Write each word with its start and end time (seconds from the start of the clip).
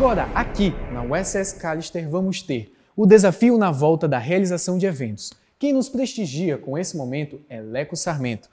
agora, 0.00 0.30
aqui 0.34 0.72
na 0.94 1.02
USS 1.02 1.52
Callister, 1.52 2.08
vamos 2.08 2.40
ter 2.40 2.72
o 2.96 3.04
desafio 3.04 3.58
na 3.58 3.70
volta 3.70 4.08
da 4.08 4.16
realização 4.16 4.78
de 4.78 4.86
eventos. 4.86 5.30
Quem 5.58 5.74
nos 5.74 5.90
prestigia 5.90 6.56
com 6.56 6.78
esse 6.78 6.96
momento 6.96 7.38
é 7.50 7.60
Leco 7.60 7.94
Sarmento, 7.94 8.48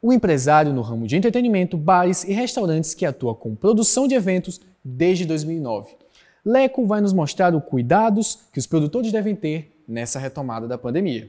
o 0.00 0.12
empresário 0.12 0.72
no 0.72 0.80
ramo 0.80 1.04
de 1.04 1.16
entretenimento, 1.16 1.76
bares 1.76 2.22
e 2.22 2.32
restaurantes 2.32 2.94
que 2.94 3.04
atua 3.04 3.34
com 3.34 3.56
produção 3.56 4.06
de 4.06 4.14
eventos 4.14 4.60
desde 4.84 5.26
2009. 5.26 5.96
Leco 6.44 6.86
vai 6.86 7.00
nos 7.00 7.12
mostrar 7.12 7.52
os 7.56 7.64
cuidados 7.64 8.38
que 8.52 8.60
os 8.60 8.66
produtores 8.68 9.10
devem 9.10 9.34
ter 9.34 9.82
nessa 9.88 10.20
retomada 10.20 10.68
da 10.68 10.78
pandemia. 10.78 11.28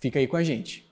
Fica 0.00 0.18
aí 0.18 0.26
com 0.26 0.36
a 0.36 0.42
gente. 0.42 0.84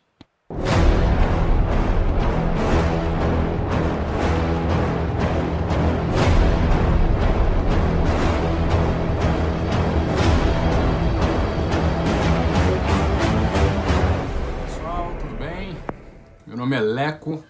Leco, 17.03 17.43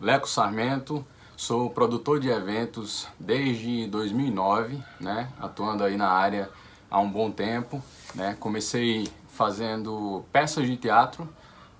Leco 0.00 0.28
Sarmento, 0.28 1.04
sou 1.36 1.68
produtor 1.68 2.20
de 2.20 2.28
eventos 2.28 3.08
desde 3.18 3.88
2009, 3.88 4.80
né, 5.00 5.28
atuando 5.40 5.82
aí 5.82 5.96
na 5.96 6.08
área 6.08 6.48
há 6.88 7.00
um 7.00 7.10
bom 7.10 7.28
tempo, 7.28 7.82
né, 8.14 8.36
comecei 8.38 9.08
fazendo 9.26 10.24
peças 10.32 10.68
de 10.68 10.76
teatro, 10.76 11.28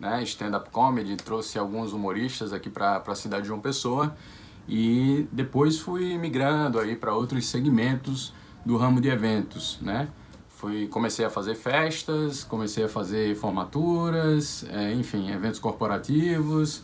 né, 0.00 0.20
stand-up 0.24 0.68
comedy, 0.70 1.14
trouxe 1.14 1.60
alguns 1.60 1.92
humoristas 1.92 2.52
aqui 2.52 2.68
para 2.68 3.00
a 3.06 3.14
cidade 3.14 3.42
de 3.42 3.48
João 3.48 3.60
Pessoa. 3.60 4.16
E 4.68 5.28
depois 5.30 5.78
fui 5.78 6.18
migrando 6.18 6.80
aí 6.80 6.96
para 6.96 7.14
outros 7.14 7.46
segmentos 7.46 8.34
do 8.66 8.76
ramo 8.76 9.00
de 9.00 9.08
eventos, 9.08 9.78
né, 9.80 10.08
Fui, 10.48 10.86
comecei 10.86 11.24
a 11.24 11.30
fazer 11.30 11.56
festas, 11.56 12.44
comecei 12.44 12.84
a 12.84 12.88
fazer 12.88 13.34
formaturas, 13.34 14.64
é, 14.70 14.92
enfim, 14.92 15.28
eventos 15.32 15.58
corporativos 15.58 16.82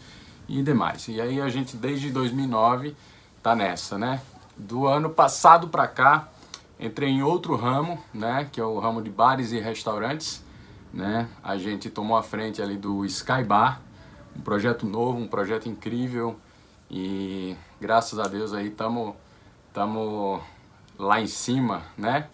e 0.49 0.63
demais. 0.63 1.09
E 1.09 1.21
aí 1.21 1.41
a 1.41 1.49
gente 1.49 1.77
desde 1.77 2.11
2009 2.11 2.97
tá 3.43 3.55
nessa, 3.55 3.99
né? 3.99 4.21
Do 4.57 4.87
ano 4.87 5.11
passado 5.11 5.69
para 5.69 5.87
cá 5.87 6.29
entrei 6.81 7.11
em 7.11 7.23
outro 7.23 7.55
ramo, 7.55 8.03
né? 8.13 8.49
Que 8.51 8.61
é 8.61 8.65
o 8.65 8.79
ramo 8.79 9.03
de 9.03 9.11
bares 9.11 9.53
e 9.53 9.61
restaurantes, 9.61 10.43
né? 10.93 11.29
A 11.43 11.57
gente 11.57 11.91
tomou 11.91 12.17
a 12.17 12.23
frente 12.23 12.63
ali 12.63 12.77
do 12.77 13.05
Sky 13.05 13.45
Bar, 13.45 13.81
um 14.37 14.41
projeto 14.41 14.87
novo, 14.87 15.19
um 15.19 15.29
projeto 15.29 15.69
incrível 15.69 16.39
e 16.91 17.57
graças 17.81 18.19
a 18.19 18.25
Deus 18.25 18.53
aí 18.53 18.69
estamos 18.69 19.15
tamo 19.73 20.41
lá 20.99 21.21
em 21.21 21.27
cima, 21.27 21.83
né? 21.97 22.29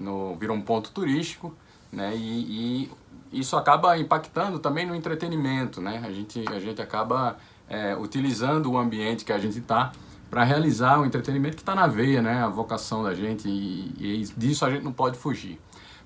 no, 0.00 0.34
virou 0.36 0.56
um 0.56 0.62
ponto 0.62 0.90
turístico, 0.90 1.54
né? 1.92 2.16
E, 2.16 2.84
e, 2.84 2.90
isso 3.32 3.56
acaba 3.56 3.96
impactando 3.98 4.58
também 4.58 4.86
no 4.86 4.94
entretenimento, 4.94 5.80
né? 5.80 6.02
A 6.04 6.10
gente, 6.10 6.44
a 6.48 6.58
gente 6.58 6.82
acaba 6.82 7.36
é, 7.68 7.96
utilizando 7.96 8.70
o 8.72 8.78
ambiente 8.78 9.24
que 9.24 9.32
a 9.32 9.38
gente 9.38 9.58
está 9.58 9.92
para 10.30 10.44
realizar 10.44 11.00
o 11.00 11.04
entretenimento 11.04 11.56
que 11.56 11.62
está 11.62 11.74
na 11.74 11.86
veia, 11.86 12.22
né? 12.22 12.42
A 12.42 12.48
vocação 12.48 13.02
da 13.02 13.14
gente 13.14 13.48
e, 13.48 13.94
e 13.98 14.24
disso 14.36 14.64
a 14.64 14.70
gente 14.70 14.82
não 14.82 14.92
pode 14.92 15.18
fugir. 15.18 15.60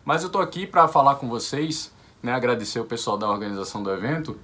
Mas 0.05 0.23
eu 0.23 0.27
estou 0.27 0.43
aqui 0.43 0.67
para 0.67 0.87
falar 0.87 1.17
com 1.17 1.29
vocês, 1.29 1.93
né? 2.23 2.33
Agradecer 2.33 2.81
o 2.81 2.85
pessoal 2.85 3.17
da 3.17 3.29
organização 3.29 3.83
do 3.83 3.91
evento 3.91 4.39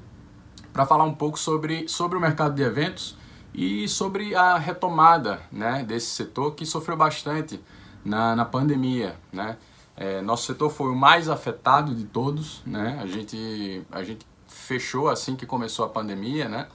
para 0.73 0.87
falar 0.87 1.05
um 1.05 1.15
pouco 1.15 1.39
sobre, 1.39 1.89
sobre 1.89 2.17
o 2.17 2.21
mercado 2.21 2.55
de 2.55 2.63
eventos 2.63 3.17
e 3.53 3.89
sobre 3.89 4.35
a 4.35 4.57
retomada 4.57 5.41
né, 5.51 5.83
desse 5.83 6.07
setor 6.07 6.55
que 6.55 6.65
sofreu 6.65 6.97
bastante 6.97 7.61
na, 8.05 8.37
na 8.37 8.45
pandemia, 8.45 9.17
né? 9.33 9.57
É, 10.01 10.23
nosso 10.23 10.47
setor 10.47 10.71
foi 10.71 10.91
o 10.91 10.97
mais 10.97 11.29
afetado 11.29 11.95
de 11.95 12.05
todos, 12.05 12.63
né? 12.65 12.99
A 13.03 13.07
gente, 13.07 13.83
a 13.93 14.03
gente 14.03 14.27
fechou 14.47 15.11
assim 15.11 15.37
que 15.37 15.45
começou 15.45 15.85
a 15.85 15.91
pandemia, 15.91 16.49
né? 16.49 16.69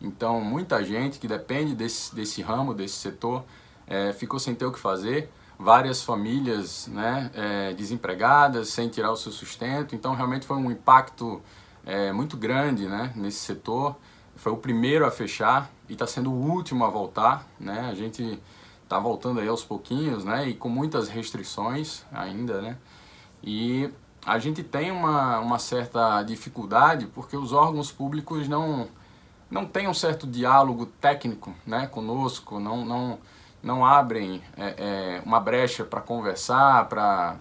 Então, 0.00 0.40
muita 0.40 0.84
gente 0.84 1.18
que 1.18 1.26
depende 1.26 1.74
desse, 1.74 2.14
desse 2.14 2.40
ramo, 2.40 2.72
desse 2.72 2.94
setor, 2.94 3.44
é, 3.84 4.12
ficou 4.12 4.38
sem 4.38 4.54
ter 4.54 4.64
o 4.64 4.70
que 4.70 4.78
fazer. 4.78 5.28
Várias 5.58 6.04
famílias 6.04 6.86
né, 6.86 7.32
é, 7.34 7.72
desempregadas, 7.74 8.68
sem 8.68 8.88
tirar 8.88 9.10
o 9.10 9.16
seu 9.16 9.32
sustento. 9.32 9.96
Então, 9.96 10.14
realmente 10.14 10.46
foi 10.46 10.56
um 10.56 10.70
impacto 10.70 11.42
é, 11.84 12.12
muito 12.12 12.36
grande 12.36 12.86
né, 12.86 13.12
nesse 13.16 13.38
setor. 13.38 13.96
Foi 14.36 14.52
o 14.52 14.56
primeiro 14.56 15.04
a 15.04 15.10
fechar 15.10 15.68
e 15.88 15.94
está 15.94 16.06
sendo 16.06 16.30
o 16.30 16.50
último 16.50 16.84
a 16.84 16.88
voltar. 16.88 17.44
Né? 17.58 17.88
A 17.90 17.94
gente 17.94 18.40
está 18.92 18.98
voltando 18.98 19.40
aí 19.40 19.48
aos 19.48 19.64
pouquinhos, 19.64 20.22
né? 20.22 20.46
E 20.50 20.54
com 20.54 20.68
muitas 20.68 21.08
restrições 21.08 22.04
ainda, 22.12 22.60
né? 22.60 22.76
E 23.42 23.88
a 24.26 24.38
gente 24.38 24.62
tem 24.62 24.90
uma, 24.90 25.38
uma 25.38 25.58
certa 25.58 26.22
dificuldade 26.22 27.06
porque 27.06 27.34
os 27.34 27.52
órgãos 27.52 27.90
públicos 27.90 28.46
não 28.46 28.86
não 29.50 29.66
têm 29.66 29.86
um 29.88 29.94
certo 29.94 30.26
diálogo 30.26 30.86
técnico, 30.86 31.54
né? 31.66 31.86
Conosco, 31.86 32.60
não 32.60 32.84
não 32.84 33.18
não 33.62 33.86
abrem 33.86 34.42
é, 34.56 34.74
é, 34.76 35.22
uma 35.24 35.40
brecha 35.40 35.84
para 35.84 36.00
conversar, 36.02 36.86
para 36.88 37.36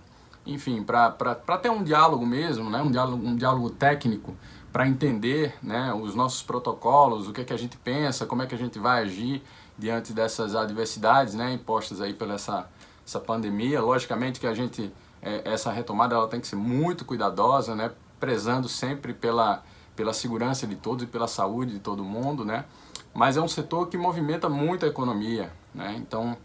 enfim, 0.45 0.81
para 0.83 1.57
ter 1.61 1.69
um 1.69 1.83
diálogo 1.83 2.25
mesmo, 2.25 2.69
né? 2.69 2.81
Um 2.81 2.91
diálogo, 2.91 3.27
um 3.27 3.35
diálogo 3.35 3.69
técnico 3.71 4.37
para 4.71 4.87
entender, 4.87 5.53
né? 5.61 5.93
Os 5.93 6.15
nossos 6.15 6.41
protocolos, 6.41 7.27
o 7.27 7.33
que 7.33 7.41
é 7.41 7.43
que 7.43 7.53
a 7.53 7.57
gente 7.57 7.75
pensa, 7.75 8.25
como 8.25 8.41
é 8.41 8.45
que 8.45 8.55
a 8.55 8.57
gente 8.57 8.79
vai 8.79 9.03
agir 9.03 9.43
diante 9.77 10.13
dessas 10.13 10.55
adversidades 10.55 11.33
né, 11.33 11.53
impostas 11.53 12.01
aí 12.01 12.13
pela 12.13 12.35
essa, 12.35 12.69
essa 13.05 13.19
pandemia. 13.19 13.81
Logicamente 13.81 14.39
que 14.39 14.47
a 14.47 14.53
gente, 14.53 14.93
é, 15.21 15.41
essa 15.45 15.71
retomada 15.71 16.15
ela 16.15 16.27
tem 16.27 16.39
que 16.39 16.47
ser 16.47 16.55
muito 16.55 17.05
cuidadosa, 17.05 17.75
né, 17.75 17.91
prezando 18.19 18.69
sempre 18.69 19.13
pela, 19.13 19.63
pela 19.95 20.13
segurança 20.13 20.67
de 20.67 20.75
todos 20.75 21.03
e 21.03 21.07
pela 21.07 21.27
saúde 21.27 21.73
de 21.73 21.79
todo 21.79 22.03
mundo, 22.03 22.45
né? 22.45 22.65
Mas 23.13 23.35
é 23.35 23.41
um 23.41 23.47
setor 23.47 23.87
que 23.87 23.97
movimenta 23.97 24.47
muito 24.47 24.85
a 24.85 24.87
economia, 24.87 25.51
né? 25.73 25.95
Então 25.97 26.37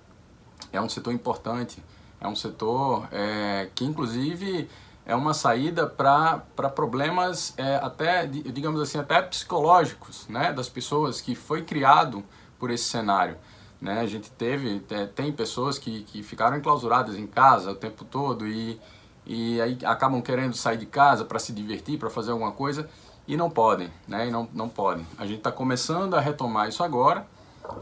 é 0.72 0.80
um 0.80 0.88
setor 0.88 1.12
importante, 1.12 1.82
é 2.20 2.26
um 2.26 2.34
setor 2.34 3.06
é, 3.12 3.68
que 3.74 3.84
inclusive 3.84 4.68
é 5.04 5.14
uma 5.14 5.32
saída 5.32 5.86
para 5.86 6.40
problemas 6.74 7.54
é, 7.56 7.76
até, 7.76 8.26
digamos 8.26 8.80
assim, 8.80 8.98
até 8.98 9.22
psicológicos, 9.22 10.26
né? 10.28 10.52
Das 10.52 10.68
pessoas 10.68 11.20
que 11.20 11.34
foi 11.34 11.62
criado 11.62 12.24
por 12.58 12.70
esse 12.70 12.84
cenário. 12.84 13.36
Né? 13.80 14.00
A 14.00 14.06
gente 14.06 14.30
teve, 14.30 14.80
tem 15.14 15.32
pessoas 15.32 15.78
que, 15.78 16.02
que 16.04 16.22
ficaram 16.22 16.56
enclausuradas 16.56 17.16
em 17.16 17.26
casa 17.26 17.72
o 17.72 17.74
tempo 17.74 18.04
todo 18.04 18.46
e, 18.46 18.80
e 19.24 19.60
aí 19.60 19.78
acabam 19.84 20.22
querendo 20.22 20.54
sair 20.54 20.78
de 20.78 20.86
casa 20.86 21.24
para 21.24 21.38
se 21.38 21.52
divertir, 21.52 21.98
para 21.98 22.10
fazer 22.10 22.30
alguma 22.30 22.52
coisa 22.52 22.88
e 23.28 23.36
não 23.36 23.50
podem, 23.50 23.90
né? 24.06 24.28
E 24.28 24.30
não, 24.30 24.48
não 24.52 24.68
podem. 24.68 25.06
A 25.18 25.26
gente 25.26 25.38
está 25.38 25.52
começando 25.52 26.14
a 26.14 26.20
retomar 26.20 26.68
isso 26.68 26.82
agora, 26.82 27.26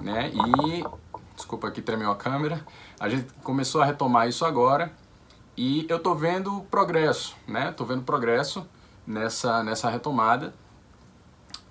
né? 0.01 0.33
E 0.33 0.85
desculpa 1.37 1.69
aqui 1.69 1.83
tremeu 1.83 2.11
a 2.11 2.17
câmera. 2.17 2.65
A 2.99 3.09
gente 3.09 3.33
começou 3.43 3.83
a 3.83 3.85
retomar 3.85 4.29
isso 4.29 4.45
agora 4.45 4.93
e 5.57 5.87
eu 5.89 5.99
tô 5.99 6.15
vendo 6.15 6.63
progresso, 6.71 7.37
né? 7.47 7.73
Tô 7.73 7.85
vendo 7.85 8.03
progresso 8.03 8.67
nessa 9.07 9.63
nessa 9.63 9.91
retomada 9.91 10.55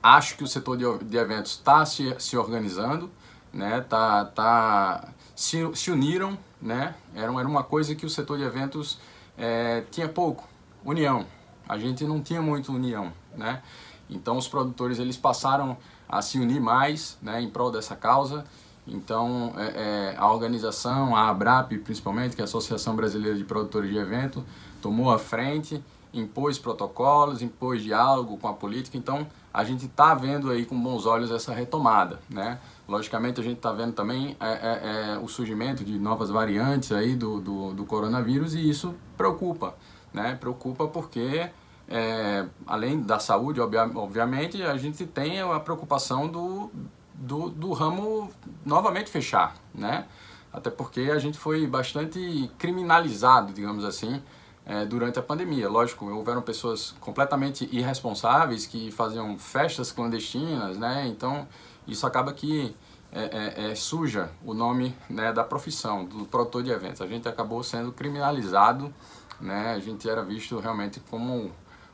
Acho 0.04 0.36
que 0.36 0.44
o 0.44 0.48
setor 0.48 0.76
de, 0.76 1.06
de 1.06 1.16
eventos 1.16 1.54
está 1.54 1.86
se, 1.86 2.14
se 2.20 2.36
organizando, 2.36 3.10
né? 3.54 3.80
Tá, 3.80 4.26
tá, 4.26 5.08
se, 5.34 5.60
se 5.76 5.92
uniram, 5.92 6.38
né? 6.62 6.94
Era, 7.16 7.32
era 7.32 7.48
uma 7.48 7.64
coisa 7.64 7.96
que 7.96 8.06
o 8.06 8.10
setor 8.10 8.38
de 8.38 8.44
eventos 8.44 9.00
é, 9.38 9.86
tinha 9.90 10.10
pouco, 10.10 10.46
união. 10.84 11.26
A 11.70 11.78
gente 11.78 12.04
não 12.04 12.22
tinha 12.22 12.42
muito 12.42 12.74
união, 12.74 13.14
né? 13.34 13.62
Então 14.10 14.38
os 14.38 14.46
produtores 14.46 15.00
eles 15.00 15.16
passaram 15.16 15.78
a 16.10 16.22
se 16.22 16.38
unir 16.38 16.60
mais, 16.60 17.18
né? 17.22 17.42
Em 17.42 17.50
prol 17.50 17.72
dessa 17.72 17.96
causa. 17.96 18.44
Então 18.86 19.54
é, 19.56 20.12
é, 20.12 20.16
a 20.18 20.30
organização, 20.30 21.16
a 21.16 21.30
ABRAP 21.30 21.78
principalmente, 21.78 22.36
que 22.36 22.42
é 22.42 22.44
a 22.44 22.46
Associação 22.46 22.94
Brasileira 22.94 23.38
de 23.38 23.46
Produtores 23.46 23.90
de 23.90 23.98
Evento, 23.98 24.44
tomou 24.82 25.12
a 25.12 25.18
frente, 25.18 25.82
impôs 26.14 26.60
protocolos, 26.60 27.42
impôs 27.42 27.82
diálogo 27.82 28.38
com 28.38 28.50
a 28.50 28.54
política. 28.54 28.98
Então 28.98 29.26
a 29.54 29.64
gente 29.64 29.86
está 29.86 30.16
vendo 30.16 30.50
aí 30.50 30.66
com 30.66 30.80
bons 30.82 31.06
olhos 31.06 31.30
essa 31.30 31.54
retomada, 31.54 32.20
né? 32.28 32.60
Logicamente 32.88 33.40
a 33.40 33.44
gente 33.44 33.58
está 33.58 33.72
vendo 33.72 33.94
também 33.94 34.36
é, 34.40 34.48
é, 34.48 35.14
é, 35.14 35.18
o 35.20 35.28
surgimento 35.28 35.84
de 35.84 36.00
novas 36.00 36.32
variantes 36.32 36.92
aí 36.92 37.16
do, 37.16 37.40
do, 37.40 37.74
do, 37.74 37.86
coronavírus 37.86 38.56
e 38.56 38.68
isso 38.68 38.96
preocupa, 39.16 39.76
né? 40.12 40.36
Preocupa 40.40 40.88
porque 40.88 41.50
é, 41.88 42.46
além 42.66 43.02
da 43.02 43.20
saúde, 43.20 43.62
obviamente, 43.62 44.64
a 44.64 44.76
gente 44.76 45.06
tem 45.06 45.40
a 45.40 45.60
preocupação 45.60 46.28
do, 46.28 46.72
do, 47.14 47.50
do 47.50 47.74
ramo 47.74 48.32
novamente 48.66 49.12
fechar, 49.12 49.56
né? 49.74 50.06
Até 50.52 50.72
porque 50.72 51.12
a 51.12 51.20
gente 51.20 51.38
foi 51.38 51.68
bastante 51.68 52.50
criminalizado, 52.58 53.54
digamos 53.54 53.86
assim, 53.86 54.22
é, 54.66 54.86
durante 54.86 55.20
a 55.20 55.22
pandemia. 55.22 55.70
Lógico, 55.70 56.10
houveram 56.10 56.42
pessoas 56.42 56.96
completamente 57.00 57.68
irresponsáveis 57.72 58.66
que 58.66 58.92
faziam 58.92 59.38
festas 59.38 59.92
clandestinas, 59.92 60.78
né? 60.78 61.08
Então, 61.08 61.48
isso 61.88 62.08
acaba 62.08 62.34
que, 62.34 62.76
é, 63.16 63.66
é, 63.66 63.72
é, 63.72 63.76
suja 63.76 64.32
o 64.44 64.56
nome 64.56 64.96
né, 65.08 65.32
da 65.32 65.44
profissão, 65.44 66.04
do 66.04 66.26
produtor 66.26 66.64
de 66.64 66.72
eventos. 66.72 67.00
A 67.00 67.06
gente 67.06 67.28
acabou 67.28 67.62
sendo 67.62 67.92
criminalizado, 67.92 68.92
né? 69.40 69.74
a 69.74 69.80
gente 69.80 70.10
era 70.10 70.24
visto 70.24 70.58
realmente 70.60 71.00
como 71.12 71.52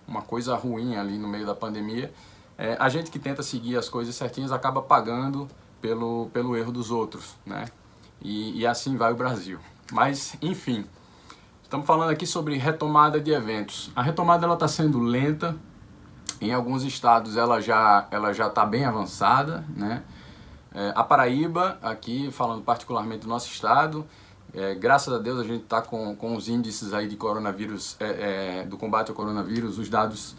uma 0.07 0.21
coisa 0.21 0.55
ruim 0.55 0.95
ali 0.95 1.17
no 1.17 1.27
meio 1.27 1.45
da 1.45 1.53
pandemia. 1.53 2.13
É, 2.57 2.77
a 2.79 2.87
gente 2.87 3.11
que 3.11 3.19
tenta 3.19 3.43
seguir 3.43 3.75
as 3.75 3.89
coisas 3.89 4.15
certinhas 4.15 4.53
acaba 4.53 4.81
pagando 4.81 5.45
pelo, 5.81 6.29
pelo 6.31 6.55
erro 6.55 6.71
dos 6.71 6.89
outros, 6.89 7.35
né? 7.45 7.65
E, 8.21 8.61
e 8.61 8.65
assim 8.65 8.95
vai 8.95 9.11
o 9.11 9.15
Brasil. 9.15 9.59
Mas, 9.91 10.37
enfim, 10.41 10.85
estamos 11.69 11.85
falando 11.85 12.09
aqui 12.09 12.25
sobre 12.25 12.57
retomada 12.57 13.21
de 13.21 13.29
eventos. 13.29 13.91
A 13.95 14.01
retomada 14.01 14.43
ela 14.43 14.55
está 14.55 14.67
sendo 14.67 14.97
lenta, 14.97 15.55
em 16.41 16.51
alguns 16.51 16.83
estados 16.83 17.37
ela 17.37 17.61
já 17.61 18.07
ela 18.09 18.33
já 18.33 18.47
está 18.47 18.65
bem 18.65 18.85
avançada, 18.85 19.63
né? 19.75 20.01
É, 20.73 20.93
a 20.95 21.03
Paraíba, 21.03 21.77
aqui 21.83 22.31
falando 22.31 22.63
particularmente 22.63 23.21
do 23.21 23.27
nosso 23.27 23.51
estado, 23.51 24.03
é, 24.51 24.73
graças 24.73 25.13
a 25.13 25.19
Deus 25.19 25.39
a 25.39 25.43
gente 25.43 25.63
está 25.63 25.79
com, 25.79 26.15
com 26.15 26.35
os 26.35 26.49
índices 26.49 26.91
aí 26.91 27.07
de 27.07 27.15
coronavírus, 27.15 27.95
é, 27.99 28.61
é, 28.61 28.65
do 28.65 28.75
combate 28.75 29.09
ao 29.09 29.15
coronavírus, 29.15 29.77
os 29.77 29.89
dados 29.89 30.35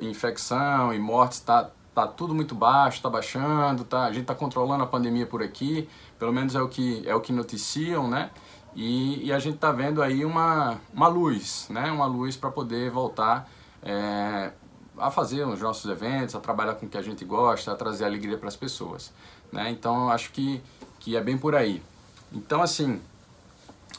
infecção 0.00 0.92
e 0.92 0.98
mortes 0.98 1.38
está 1.38 1.70
tá 1.94 2.08
tudo 2.08 2.34
muito 2.34 2.56
baixo, 2.56 2.96
está 2.96 3.08
baixando, 3.08 3.84
tá, 3.84 4.02
a 4.04 4.12
gente 4.12 4.22
está 4.22 4.34
controlando 4.34 4.82
a 4.82 4.86
pandemia 4.86 5.26
por 5.26 5.44
aqui, 5.44 5.88
pelo 6.18 6.32
menos 6.32 6.56
é 6.56 6.60
o 6.60 6.66
que 6.68 7.06
é 7.06 7.14
o 7.14 7.20
que 7.20 7.32
noticiam, 7.32 8.08
né? 8.08 8.30
E, 8.74 9.26
e 9.26 9.32
a 9.32 9.38
gente 9.38 9.56
está 9.56 9.72
vendo 9.72 10.02
aí 10.02 10.24
uma, 10.24 10.80
uma 10.92 11.08
luz, 11.08 11.66
né? 11.70 11.90
Uma 11.90 12.06
luz 12.06 12.36
para 12.36 12.50
poder 12.50 12.90
voltar 12.90 13.48
é, 13.82 14.52
a 14.96 15.10
fazer 15.10 15.44
os 15.46 15.60
nossos 15.60 15.90
eventos, 15.90 16.34
a 16.34 16.40
trabalhar 16.40 16.74
com 16.74 16.86
o 16.86 16.88
que 16.88 16.98
a 16.98 17.02
gente 17.02 17.24
gosta, 17.24 17.72
a 17.72 17.74
trazer 17.74 18.04
alegria 18.04 18.36
para 18.36 18.48
as 18.48 18.56
pessoas. 18.56 19.12
Né? 19.50 19.70
Então, 19.70 20.10
acho 20.10 20.30
que, 20.30 20.62
que 20.98 21.16
é 21.16 21.20
bem 21.20 21.36
por 21.36 21.54
aí. 21.54 21.82
Então, 22.32 22.62
assim, 22.62 23.00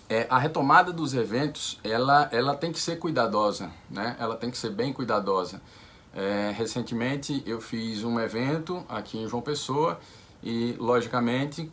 é, 0.07 0.27
a 0.29 0.37
retomada 0.37 0.93
dos 0.93 1.13
eventos, 1.13 1.79
ela, 1.83 2.29
ela 2.31 2.55
tem 2.55 2.71
que 2.71 2.79
ser 2.79 2.97
cuidadosa, 2.97 3.71
né? 3.89 4.15
Ela 4.19 4.35
tem 4.35 4.49
que 4.49 4.57
ser 4.57 4.69
bem 4.69 4.93
cuidadosa. 4.93 5.61
É, 6.13 6.53
recentemente, 6.55 7.41
eu 7.45 7.59
fiz 7.59 8.03
um 8.03 8.19
evento 8.19 8.83
aqui 8.87 9.17
em 9.17 9.27
João 9.27 9.41
Pessoa 9.41 9.99
e, 10.43 10.75
logicamente, 10.77 11.71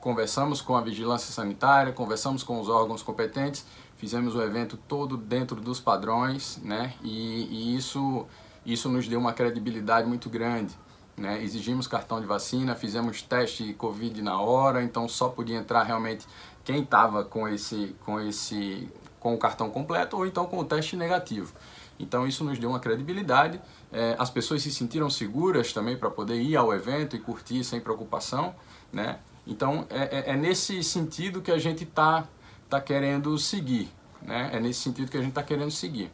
conversamos 0.00 0.60
com 0.60 0.76
a 0.76 0.80
vigilância 0.80 1.32
sanitária, 1.32 1.92
conversamos 1.92 2.42
com 2.42 2.60
os 2.60 2.68
órgãos 2.68 3.02
competentes, 3.02 3.64
fizemos 3.96 4.34
o 4.34 4.42
evento 4.42 4.76
todo 4.76 5.16
dentro 5.16 5.60
dos 5.60 5.78
padrões, 5.78 6.58
né? 6.62 6.94
E, 7.02 7.46
e 7.50 7.76
isso, 7.76 8.26
isso 8.64 8.88
nos 8.88 9.06
deu 9.06 9.18
uma 9.18 9.32
credibilidade 9.32 10.08
muito 10.08 10.30
grande. 10.30 10.74
Né? 11.16 11.42
Exigimos 11.42 11.86
cartão 11.86 12.18
de 12.18 12.26
vacina, 12.26 12.74
fizemos 12.74 13.20
teste 13.20 13.62
de 13.62 13.74
Covid 13.74 14.22
na 14.22 14.40
hora, 14.40 14.82
então 14.82 15.06
só 15.06 15.28
podia 15.28 15.58
entrar 15.58 15.82
realmente 15.82 16.26
quem 16.64 16.82
estava 16.82 17.22
com 17.24 17.46
esse, 17.46 17.94
com 18.06 18.18
esse, 18.18 18.88
com 19.18 19.34
o 19.34 19.38
cartão 19.38 19.68
completo 19.68 20.16
ou 20.16 20.24
então 20.24 20.46
com 20.46 20.58
o 20.58 20.64
teste 20.64 20.96
negativo. 20.96 21.52
Então 21.98 22.26
isso 22.26 22.42
nos 22.42 22.58
deu 22.58 22.70
uma 22.70 22.80
credibilidade. 22.80 23.60
É, 23.92 24.16
as 24.18 24.30
pessoas 24.30 24.62
se 24.62 24.72
sentiram 24.72 25.10
seguras 25.10 25.74
também 25.74 25.94
para 25.94 26.10
poder 26.10 26.40
ir 26.40 26.56
ao 26.56 26.72
evento 26.72 27.14
e 27.14 27.18
curtir 27.18 27.62
sem 27.64 27.80
preocupação, 27.80 28.54
né? 28.90 29.18
Então 29.50 29.84
é, 29.90 30.30
é, 30.30 30.30
é 30.30 30.36
nesse 30.36 30.82
sentido 30.84 31.42
que 31.42 31.50
a 31.50 31.58
gente 31.58 31.82
está 31.82 32.24
tá 32.68 32.80
querendo 32.80 33.36
seguir, 33.36 33.92
né? 34.22 34.50
É 34.52 34.60
nesse 34.60 34.80
sentido 34.80 35.10
que 35.10 35.16
a 35.16 35.20
gente 35.20 35.30
está 35.30 35.42
querendo 35.42 35.72
seguir. 35.72 36.10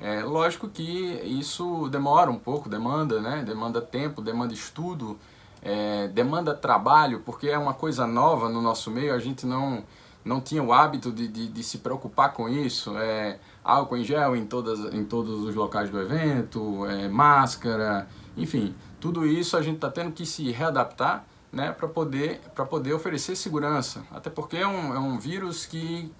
É 0.00 0.24
lógico 0.24 0.66
que 0.66 0.82
isso 0.82 1.86
demora 1.90 2.30
um 2.30 2.38
pouco, 2.38 2.70
demanda, 2.70 3.20
né? 3.20 3.44
Demanda 3.46 3.82
tempo, 3.82 4.22
demanda 4.22 4.54
estudo, 4.54 5.18
é, 5.60 6.08
demanda 6.08 6.54
trabalho, 6.54 7.20
porque 7.20 7.48
é 7.50 7.58
uma 7.58 7.74
coisa 7.74 8.06
nova 8.06 8.48
no 8.48 8.62
nosso 8.62 8.90
meio, 8.90 9.14
a 9.14 9.18
gente 9.18 9.44
não, 9.44 9.84
não 10.24 10.40
tinha 10.40 10.62
o 10.62 10.72
hábito 10.72 11.12
de, 11.12 11.28
de, 11.28 11.48
de 11.48 11.62
se 11.62 11.78
preocupar 11.78 12.32
com 12.32 12.48
isso. 12.48 12.96
É, 12.96 13.38
álcool 13.62 13.98
em 13.98 14.04
gel 14.04 14.34
em, 14.34 14.46
todas, 14.46 14.78
em 14.94 15.04
todos 15.04 15.44
os 15.44 15.54
locais 15.54 15.90
do 15.90 16.00
evento, 16.00 16.86
é, 16.86 17.06
máscara, 17.08 18.08
enfim, 18.38 18.74
tudo 18.98 19.26
isso 19.26 19.54
a 19.54 19.60
gente 19.60 19.76
está 19.76 19.90
tendo 19.90 20.12
que 20.12 20.24
se 20.24 20.50
readaptar 20.50 21.26
né, 21.52 21.72
para 21.72 21.88
poder, 21.88 22.40
poder 22.68 22.92
oferecer 22.92 23.36
segurança. 23.36 24.04
Até 24.10 24.30
porque 24.30 24.56
é 24.56 24.66
um, 24.66 24.94
é 24.94 24.98
um 24.98 25.18
vírus 25.18 25.66
que 25.66 26.12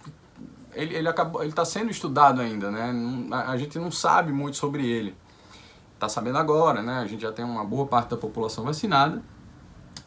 ele, 0.75 0.95
ele 0.95 1.09
está 1.49 1.65
sendo 1.65 1.91
estudado 1.91 2.41
ainda, 2.41 2.71
né? 2.71 2.93
A, 3.31 3.53
a 3.53 3.57
gente 3.57 3.79
não 3.79 3.91
sabe 3.91 4.33
muito 4.33 4.57
sobre 4.57 4.87
ele. 4.87 5.15
Está 5.95 6.09
sabendo 6.09 6.39
agora, 6.39 6.83
né? 6.83 6.99
A 6.99 7.07
gente 7.07 7.23
já 7.23 7.33
tem 7.33 7.45
uma 7.45 7.65
boa 7.65 7.87
parte 7.87 8.11
da 8.11 8.17
população 8.17 8.65
vacinada 8.65 9.23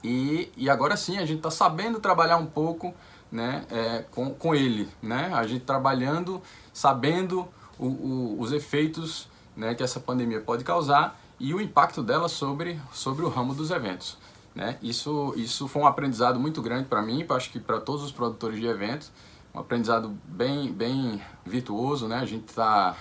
e, 0.04 0.52
e 0.58 0.70
agora 0.70 0.98
sim 0.98 1.18
a 1.18 1.26
gente 1.26 1.38
está 1.38 1.52
sabendo 1.52 2.00
trabalhar 2.00 2.38
um 2.38 2.46
pouco, 2.46 2.94
né? 3.32 3.66
É, 3.70 4.06
com, 4.12 4.34
com 4.34 4.56
ele, 4.56 4.90
né? 5.02 5.32
A 5.34 5.46
gente 5.46 5.66
trabalhando, 5.66 6.42
sabendo 6.74 7.48
o, 7.78 7.88
o, 7.88 8.40
os 8.40 8.52
efeitos, 8.52 9.30
né? 9.56 9.76
Que 9.76 9.84
essa 9.84 10.00
pandemia 10.00 10.42
pode 10.42 10.64
causar 10.64 11.20
e 11.40 11.54
o 11.54 11.62
impacto 11.62 12.02
dela 12.02 12.28
sobre 12.28 12.80
sobre 12.92 13.24
o 13.24 13.30
ramo 13.30 13.54
dos 13.54 13.70
eventos. 13.70 14.18
Né? 14.56 14.78
Isso, 14.82 15.34
isso 15.36 15.68
foi 15.68 15.82
um 15.82 15.88
aprendizado 15.88 16.40
muito 16.40 16.62
grande 16.62 16.88
para 16.88 17.02
mim, 17.02 17.26
acho 17.30 17.50
que 17.50 17.60
para 17.60 17.80
todos 17.80 18.04
os 18.04 18.12
produtores 18.12 18.60
de 18.60 18.68
eventos, 18.68 19.12
um 19.54 19.60
aprendizado 19.60 20.16
bem, 20.26 20.72
bem 20.72 21.22
virtuoso, 21.46 22.08
né? 22.08 22.18
A 22.18 22.26
gente 22.26 22.50
está 22.50 22.96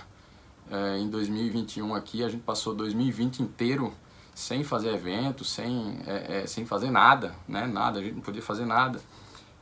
é, 0.71 0.99
em 0.99 1.09
2021 1.09 1.95
aqui, 1.95 2.23
a 2.25 2.29
gente 2.29 2.43
passou 2.43 2.75
2020 2.75 3.41
inteiro 3.41 3.93
sem 4.35 4.65
fazer 4.65 4.95
evento, 4.95 5.45
sem, 5.45 5.99
é, 6.07 6.43
é, 6.43 6.47
sem 6.47 6.65
fazer 6.65 6.91
nada, 6.91 7.35
né? 7.47 7.67
Nada, 7.67 8.01
a 8.01 8.03
gente 8.03 8.15
não 8.15 8.23
podia 8.23 8.43
fazer 8.43 8.65
nada. 8.65 9.01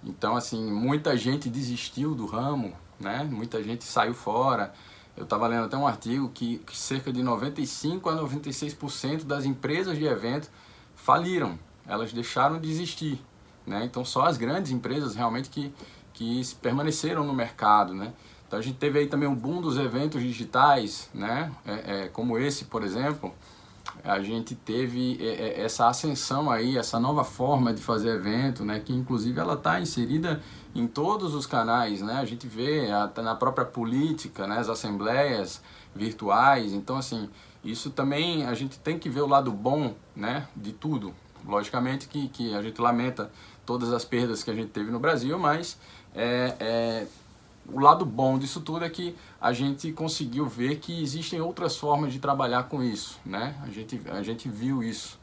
Então, 0.02 0.36
assim, 0.36 0.70
muita 0.70 1.16
gente 1.16 1.48
desistiu 1.48 2.14
do 2.14 2.26
ramo, 2.26 2.72
né? 2.98 3.24
Muita 3.30 3.62
gente 3.62 3.84
saiu 3.84 4.14
fora. 4.14 4.72
Eu 5.16 5.24
estava 5.24 5.46
lendo 5.46 5.64
até 5.64 5.76
um 5.76 5.86
artigo 5.86 6.30
que, 6.30 6.58
que 6.58 6.76
cerca 6.76 7.12
de 7.12 7.22
95 7.22 8.08
a 8.08 8.16
96% 8.16 9.24
das 9.24 9.44
empresas 9.44 9.98
de 9.98 10.04
evento 10.04 10.50
faliram, 10.94 11.58
elas 11.90 12.12
deixaram 12.12 12.60
de 12.60 12.70
existir, 12.70 13.20
né? 13.66 13.84
Então, 13.84 14.04
só 14.04 14.22
as 14.22 14.38
grandes 14.38 14.70
empresas 14.70 15.14
realmente 15.14 15.50
que 15.50 15.72
que 16.20 16.42
permaneceram 16.60 17.24
no 17.24 17.32
mercado, 17.32 17.94
né? 17.94 18.12
Então 18.46 18.58
a 18.58 18.62
gente 18.62 18.76
teve 18.76 18.98
aí 18.98 19.06
também 19.06 19.26
um 19.28 19.34
boom 19.34 19.60
dos 19.60 19.78
eventos 19.78 20.20
digitais, 20.20 21.08
né? 21.14 21.50
É, 21.64 21.72
é, 21.72 22.08
como 22.08 22.36
esse, 22.36 22.64
por 22.66 22.82
exemplo, 22.82 23.32
a 24.04 24.20
gente 24.20 24.54
teve 24.54 25.16
é, 25.18 25.60
é, 25.60 25.62
essa 25.62 25.88
ascensão 25.88 26.50
aí, 26.50 26.76
essa 26.76 27.00
nova 27.00 27.24
forma 27.24 27.72
de 27.72 27.80
fazer 27.80 28.16
evento, 28.16 28.64
né? 28.64 28.80
Que 28.80 28.92
inclusive 28.92 29.38
ela 29.40 29.54
está 29.54 29.80
inserida 29.80 30.42
em 30.74 30.86
todos 30.86 31.34
os 31.34 31.46
canais, 31.46 32.02
né? 32.02 32.14
A 32.14 32.24
gente 32.24 32.46
vê 32.46 32.90
até 32.90 33.22
na 33.22 33.34
própria 33.34 33.64
política, 33.64 34.46
né? 34.46 34.58
As 34.58 34.68
assembleias 34.68 35.62
virtuais. 35.94 36.72
Então 36.72 36.96
assim, 36.96 37.30
isso 37.64 37.88
também 37.90 38.44
a 38.44 38.52
gente 38.52 38.78
tem 38.78 38.98
que 38.98 39.08
ver 39.08 39.22
o 39.22 39.26
lado 39.26 39.52
bom, 39.52 39.94
né? 40.14 40.48
De 40.54 40.72
tudo. 40.72 41.14
Logicamente 41.46 42.08
que, 42.08 42.28
que 42.28 42.54
a 42.54 42.62
gente 42.62 42.80
lamenta 42.80 43.30
todas 43.64 43.92
as 43.92 44.04
perdas 44.04 44.42
que 44.42 44.50
a 44.50 44.54
gente 44.54 44.70
teve 44.70 44.90
no 44.90 44.98
Brasil, 44.98 45.38
mas 45.38 45.78
é, 46.14 46.56
é, 46.58 47.06
o 47.68 47.78
lado 47.78 48.04
bom 48.04 48.38
disso 48.38 48.60
tudo 48.60 48.84
é 48.84 48.90
que 48.90 49.14
a 49.40 49.52
gente 49.52 49.92
conseguiu 49.92 50.46
ver 50.46 50.76
que 50.76 51.02
existem 51.02 51.40
outras 51.40 51.76
formas 51.76 52.12
de 52.12 52.18
trabalhar 52.18 52.64
com 52.64 52.82
isso, 52.82 53.18
né? 53.24 53.54
A 53.62 53.68
gente, 53.68 54.00
a 54.10 54.22
gente 54.22 54.48
viu 54.48 54.82
isso. 54.82 55.18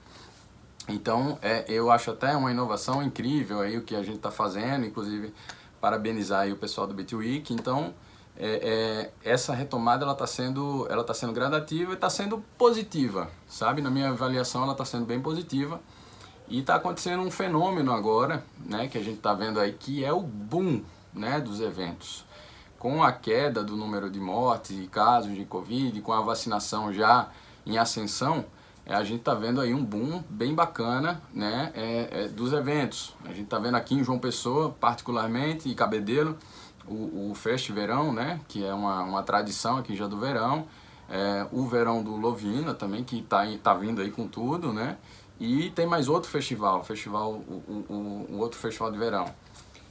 Então, 0.88 1.38
é, 1.42 1.66
eu 1.68 1.92
acho 1.92 2.12
até 2.12 2.36
uma 2.36 2.50
inovação 2.50 3.04
incrível 3.04 3.60
aí 3.60 3.78
o 3.78 3.82
que 3.82 3.96
a 3.96 4.02
gente 4.02 4.18
está 4.18 4.32
fazendo, 4.32 4.86
inclusive 4.86 5.34
parabenizar 5.82 6.50
o 6.50 6.56
pessoal 6.56 6.88
do 6.88 6.94
BitWeek. 6.94 7.54
Então, 7.54 7.94
é, 8.38 9.12
é, 9.24 9.30
essa 9.30 9.54
retomada 9.54 10.04
ela 10.04 10.14
está 10.14 10.26
sendo, 10.26 10.88
ela 10.90 11.04
tá 11.04 11.14
sendo 11.14 11.34
gradativa 11.34 11.92
e 11.92 11.96
está 11.96 12.10
sendo 12.10 12.44
positiva, 12.58 13.30
sabe? 13.48 13.82
Na 13.82 13.90
minha 13.90 14.10
avaliação, 14.10 14.64
ela 14.64 14.72
está 14.72 14.86
sendo 14.86 15.06
bem 15.06 15.20
positiva. 15.20 15.82
E 16.50 16.60
está 16.60 16.75
acontecendo 16.75 17.22
um 17.22 17.32
fenômeno 17.32 17.92
agora, 17.92 18.44
né, 18.66 18.88
que 18.88 18.98
a 18.98 19.04
gente 19.04 19.18
está 19.18 19.34
vendo 19.34 19.60
aí, 19.60 19.74
que 19.74 20.04
é 20.04 20.13
o 20.13 20.22
boom 20.22 20.82
né, 21.13 21.39
dos 21.39 21.60
eventos. 21.60 22.25
Com 22.80 23.04
a 23.04 23.12
queda 23.12 23.63
do 23.63 23.75
número 23.75 24.10
de 24.10 24.20
mortes 24.20 24.77
e 24.77 24.88
casos 24.88 25.36
de 25.36 25.44
Covid, 25.44 26.00
com 26.01 26.13
a 26.13 26.22
vacinação 26.22 26.94
já 26.94 27.30
em 27.66 27.77
ascensão, 27.77 28.46
é, 28.86 28.96
a 28.96 29.04
gente 29.04 29.20
está 29.20 29.34
vendo 29.34 29.60
aí 29.60 29.74
um 29.74 29.84
boom 29.84 30.24
bem 30.30 30.56
bacana 30.56 31.22
né, 31.34 31.74
é, 31.75 32.10
é, 32.12 32.27
dos 32.30 32.54
eventos. 32.54 33.13
A 33.25 33.30
gente 33.30 33.44
está 33.44 33.60
vendo 33.60 33.75
aqui 33.75 33.96
em 33.96 34.04
João 34.04 34.18
Pessoa, 34.18 34.70
particularmente, 34.80 35.68
e 35.68 35.75
Cabedelo, 35.75 36.38
o, 36.88 37.32
o 37.32 37.36
Fest 37.36 37.70
Verão, 37.72 38.13
né, 38.13 38.39
que 38.48 38.66
é 38.66 38.74
uma, 38.74 39.04
uma 39.04 39.24
tradição 39.24 39.77
aqui 39.77 39.94
já 39.94 40.08
do 40.08 40.18
verão. 40.18 40.66
É, 41.10 41.46
o 41.51 41.66
Verão 41.68 42.01
do 42.01 42.16
Lovina 42.16 42.74
também, 42.74 43.04
que 43.04 43.20
está 43.20 43.46
tá 43.62 43.74
vindo 43.74 44.01
aí 44.01 44.12
com 44.12 44.27
tudo, 44.27 44.74
né? 44.74 44.98
E 45.39 45.70
tem 45.72 45.86
mais 45.86 46.08
outro 46.08 46.29
festival, 46.29 46.84
festival 46.84 47.32
o, 47.32 47.86
o, 47.89 48.27
o, 48.32 48.38
outro 48.39 48.60
festival 48.60 48.91
de 48.91 48.98
verão. 48.98 49.25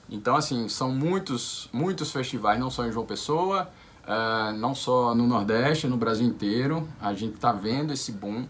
Então, 0.09 0.37
assim, 0.37 0.69
são 0.69 0.91
muitos, 0.91 1.69
muitos 1.73 2.11
festivais, 2.11 2.59
não 2.59 2.71
só 2.71 2.85
em 2.85 2.93
João 2.93 3.07
Pessoa, 3.07 3.71
uh, 4.05 4.53
não 4.57 4.75
só 4.75 5.15
no 5.15 5.27
Nordeste, 5.27 5.87
no 5.87 5.97
Brasil 5.97 6.27
inteiro. 6.27 6.89
A 7.01 7.13
gente 7.13 7.35
está 7.35 7.53
vendo 7.53 7.93
esse 7.93 8.13
boom. 8.13 8.47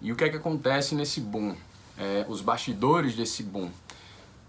E 0.00 0.12
o 0.12 0.16
que 0.16 0.24
é 0.24 0.28
que 0.28 0.36
acontece 0.36 0.94
nesse 0.94 1.20
boom? 1.20 1.54
É, 1.98 2.24
os 2.28 2.40
bastidores 2.40 3.16
desse 3.16 3.42
boom. 3.42 3.70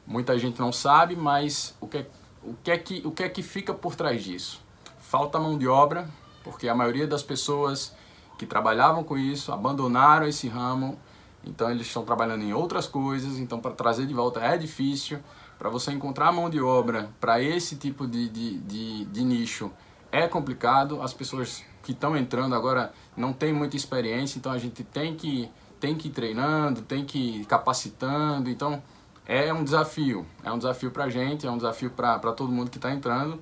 Muita 0.06 0.38
gente 0.38 0.60
não 0.60 0.72
sabe, 0.72 1.16
mas 1.16 1.76
o 1.82 1.88
que, 1.88 1.98
é, 1.98 2.08
o, 2.44 2.54
que 2.64 2.72
é 2.72 2.78
que, 2.78 3.02
o 3.06 3.12
que 3.12 3.24
é 3.24 3.30
que 3.30 3.42
fica 3.42 3.74
por 3.74 3.96
trás 3.96 4.24
disso? 4.24 4.62
Falta 5.00 5.40
mão 5.40 5.58
de 5.58 5.68
obra, 5.68 6.08
porque 6.44 6.68
a 6.68 6.76
maioria 6.76 7.08
das 7.08 7.24
pessoas 7.24 7.96
que 8.38 8.46
trabalhavam 8.46 9.04
com 9.04 9.18
isso 9.18 9.52
abandonaram 9.52 10.28
esse 10.28 10.48
ramo, 10.48 10.98
então 11.44 11.70
eles 11.70 11.88
estão 11.88 12.04
trabalhando 12.04 12.44
em 12.44 12.54
outras 12.54 12.88
coisas, 12.88 13.40
então 13.40 13.60
para 13.60 13.72
trazer 13.72 14.06
de 14.06 14.14
volta 14.14 14.40
é 14.40 14.58
difícil. 14.58 15.20
Para 15.58 15.70
você 15.70 15.92
encontrar 15.92 16.32
mão 16.32 16.50
de 16.50 16.62
obra 16.62 17.10
para 17.20 17.42
esse 17.42 17.76
tipo 17.76 18.08
de, 18.08 18.30
de, 18.30 18.58
de, 18.60 19.06
de 19.06 19.24
nicho 19.24 19.72
é 20.12 20.28
complicado. 20.28 21.02
As 21.02 21.14
pessoas 21.14 21.64
que 21.84 21.92
estão 21.92 22.16
entrando 22.16 22.56
agora 22.56 22.94
não 23.16 23.34
têm 23.34 23.54
muita 23.54 23.76
experiência, 23.76 24.38
então 24.38 24.52
a 24.52 24.58
gente 24.58 24.84
tem 24.84 25.16
que, 25.16 25.50
tem 25.80 25.96
que 25.96 26.08
ir 26.08 26.12
treinando, 26.12 26.82
tem 26.82 27.04
que 27.04 27.42
ir 27.42 27.46
capacitando. 27.46 28.50
Então 28.50 28.82
é 29.26 29.54
um 29.54 29.64
desafio, 29.64 30.26
é 30.44 30.52
um 30.52 30.58
desafio 30.58 30.92
para 30.92 31.06
a 31.06 31.10
gente, 31.10 31.46
é 31.46 31.52
um 31.52 31.58
desafio 31.58 31.90
para 31.92 32.18
todo 32.32 32.52
mundo 32.52 32.70
que 32.70 32.78
está 32.78 32.92
entrando. 32.92 33.40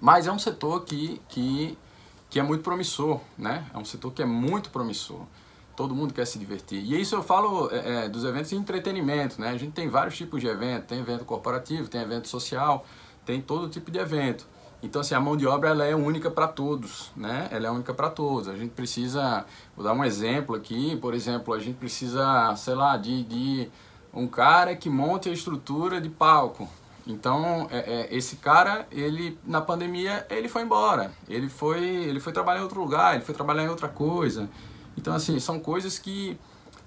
Mas 0.00 0.26
é 0.26 0.32
um 0.32 0.38
setor 0.38 0.84
que, 0.84 1.20
que, 1.28 1.76
que 2.28 2.38
é 2.38 2.42
muito 2.42 2.62
promissor, 2.62 3.20
né? 3.36 3.66
É 3.72 3.78
um 3.78 3.84
setor 3.84 4.12
que 4.12 4.22
é 4.22 4.26
muito 4.26 4.70
promissor. 4.70 5.22
Todo 5.76 5.94
mundo 5.94 6.14
quer 6.14 6.26
se 6.26 6.38
divertir. 6.38 6.82
E 6.82 7.00
isso 7.00 7.14
eu 7.14 7.22
falo 7.22 7.68
é, 7.72 8.04
é, 8.04 8.08
dos 8.08 8.24
eventos 8.24 8.50
de 8.50 8.56
entretenimento, 8.56 9.40
né? 9.40 9.50
A 9.50 9.56
gente 9.56 9.72
tem 9.72 9.88
vários 9.88 10.16
tipos 10.16 10.40
de 10.40 10.46
evento, 10.46 10.86
tem 10.86 11.00
evento 11.00 11.24
corporativo, 11.24 11.88
tem 11.88 12.00
evento 12.00 12.28
social, 12.28 12.84
tem 13.24 13.40
todo 13.40 13.68
tipo 13.68 13.90
de 13.90 13.98
evento. 13.98 14.46
Então, 14.84 15.00
assim, 15.00 15.14
a 15.14 15.20
mão 15.20 15.34
de 15.34 15.46
obra 15.46 15.70
ela 15.70 15.84
é 15.84 15.96
única 15.96 16.30
para 16.30 16.46
todos, 16.46 17.10
né? 17.16 17.48
Ela 17.50 17.68
é 17.68 17.70
única 17.70 17.94
para 17.94 18.10
todos. 18.10 18.48
A 18.48 18.54
gente 18.54 18.72
precisa, 18.72 19.46
vou 19.74 19.82
dar 19.82 19.94
um 19.94 20.04
exemplo 20.04 20.54
aqui, 20.54 20.94
por 20.96 21.14
exemplo, 21.14 21.54
a 21.54 21.58
gente 21.58 21.76
precisa, 21.76 22.54
sei 22.54 22.74
lá, 22.74 22.96
de, 22.98 23.22
de 23.24 23.68
um 24.12 24.26
cara 24.26 24.76
que 24.76 24.90
monte 24.90 25.30
a 25.30 25.32
estrutura 25.32 26.00
de 26.02 26.10
palco. 26.10 26.68
Então, 27.06 27.66
é, 27.70 27.78
é, 27.78 28.14
esse 28.14 28.36
cara, 28.36 28.86
ele 28.90 29.38
na 29.44 29.60
pandemia, 29.60 30.26
ele 30.28 30.48
foi 30.48 30.62
embora. 30.62 31.10
Ele 31.28 31.48
foi, 31.48 31.82
ele 31.82 32.20
foi 32.20 32.32
trabalhar 32.32 32.60
em 32.60 32.62
outro 32.62 32.80
lugar, 32.80 33.14
ele 33.14 33.24
foi 33.24 33.34
trabalhar 33.34 33.64
em 33.64 33.68
outra 33.68 33.88
coisa. 33.88 34.50
Então, 34.96 35.14
assim, 35.14 35.38
são 35.40 35.58
coisas 35.58 35.98
que, 35.98 36.38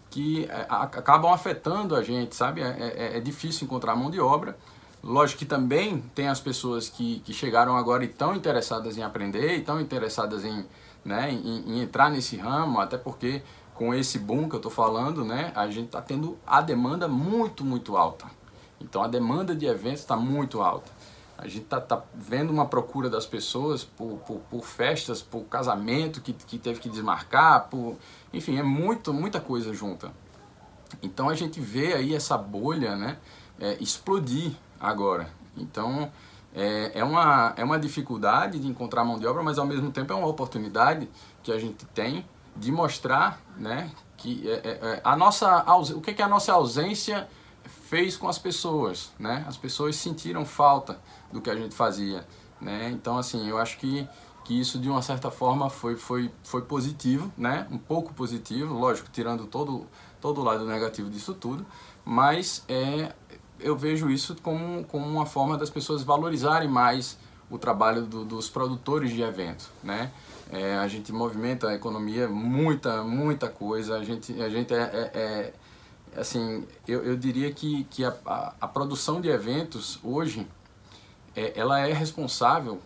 que 0.10 0.46
é, 0.46 0.66
acabam 0.70 1.32
afetando 1.32 1.96
a 1.96 2.04
gente, 2.04 2.36
sabe? 2.36 2.62
É, 2.62 2.66
é, 2.68 3.18
é, 3.18 3.20
difícil 3.20 3.66
encontrar 3.66 3.96
mão 3.96 4.10
de 4.10 4.20
obra. 4.20 4.58
Lógico 5.04 5.40
que 5.40 5.46
também 5.46 6.02
tem 6.16 6.28
as 6.28 6.40
pessoas 6.40 6.90
que, 6.90 7.20
que 7.20 7.34
chegaram 7.34 7.78
agora 7.78 8.04
e 8.04 8.08
estão 8.08 8.36
interessadas 8.36 8.98
em 8.98 9.04
aprender, 9.04 9.56
e 9.56 9.60
estão 9.60 9.80
interessadas 9.80 10.44
em, 10.44 10.66
né, 11.06 11.32
em, 11.32 11.72
em 11.72 11.82
entrar 11.82 12.10
nesse 12.10 12.36
ramo, 12.36 12.80
até 12.80 12.98
porque 12.98 13.42
com 13.74 13.94
esse 13.94 14.18
boom 14.18 14.50
que 14.50 14.56
eu 14.56 14.58
estou 14.58 14.72
falando, 14.72 15.24
né, 15.24 15.52
a 15.56 15.68
gente 15.68 15.86
está 15.86 16.02
tendo 16.02 16.38
a 16.46 16.62
demanda 16.62 17.08
muito, 17.08 17.64
muito 17.64 17.96
alta. 17.96 18.26
Então 18.82 19.04
a 19.04 19.08
demanda 19.08 19.56
de 19.56 19.66
eventos 19.66 20.02
está 20.02 20.16
muito 20.16 20.62
alta. 20.62 20.92
A 21.38 21.48
gente 21.48 21.63
está 21.63 21.79
tá 21.79 22.01
vendo 22.15 22.51
uma 22.51 22.65
procura 22.65 23.10
das 23.10 23.25
pessoas 23.25 23.84
por, 23.84 24.17
por, 24.25 24.39
por, 24.50 24.65
festas, 24.65 25.22
por 25.22 25.44
casamento 25.44 26.20
que, 26.20 26.34
que 26.34 26.58
teve 26.58 26.79
que 26.79 26.89
desmarcar, 26.89 27.67
por, 27.70 27.96
enfim, 28.34 28.58
é 28.58 28.63
muito, 28.63 29.13
muita 29.13 29.39
coisa 29.39 29.72
junta. 29.74 30.12
Então 31.01 31.29
a 31.29 31.36
gente 31.36 31.60
vê 31.60 31.94
aí 31.94 32.15
essa 32.15 32.38
bolha 32.38 32.96
né, 32.96 33.17
é, 33.60 33.77
explodir 33.79 34.53
agora. 34.79 35.29
Então 35.56 36.12
é, 36.56 37.00
é, 37.00 37.03
uma, 37.03 37.53
é 37.56 37.63
uma 37.63 37.77
dificuldade 37.77 38.60
de 38.60 38.67
encontrar 38.67 39.03
mão 39.03 39.20
de 39.20 39.27
obra, 39.27 39.44
mas 39.44 39.60
ao 39.60 39.65
mesmo 39.65 39.91
tempo 39.91 40.12
é 40.12 40.15
uma 40.15 40.27
oportunidade 40.27 41.08
que 41.44 41.51
a 41.51 41.60
gente 41.60 41.86
tem 41.88 42.25
de 42.56 42.72
mostrar 42.72 43.39
né, 43.56 43.91
que 44.17 44.50
é, 44.50 44.53
é, 44.53 44.70
é 44.70 45.01
a 45.03 45.15
nossa, 45.15 45.63
o 45.94 46.01
que, 46.01 46.13
que 46.13 46.22
a 46.22 46.27
nossa 46.27 46.53
ausência 46.53 47.27
fez 47.88 48.17
com 48.17 48.27
as 48.27 48.38
pessoas. 48.38 49.12
Né? 49.17 49.46
As 49.48 49.58
pessoas 49.58 49.96
sentiram 49.96 50.46
falta 50.46 51.00
do 51.32 51.41
que 51.41 51.50
a 51.50 51.56
gente 51.56 51.74
fazia. 51.74 52.25
Né? 52.60 52.89
Então, 52.91 53.17
assim, 53.17 53.48
eu 53.50 53.58
acho 53.58 53.77
que, 53.77 54.08
que 54.44 54.60
isso 54.60 54.77
de 54.77 54.89
uma 54.89 55.01
certa 55.01 55.32
forma 55.32 55.70
foi, 55.70 55.96
foi, 55.96 56.32
foi 56.44 56.62
positivo, 56.63 57.32
né? 57.38 57.67
um 57.72 57.77
pouco 57.77 58.13
positivo, 58.13 58.74
lógico, 58.74 59.10
tirando 59.12 59.46
todo, 59.46 59.86
todo 60.20 60.41
o 60.41 60.44
lado 60.44 60.65
negativo 60.65 61.10
disso 61.10 61.34
tudo, 61.34 61.65
mas 62.03 62.63
é, 62.67 63.13
eu 63.60 63.77
vejo 63.77 64.10
isso 64.10 64.36
como, 64.41 64.84
como 64.86 65.06
uma 65.08 65.25
forma 65.25 65.58
das 65.58 65.70
pessoas 65.70 66.03
valorizarem 66.03 66.70
mais 66.70 67.17
o 67.50 67.58
trabalho 67.58 68.01
do, 68.01 68.25
dos 68.25 68.50
produtores 68.50 69.12
de 69.13 69.22
evento, 69.22 69.72
né? 69.82 70.12
É, 70.51 70.75
a 70.77 70.88
gente 70.88 71.13
movimenta 71.13 71.70
a 71.70 71.75
economia, 71.75 72.27
muita, 72.27 73.03
muita 73.03 73.50
coisa. 73.50 73.98
A 73.98 74.03
gente, 74.03 74.41
a 74.41 74.50
gente 74.50 74.74
é, 74.74 74.77
é, 74.82 75.12
é 75.13 75.53
assim, 76.16 76.68
eu, 76.88 77.04
eu 77.04 77.16
diria 77.16 77.52
que, 77.52 77.84
que 77.86 78.04
a, 78.04 78.16
a, 78.26 78.54
a 78.62 78.68
produção 78.68 79.22
de 79.22 79.30
eventos 79.30 80.00
hoje, 80.04 80.48
é, 81.36 81.60
ela 81.60 81.80
é 81.80 81.94
responsável 81.94 82.82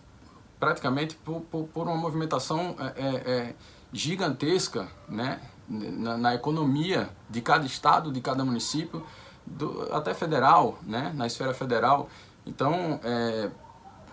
praticamente 0.58 1.16
por, 1.16 1.40
por, 1.42 1.64
por 1.68 1.86
uma 1.88 1.96
movimentação 1.96 2.76
é, 2.96 3.06
é, 3.06 3.54
gigantesca, 3.92 4.88
né? 5.08 5.40
Na, 5.68 6.18
na, 6.18 6.34
economia 6.34 7.08
de 7.30 7.40
cada 7.40 7.64
estado, 7.64 8.12
de 8.12 8.20
cada 8.20 8.44
município, 8.44 9.06
do, 9.46 9.88
até 9.94 10.12
federal, 10.12 10.78
né? 10.82 11.12
Na 11.14 11.26
esfera 11.26 11.54
federal. 11.54 12.10
Então, 12.44 13.00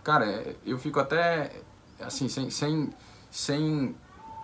cara, 0.04 0.56
eu 0.66 0.78
fico 0.78 1.00
até 1.00 1.52
assim 2.00 2.30
sem, 2.30 2.50
sem 2.50 2.94
sem 3.32 3.96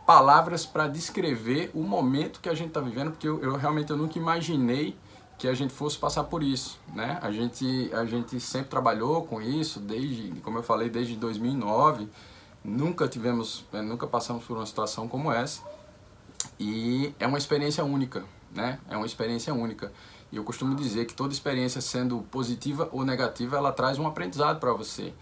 palavras 0.05 0.65
para 0.65 0.87
descrever 0.87 1.71
o 1.73 1.81
momento 1.81 2.39
que 2.39 2.49
a 2.49 2.53
gente 2.53 2.69
está 2.69 2.79
vivendo, 2.79 3.11
porque 3.11 3.27
eu, 3.27 3.41
eu, 3.41 3.55
realmente 3.55 3.89
eu 3.89 3.97
nunca 3.97 4.19
imaginei 4.19 4.95
que 5.37 5.47
a 5.47 5.53
gente 5.53 5.73
fosse 5.73 5.97
passar 5.97 6.23
por 6.25 6.41
isso, 6.43 6.79
né? 6.93 7.19
A 7.21 7.31
gente 7.31 7.89
a 7.93 8.05
gente 8.05 8.39
sempre 8.39 8.69
trabalhou 8.69 9.25
com 9.25 9.41
isso 9.41 9.79
desde, 9.79 10.31
como 10.41 10.57
eu 10.59 10.63
falei, 10.63 10.89
desde 10.89 11.15
2009. 11.15 12.07
Nunca 12.63 13.07
tivemos, 13.07 13.65
né, 13.71 13.81
nunca 13.81 14.07
passamos 14.07 14.43
por 14.45 14.57
uma 14.57 14.65
situação 14.65 15.07
como 15.07 15.31
essa. 15.31 15.61
E 16.59 17.13
é 17.19 17.27
uma 17.27 17.37
experiência 17.37 17.83
única, 17.83 18.23
né? 18.51 18.79
É 18.89 18.95
uma 18.95 19.05
experiência 19.05 19.53
única. 19.53 19.91
E 20.31 20.37
eu 20.37 20.43
costumo 20.43 20.75
dizer 20.75 21.05
que 21.05 21.13
toda 21.13 21.33
experiência, 21.33 21.81
sendo 21.81 22.21
positiva 22.31 22.89
ou 22.91 23.03
negativa, 23.03 23.57
ela 23.57 23.71
traz 23.71 23.99
um 23.99 24.07
aprendizado 24.07 24.59
para 24.59 24.73
você. 24.73 25.13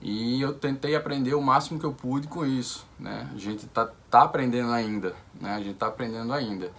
E 0.00 0.40
eu 0.40 0.54
tentei 0.54 0.94
aprender 0.94 1.34
o 1.34 1.42
máximo 1.42 1.78
que 1.78 1.84
eu 1.84 1.92
pude 1.92 2.28
com 2.28 2.46
isso, 2.46 2.86
né? 2.98 3.28
A 3.34 3.38
gente 3.38 3.66
tá, 3.66 3.90
tá 4.08 4.22
aprendendo 4.22 4.70
ainda, 4.70 5.14
né? 5.40 5.54
A 5.54 5.60
gente 5.60 5.74
tá 5.74 5.88
aprendendo 5.88 6.32
ainda. 6.32 6.70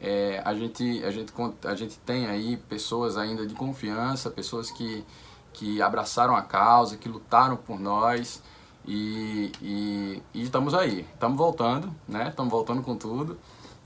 É, 0.00 0.42
a, 0.44 0.54
gente, 0.54 1.02
a, 1.04 1.10
gente, 1.10 1.32
a 1.64 1.74
gente 1.74 1.98
tem 1.98 2.26
aí 2.26 2.56
pessoas 2.56 3.16
ainda 3.16 3.46
de 3.46 3.54
confiança, 3.54 4.30
pessoas 4.30 4.70
que, 4.70 5.04
que 5.52 5.82
abraçaram 5.82 6.34
a 6.34 6.42
causa, 6.42 6.96
que 6.96 7.08
lutaram 7.08 7.56
por 7.56 7.78
nós 7.78 8.42
e, 8.86 9.50
e, 9.60 10.22
e 10.32 10.42
estamos 10.42 10.74
aí, 10.74 11.06
estamos 11.12 11.36
voltando, 11.36 11.92
né? 12.06 12.28
Estamos 12.28 12.50
voltando 12.50 12.82
com 12.82 12.96
tudo. 12.96 13.38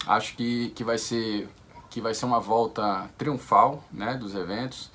Acho 0.07 0.37
que, 0.37 0.71
que, 0.71 0.85
vai 0.85 0.99
ser, 0.99 1.49
que 1.89 2.00
vai 2.00 2.15
ser 2.15 2.27
uma 2.27 2.41
volta 2.41 3.11
triunfal 3.19 3.83
né, 3.93 4.15
dos 4.15 4.35
eventos. 4.35 4.91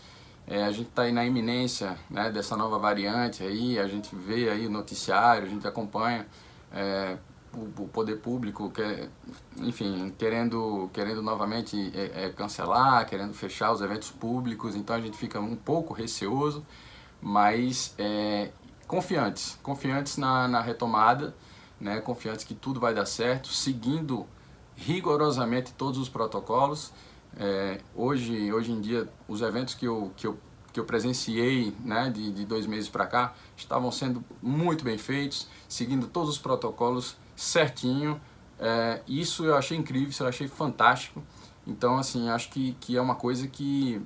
É, 0.48 0.64
a 0.64 0.72
gente 0.72 0.90
está 0.90 1.04
aí 1.04 1.12
na 1.12 1.26
iminência 1.26 1.98
né, 2.10 2.32
dessa 2.32 2.56
nova 2.56 2.78
variante 2.78 3.44
aí, 3.44 3.80
a 3.80 3.88
gente 3.88 4.16
vê 4.16 4.50
aí 4.50 4.68
o 4.68 4.70
noticiário, 4.70 5.48
a 5.48 5.50
gente 5.50 5.68
acompanha 5.68 6.28
é, 6.72 7.18
o, 7.52 7.84
o, 7.84 7.88
poder 7.88 8.18
público, 8.18 8.70
que, 8.70 9.10
enfim, 9.58 10.14
querendo, 10.18 10.90
querendo 10.94 11.22
novamente 11.24 11.92
é, 11.96 12.26
é, 12.26 12.30
cancelar, 12.30 13.08
querendo 13.08 13.34
fechar 13.34 13.72
os 13.72 13.82
eventos 13.82 14.12
públicos, 14.12 14.76
então 14.76 14.96
a 14.96 15.02
gente 15.02 15.18
fica 15.18 15.40
um 15.40 15.56
pouco 15.56 15.94
receoso, 15.94 16.64
mas 17.20 17.96
é, 17.98 18.52
confiantes, 18.88 19.58
confiantes 19.64 20.18
na, 20.18 20.48
na 20.48 20.62
retomada, 20.62 21.36
né, 21.80 22.00
confiantes 22.02 22.46
que 22.46 22.54
tudo 22.54 22.80
vai 22.80 22.94
dar 22.94 23.08
certo, 23.08 23.48
seguindo 23.48 24.28
rigorosamente 24.76 25.74
todos 25.74 26.00
os 26.00 26.10
protocolos, 26.10 26.94
é, 27.38 27.80
hoje, 27.94 28.52
hoje 28.52 28.72
em 28.72 28.80
dia, 28.80 29.10
os 29.28 29.42
eventos 29.42 29.74
que 29.74 29.86
eu, 29.86 30.12
que 30.16 30.28
eu, 30.28 30.40
que 30.72 30.80
eu 30.80 30.86
presenciei 30.86 31.76
né, 31.84 32.10
de, 32.10 32.32
de 32.32 32.46
dois 32.46 32.66
meses 32.66 32.90
para 32.90 33.06
cá 33.06 33.34
estavam 33.56 33.92
sendo 33.92 34.24
muito 34.42 34.84
bem 34.84 34.98
feitos, 34.98 35.48
seguindo 35.68 36.08
todos 36.08 36.30
os 36.30 36.38
protocolos 36.38 37.16
certinho. 37.36 38.20
É, 38.60 39.02
isso 39.08 39.46
eu 39.46 39.56
achei 39.56 39.78
incrível, 39.78 40.10
isso 40.10 40.24
eu 40.24 40.28
achei 40.28 40.48
fantástico. 40.48 41.22
Então, 41.68 41.98
assim, 41.98 42.30
acho 42.30 42.50
que, 42.50 42.74
que 42.80 42.96
é 42.96 43.02
uma 43.02 43.16
coisa 43.16 43.48
que, 43.48 44.02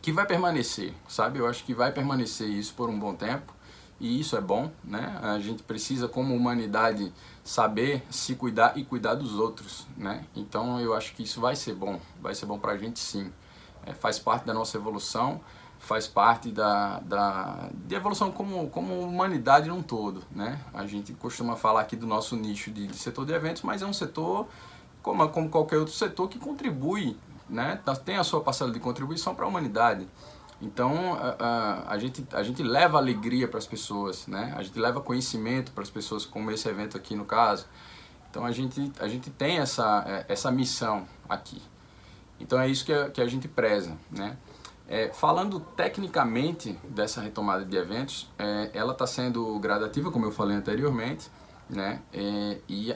que 0.00 0.12
vai 0.12 0.26
permanecer, 0.26 0.94
sabe? 1.08 1.38
Eu 1.38 1.46
acho 1.46 1.64
que 1.64 1.74
vai 1.74 1.92
permanecer 1.92 2.48
isso 2.48 2.72
por 2.74 2.88
um 2.88 2.98
bom 2.98 3.14
tempo 3.14 3.52
e 4.02 4.18
isso 4.18 4.36
é 4.36 4.40
bom, 4.40 4.68
né? 4.82 5.16
A 5.22 5.38
gente 5.38 5.62
precisa, 5.62 6.08
como 6.08 6.34
humanidade, 6.34 7.12
saber 7.44 8.04
se 8.10 8.34
cuidar 8.34 8.76
e 8.76 8.84
cuidar 8.84 9.14
dos 9.14 9.38
outros, 9.38 9.86
né? 9.96 10.24
Então 10.34 10.80
eu 10.80 10.92
acho 10.92 11.14
que 11.14 11.22
isso 11.22 11.40
vai 11.40 11.54
ser 11.54 11.74
bom, 11.74 12.00
vai 12.20 12.34
ser 12.34 12.46
bom 12.46 12.58
para 12.58 12.72
a 12.72 12.76
gente 12.76 12.98
sim. 12.98 13.32
É, 13.86 13.92
faz 13.92 14.18
parte 14.18 14.44
da 14.44 14.52
nossa 14.52 14.76
evolução, 14.76 15.40
faz 15.78 16.08
parte 16.08 16.50
da, 16.50 16.98
da 16.98 17.70
de 17.72 17.94
evolução 17.94 18.32
como, 18.32 18.68
como 18.70 19.00
humanidade 19.00 19.68
num 19.68 19.82
todo, 19.82 20.24
né? 20.32 20.60
A 20.74 20.84
gente 20.84 21.12
costuma 21.12 21.54
falar 21.54 21.82
aqui 21.82 21.94
do 21.94 22.06
nosso 22.06 22.34
nicho 22.34 22.72
de, 22.72 22.88
de 22.88 22.96
setor 22.96 23.24
de 23.24 23.32
eventos, 23.32 23.62
mas 23.62 23.82
é 23.82 23.86
um 23.86 23.92
setor 23.92 24.48
como, 25.00 25.28
como 25.28 25.48
qualquer 25.48 25.78
outro 25.78 25.94
setor 25.94 26.28
que 26.28 26.40
contribui, 26.40 27.16
né? 27.48 27.80
Tem 28.04 28.16
a 28.16 28.24
sua 28.24 28.40
parcela 28.40 28.72
de 28.72 28.80
contribuição 28.80 29.32
para 29.32 29.44
a 29.44 29.48
humanidade. 29.48 30.08
Então 30.62 31.14
a, 31.14 31.36
a, 31.38 31.92
a, 31.94 31.98
gente, 31.98 32.24
a 32.32 32.42
gente 32.42 32.62
leva 32.62 32.96
alegria 32.96 33.48
para 33.48 33.58
as 33.58 33.66
pessoas, 33.66 34.28
né? 34.28 34.54
A 34.56 34.62
gente 34.62 34.78
leva 34.78 35.00
conhecimento 35.00 35.72
para 35.72 35.82
as 35.82 35.90
pessoas, 35.90 36.24
como 36.24 36.52
esse 36.52 36.68
evento 36.68 36.96
aqui 36.96 37.16
no 37.16 37.24
caso. 37.24 37.66
Então 38.30 38.46
a 38.46 38.52
gente, 38.52 38.92
a 39.00 39.08
gente 39.08 39.28
tem 39.28 39.58
essa, 39.58 40.04
é, 40.06 40.32
essa 40.32 40.52
missão 40.52 41.06
aqui. 41.28 41.60
Então 42.38 42.60
é 42.60 42.68
isso 42.68 42.84
que 42.84 42.92
a, 42.92 43.10
que 43.10 43.20
a 43.20 43.26
gente 43.26 43.48
preza, 43.48 43.98
né? 44.08 44.36
É, 44.88 45.12
falando 45.12 45.58
tecnicamente 45.58 46.78
dessa 46.88 47.20
retomada 47.20 47.64
de 47.64 47.76
eventos, 47.76 48.30
é, 48.38 48.70
ela 48.72 48.92
está 48.92 49.06
sendo 49.06 49.58
gradativa, 49.58 50.10
como 50.12 50.26
eu 50.26 50.32
falei 50.32 50.56
anteriormente, 50.56 51.28
né? 51.68 52.02
É, 52.12 52.58
e 52.68 52.94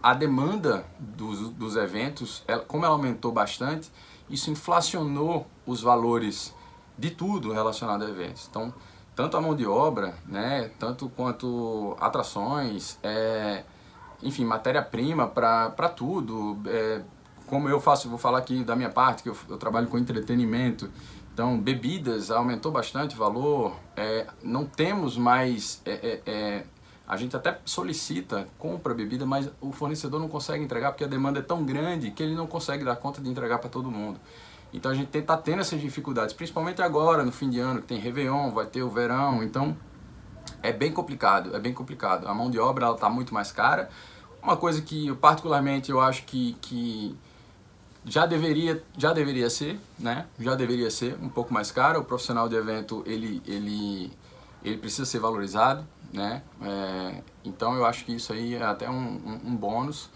a 0.00 0.14
demanda 0.14 0.84
dos, 0.98 1.50
dos 1.50 1.74
eventos, 1.74 2.44
ela, 2.46 2.64
como 2.64 2.84
ela 2.84 2.94
aumentou 2.94 3.32
bastante, 3.32 3.90
isso 4.30 4.50
inflacionou 4.50 5.46
os 5.66 5.80
valores 5.80 6.54
de 6.98 7.10
tudo 7.10 7.52
relacionado 7.52 8.04
a 8.04 8.08
eventos. 8.08 8.48
Então, 8.50 8.74
tanto 9.14 9.36
a 9.36 9.40
mão 9.40 9.54
de 9.54 9.66
obra, 9.66 10.14
né, 10.26 10.70
tanto 10.78 11.08
quanto 11.08 11.96
atrações, 12.00 12.98
é, 13.02 13.64
enfim, 14.22 14.44
matéria-prima 14.44 15.26
para 15.26 15.88
tudo. 15.88 16.58
É, 16.66 17.02
como 17.46 17.68
eu 17.68 17.80
faço, 17.80 18.08
vou 18.08 18.18
falar 18.18 18.38
aqui 18.38 18.62
da 18.62 18.76
minha 18.76 18.90
parte, 18.90 19.22
que 19.22 19.28
eu, 19.28 19.36
eu 19.48 19.56
trabalho 19.56 19.86
com 19.86 19.96
entretenimento, 19.96 20.90
então 21.32 21.58
bebidas 21.58 22.30
aumentou 22.30 22.70
bastante 22.70 23.14
o 23.14 23.18
valor, 23.18 23.74
é, 23.96 24.26
não 24.42 24.66
temos 24.66 25.16
mais 25.16 25.80
é, 25.86 25.92
é, 26.26 26.30
é 26.30 26.64
a 27.08 27.16
gente 27.16 27.34
até 27.34 27.58
solicita, 27.64 28.46
compra 28.58 28.92
bebida, 28.92 29.24
mas 29.24 29.50
o 29.62 29.72
fornecedor 29.72 30.20
não 30.20 30.28
consegue 30.28 30.62
entregar 30.62 30.92
porque 30.92 31.04
a 31.04 31.06
demanda 31.06 31.38
é 31.38 31.42
tão 31.42 31.64
grande 31.64 32.10
que 32.10 32.22
ele 32.22 32.34
não 32.34 32.46
consegue 32.46 32.84
dar 32.84 32.96
conta 32.96 33.18
de 33.18 33.30
entregar 33.30 33.58
para 33.58 33.70
todo 33.70 33.90
mundo. 33.90 34.20
Então 34.72 34.90
a 34.90 34.94
gente 34.94 35.16
está 35.16 35.36
tendo 35.36 35.60
essas 35.60 35.80
dificuldades, 35.80 36.34
principalmente 36.34 36.82
agora, 36.82 37.24
no 37.24 37.32
fim 37.32 37.48
de 37.48 37.58
ano, 37.58 37.80
que 37.80 37.88
tem 37.88 37.98
Réveillon, 37.98 38.50
vai 38.50 38.66
ter 38.66 38.82
o 38.82 38.90
verão, 38.90 39.42
então 39.42 39.76
é 40.62 40.72
bem 40.72 40.92
complicado, 40.92 41.56
é 41.56 41.58
bem 41.58 41.72
complicado. 41.72 42.28
A 42.28 42.34
mão 42.34 42.50
de 42.50 42.58
obra 42.58 42.90
está 42.90 43.08
muito 43.08 43.32
mais 43.32 43.50
cara. 43.50 43.88
Uma 44.42 44.56
coisa 44.56 44.82
que 44.82 45.08
eu, 45.08 45.16
particularmente 45.16 45.90
eu 45.90 46.00
acho 46.00 46.24
que, 46.24 46.56
que 46.60 47.16
já 48.04 48.26
deveria, 48.26 48.82
já 48.96 49.12
deveria 49.12 49.48
ser, 49.48 49.80
né? 49.98 50.26
Já 50.38 50.54
deveria 50.54 50.90
ser 50.90 51.16
um 51.20 51.28
pouco 51.28 51.52
mais 51.52 51.70
cara. 51.70 51.98
O 51.98 52.04
profissional 52.04 52.48
de 52.48 52.56
evento, 52.56 53.02
ele, 53.06 53.42
ele, 53.46 54.12
ele 54.62 54.76
precisa 54.76 55.04
ser 55.04 55.18
valorizado 55.18 55.86
né? 56.12 56.42
É, 56.62 57.22
então 57.44 57.74
eu 57.74 57.84
acho 57.84 58.04
que 58.04 58.12
isso 58.14 58.32
aí 58.32 58.54
é 58.54 58.62
até 58.62 58.88
um, 58.88 58.94
um, 58.94 59.40
um 59.46 59.56
bônus. 59.56 60.10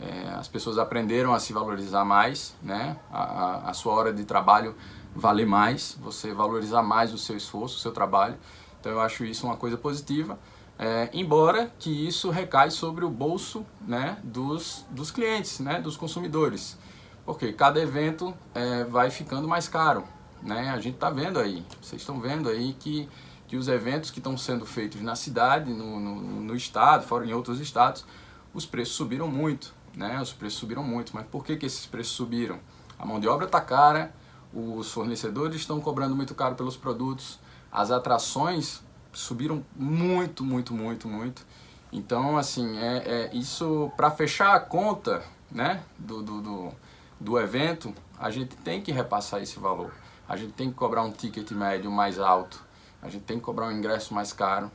É, 0.00 0.30
as 0.34 0.46
pessoas 0.46 0.78
aprenderam 0.78 1.34
a 1.34 1.40
se 1.40 1.52
valorizar 1.52 2.04
mais, 2.04 2.54
né? 2.62 2.96
A, 3.10 3.22
a, 3.22 3.70
a, 3.70 3.74
sua 3.74 3.92
hora 3.94 4.12
de 4.12 4.24
trabalho 4.24 4.74
valer 5.14 5.46
mais, 5.46 5.98
você 6.00 6.32
valorizar 6.32 6.82
mais 6.82 7.12
o 7.12 7.18
seu 7.18 7.36
esforço, 7.36 7.76
o 7.76 7.80
seu 7.80 7.92
trabalho. 7.92 8.36
Então 8.80 8.92
eu 8.92 9.00
acho 9.00 9.24
isso 9.24 9.46
uma 9.46 9.56
coisa 9.56 9.76
positiva. 9.76 10.38
É, 10.78 11.10
embora 11.12 11.72
que 11.78 11.90
isso 11.90 12.30
recai 12.30 12.70
sobre 12.70 13.04
o 13.04 13.10
bolso 13.10 13.66
né, 13.80 14.18
dos, 14.22 14.86
dos 14.90 15.10
clientes, 15.10 15.58
né, 15.58 15.80
dos 15.80 15.96
consumidores. 15.96 16.78
Porque 17.26 17.52
cada 17.52 17.80
evento 17.80 18.32
é, 18.54 18.84
vai 18.84 19.10
ficando 19.10 19.48
mais 19.48 19.66
caro. 19.66 20.04
Né? 20.40 20.70
A 20.70 20.78
gente 20.78 20.94
está 20.94 21.10
vendo 21.10 21.40
aí, 21.40 21.66
vocês 21.82 22.00
estão 22.00 22.20
vendo 22.20 22.48
aí 22.48 22.74
que 22.74 23.08
que 23.48 23.56
os 23.56 23.66
eventos 23.66 24.10
que 24.10 24.18
estão 24.18 24.36
sendo 24.36 24.66
feitos 24.66 25.00
na 25.00 25.16
cidade, 25.16 25.72
no, 25.72 25.98
no, 25.98 26.14
no, 26.20 26.54
estado, 26.54 27.04
fora 27.06 27.24
em 27.24 27.32
outros 27.32 27.58
estados, 27.60 28.04
os 28.52 28.66
preços 28.66 28.94
subiram 28.94 29.26
muito, 29.26 29.74
né? 29.98 30.18
Os 30.22 30.32
preços 30.32 30.58
subiram 30.58 30.82
muito. 30.82 31.14
Mas 31.14 31.26
por 31.26 31.44
que, 31.44 31.56
que 31.56 31.66
esses 31.66 31.84
preços 31.84 32.14
subiram? 32.14 32.58
A 32.98 33.04
mão 33.04 33.20
de 33.20 33.28
obra 33.28 33.44
está 33.44 33.60
cara, 33.60 34.14
os 34.54 34.90
fornecedores 34.90 35.56
estão 35.56 35.80
cobrando 35.80 36.16
muito 36.16 36.34
caro 36.34 36.54
pelos 36.54 36.76
produtos, 36.76 37.38
as 37.70 37.90
atrações 37.90 38.82
subiram 39.12 39.64
muito, 39.76 40.44
muito, 40.44 40.72
muito, 40.72 41.06
muito. 41.06 41.44
Então, 41.92 42.38
assim, 42.38 42.78
é, 42.78 42.96
é 42.96 43.36
isso 43.36 43.92
para 43.96 44.10
fechar 44.10 44.54
a 44.54 44.60
conta, 44.60 45.22
né, 45.50 45.82
do, 45.98 46.22
do, 46.22 46.40
do, 46.40 46.72
do 47.18 47.38
evento, 47.38 47.94
a 48.18 48.30
gente 48.30 48.56
tem 48.56 48.80
que 48.80 48.92
repassar 48.92 49.42
esse 49.42 49.58
valor. 49.58 49.92
A 50.28 50.36
gente 50.36 50.52
tem 50.52 50.70
que 50.70 50.74
cobrar 50.74 51.02
um 51.02 51.10
ticket 51.10 51.50
médio 51.52 51.90
mais 51.90 52.18
alto 52.18 52.68
a 53.00 53.08
gente 53.08 53.22
tem 53.22 53.38
que 53.38 53.44
cobrar 53.44 53.66
um 53.66 53.72
ingresso 53.72 54.12
mais 54.12 54.32
caro. 54.32 54.70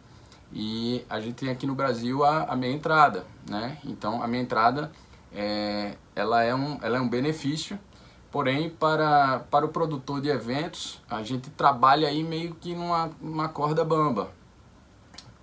E 0.51 1.03
a 1.09 1.19
gente 1.19 1.35
tem 1.35 1.49
aqui 1.49 1.65
no 1.65 1.73
Brasil 1.73 2.23
a, 2.23 2.43
a 2.43 2.55
meia 2.55 2.73
entrada, 2.73 3.25
né? 3.49 3.77
Então 3.83 4.21
a 4.21 4.27
meia 4.27 4.41
entrada 4.41 4.91
é, 5.35 5.95
ela, 6.15 6.43
é 6.43 6.53
um, 6.53 6.77
ela 6.81 6.97
é 6.97 7.01
um 7.01 7.09
benefício, 7.09 7.79
porém 8.31 8.69
para, 8.69 9.39
para 9.51 9.65
o 9.65 9.69
produtor 9.69 10.21
de 10.21 10.29
eventos 10.29 11.01
a 11.09 11.23
gente 11.23 11.49
trabalha 11.49 12.07
aí 12.07 12.23
meio 12.23 12.55
que 12.55 12.73
numa, 12.75 13.11
numa 13.21 13.49
corda 13.49 13.83
bamba. 13.83 14.31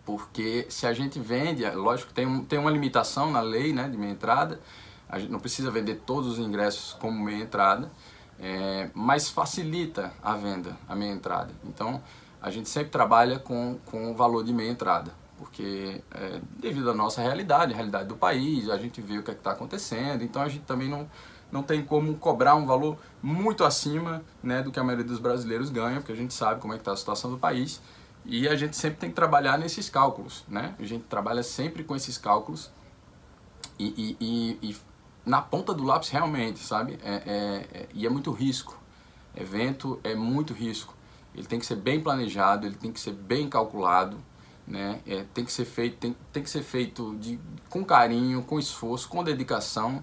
Porque 0.04 0.66
se 0.68 0.86
a 0.86 0.92
gente 0.92 1.20
vende, 1.20 1.64
é 1.64 1.72
lógico 1.72 2.12
tem, 2.12 2.26
um, 2.26 2.44
tem 2.44 2.58
uma 2.58 2.70
limitação 2.70 3.30
na 3.30 3.40
lei 3.40 3.72
né, 3.72 3.88
de 3.88 3.96
meia 3.96 4.12
entrada, 4.12 4.60
a 5.08 5.18
gente 5.18 5.30
não 5.30 5.40
precisa 5.40 5.70
vender 5.70 6.02
todos 6.06 6.32
os 6.32 6.38
ingressos 6.38 6.94
como 6.94 7.22
meia 7.22 7.42
entrada, 7.42 7.90
é, 8.38 8.90
mas 8.94 9.28
facilita 9.28 10.12
a 10.22 10.34
venda, 10.34 10.76
a 10.88 10.94
meia 10.94 11.12
entrada. 11.12 11.52
Então 11.64 12.02
a 12.40 12.50
gente 12.50 12.68
sempre 12.68 12.90
trabalha 12.90 13.38
com, 13.38 13.78
com 13.86 14.10
o 14.10 14.14
valor 14.14 14.42
de 14.42 14.52
meia 14.52 14.70
entrada, 14.70 15.12
porque 15.40 16.02
é, 16.10 16.38
devido 16.58 16.90
à 16.90 16.94
nossa 16.94 17.22
realidade, 17.22 17.72
a 17.72 17.76
realidade 17.76 18.06
do 18.06 18.14
país, 18.14 18.68
a 18.68 18.76
gente 18.76 19.00
vê 19.00 19.16
o 19.16 19.22
que 19.22 19.30
é 19.30 19.34
está 19.34 19.52
acontecendo, 19.52 20.22
então 20.22 20.42
a 20.42 20.48
gente 20.48 20.64
também 20.64 20.86
não, 20.86 21.08
não 21.50 21.62
tem 21.62 21.82
como 21.82 22.14
cobrar 22.16 22.54
um 22.56 22.66
valor 22.66 22.98
muito 23.22 23.64
acima 23.64 24.22
né, 24.42 24.62
do 24.62 24.70
que 24.70 24.78
a 24.78 24.84
maioria 24.84 25.06
dos 25.06 25.18
brasileiros 25.18 25.70
ganha, 25.70 25.96
porque 25.96 26.12
a 26.12 26.16
gente 26.16 26.34
sabe 26.34 26.60
como 26.60 26.74
é 26.74 26.76
que 26.76 26.82
está 26.82 26.92
a 26.92 26.96
situação 26.96 27.30
do 27.30 27.38
país, 27.38 27.80
e 28.26 28.46
a 28.46 28.54
gente 28.54 28.76
sempre 28.76 28.98
tem 28.98 29.08
que 29.08 29.16
trabalhar 29.16 29.58
nesses 29.58 29.88
cálculos, 29.88 30.44
né? 30.46 30.74
A 30.78 30.84
gente 30.84 31.04
trabalha 31.04 31.42
sempre 31.42 31.82
com 31.82 31.96
esses 31.96 32.18
cálculos 32.18 32.70
e, 33.78 33.86
e, 34.20 34.58
e, 34.62 34.70
e 34.70 34.76
na 35.24 35.40
ponta 35.40 35.72
do 35.72 35.82
lápis 35.82 36.10
realmente, 36.10 36.58
sabe? 36.58 36.98
É, 37.02 37.14
é, 37.14 37.80
é, 37.80 37.88
e 37.94 38.06
é 38.06 38.10
muito 38.10 38.30
risco. 38.30 38.78
Evento 39.34 39.98
é 40.04 40.14
muito 40.14 40.52
risco 40.52 40.94
ele 41.34 41.46
tem 41.46 41.58
que 41.58 41.66
ser 41.66 41.76
bem 41.76 42.00
planejado, 42.00 42.66
ele 42.66 42.74
tem 42.74 42.92
que 42.92 43.00
ser 43.00 43.12
bem 43.12 43.48
calculado, 43.48 44.16
né? 44.70 45.00
É, 45.06 45.24
tem 45.34 45.44
que 45.44 45.52
ser 45.52 45.64
feito, 45.64 45.98
tem, 45.98 46.16
tem 46.32 46.42
que 46.42 46.48
ser 46.48 46.62
feito 46.62 47.16
de, 47.16 47.38
com 47.68 47.84
carinho, 47.84 48.42
com 48.42 48.58
esforço, 48.58 49.08
com 49.08 49.22
dedicação, 49.24 50.02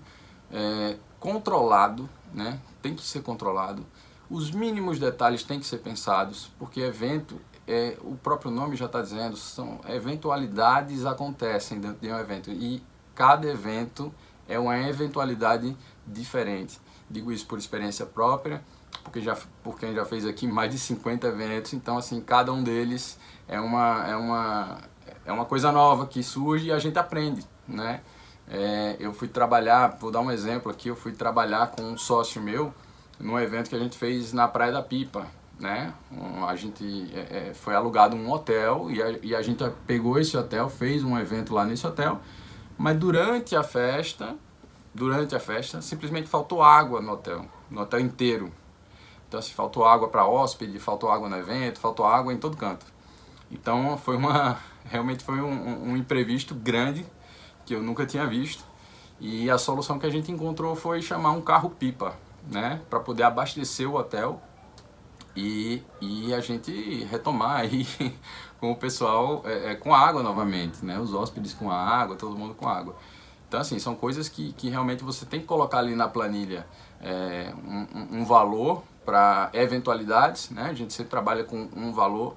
é, 0.52 0.98
controlado, 1.20 2.08
né? 2.34 2.60
Tem 2.82 2.94
que 2.94 3.02
ser 3.02 3.24
controlado. 3.24 3.86
Os 4.30 4.52
mínimos 4.52 5.00
detalhes 5.00 5.44
têm 5.44 5.58
que 5.58 5.66
ser 5.66 5.78
pensados, 5.78 6.52
porque 6.60 6.82
evento, 6.82 7.40
é, 7.66 7.98
o 8.02 8.16
próprio 8.16 8.52
nome 8.52 8.76
já 8.76 8.86
está 8.86 9.02
dizendo, 9.02 9.38
são 9.38 9.80
eventualidades 9.88 11.06
acontecem 11.06 11.80
dentro 11.80 12.00
de 12.02 12.12
um 12.12 12.20
evento 12.20 12.52
e 12.52 12.84
cada 13.16 13.48
evento 13.48 14.14
é 14.50 14.60
uma 14.60 14.78
eventualidade 14.78 15.76
diferente. 16.06 16.80
Digo 17.10 17.32
isso 17.32 17.48
por 17.48 17.58
experiência 17.58 18.06
própria 18.06 18.62
porque 19.08 19.22
já 19.22 19.38
por 19.64 19.80
quem 19.80 19.94
já 19.94 20.04
fez 20.04 20.26
aqui 20.26 20.46
mais 20.46 20.70
de 20.70 20.78
50 20.78 21.28
eventos, 21.28 21.74
então 21.74 21.98
assim, 21.98 22.20
cada 22.20 22.52
um 22.52 22.62
deles 22.62 23.18
é 23.48 23.60
uma 23.60 24.06
é 24.06 24.16
uma 24.18 24.78
é 25.26 25.32
uma 25.32 25.46
coisa 25.46 25.72
nova 25.72 26.06
que 26.06 26.22
surge 26.22 26.68
e 26.68 26.72
a 26.74 26.80
gente 26.80 27.00
aprende, 27.00 27.42
né? 27.66 28.02
É, 28.50 28.98
eu 29.00 29.14
fui 29.14 29.30
trabalhar, 29.30 29.98
vou 30.00 30.12
dar 30.12 30.20
um 30.20 30.30
exemplo 30.30 30.70
aqui, 30.70 30.90
eu 30.90 30.96
fui 30.96 31.14
trabalhar 31.14 31.68
com 31.72 31.84
um 31.84 31.98
sócio 31.98 32.42
meu 32.42 32.74
num 33.18 33.40
evento 33.40 33.70
que 33.70 33.76
a 33.76 33.80
gente 33.80 33.98
fez 33.98 34.34
na 34.34 34.48
Praia 34.48 34.74
da 34.74 34.82
Pipa, 34.82 35.28
né? 35.58 35.94
Um, 36.12 36.46
a 36.46 36.56
gente 36.56 37.10
é, 37.14 37.50
é, 37.50 37.54
foi 37.54 37.76
alugado 37.76 38.16
um 38.16 38.30
hotel 38.30 38.92
e 38.92 39.02
a, 39.02 39.12
e 39.24 39.36
a 39.36 39.42
gente 39.42 39.64
pegou 39.86 40.20
esse 40.20 40.36
hotel, 40.36 40.70
fez 40.70 41.02
um 41.04 41.18
evento 41.18 41.54
lá 41.54 41.66
nesse 41.66 41.88
hotel, 41.88 42.20
mas 42.78 42.98
durante 42.98 43.56
a 43.56 43.64
festa, 43.64 44.36
durante 44.94 45.34
a 45.34 45.40
festa, 45.40 45.82
simplesmente 45.82 46.28
faltou 46.28 46.62
água 46.62 47.02
no 47.02 47.14
hotel, 47.14 47.46
no 47.72 47.82
hotel 47.82 48.02
inteiro. 48.02 48.52
Então, 49.28 49.40
assim, 49.40 49.54
faltou 49.54 49.86
água 49.86 50.08
para 50.08 50.26
hóspede, 50.26 50.80
faltou 50.80 51.12
água 51.12 51.28
no 51.28 51.36
evento, 51.38 51.80
faltou 51.80 52.06
água 52.06 52.34
em 52.34 52.38
todo 52.38 52.56
canto. 52.56 52.86
Então, 53.52 53.98
foi 53.98 54.16
uma, 54.16 54.58
realmente 54.86 55.24
foi 55.24 55.42
um, 55.42 55.90
um 55.90 55.98
imprevisto 55.98 56.56
grande 56.56 57.06
que 57.66 57.76
eu 57.76 57.84
nunca 57.84 58.06
tinha 58.06 58.26
visto. 58.26 58.64
E 59.20 59.50
a 59.50 59.58
solução 59.58 60.00
que 60.00 60.06
a 60.06 60.10
gente 60.10 60.32
encontrou 60.32 60.76
foi 60.76 61.02
chamar 61.02 61.32
um 61.32 61.42
carro-pipa, 61.42 62.16
né, 62.50 62.82
para 62.90 63.00
poder 63.00 63.24
abastecer 63.24 63.90
o 63.90 63.96
hotel 63.96 64.42
e, 65.36 65.84
e 66.00 66.34
a 66.34 66.40
gente 66.40 67.04
retomar 67.06 67.58
aí 67.58 67.86
com 68.60 68.72
o 68.72 68.76
pessoal 68.76 69.42
é, 69.46 69.72
é, 69.72 69.76
com 69.76 69.94
água 69.94 70.24
novamente, 70.24 70.86
né, 70.86 71.00
os 71.00 71.14
hóspedes 71.14 71.54
com 71.54 71.70
água, 71.70 72.16
todo 72.16 72.38
mundo 72.38 72.54
com 72.54 72.68
água. 72.68 72.96
Então, 73.48 73.60
assim, 73.60 73.80
são 73.80 73.96
coisas 73.96 74.30
que, 74.30 74.54
que 74.54 74.70
realmente 74.70 75.04
você 75.04 75.26
tem 75.26 75.40
que 75.40 75.46
colocar 75.46 75.80
ali 75.80 75.96
na 75.96 76.08
planilha 76.08 76.68
é, 77.02 77.54
um, 77.66 78.20
um 78.20 78.26
valor 78.26 78.84
para 79.08 79.50
eventualidades, 79.54 80.50
né? 80.50 80.64
A 80.64 80.74
gente 80.74 80.92
sempre 80.92 81.10
trabalha 81.10 81.46
com 81.46 81.70
um 81.74 81.94
valor, 81.94 82.36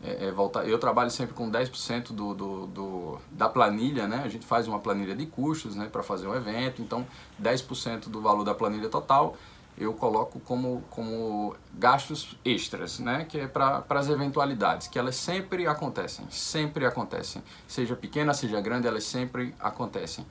é, 0.00 0.26
é, 0.26 0.30
volta, 0.30 0.60
eu 0.60 0.78
trabalho 0.78 1.10
sempre 1.10 1.34
com 1.34 1.50
10% 1.50 2.12
do, 2.12 2.32
do, 2.32 2.66
do, 2.68 3.18
da 3.32 3.48
planilha, 3.48 4.06
né? 4.06 4.22
A 4.24 4.28
gente 4.28 4.46
faz 4.46 4.68
uma 4.68 4.78
planilha 4.78 5.16
de 5.16 5.26
custos, 5.26 5.74
né, 5.74 5.88
para 5.90 6.00
fazer 6.00 6.28
um 6.28 6.34
evento, 6.36 6.80
então 6.80 7.04
10% 7.42 8.08
do 8.08 8.20
valor 8.20 8.44
da 8.44 8.54
planilha 8.54 8.88
total 8.88 9.36
eu 9.76 9.94
coloco 9.94 10.38
como, 10.40 10.84
como 10.90 11.56
gastos 11.72 12.38
extras, 12.44 12.98
né? 12.98 13.24
que 13.24 13.40
é 13.40 13.46
para 13.46 13.82
as 13.88 14.08
eventualidades, 14.08 14.86
que 14.86 14.98
elas 14.98 15.16
sempre 15.16 15.66
acontecem, 15.66 16.26
sempre 16.30 16.84
acontecem. 16.84 17.42
Seja 17.66 17.96
pequena, 17.96 18.34
seja 18.34 18.60
grande, 18.60 18.86
elas 18.86 19.04
sempre 19.04 19.54
acontecem. 19.58 20.26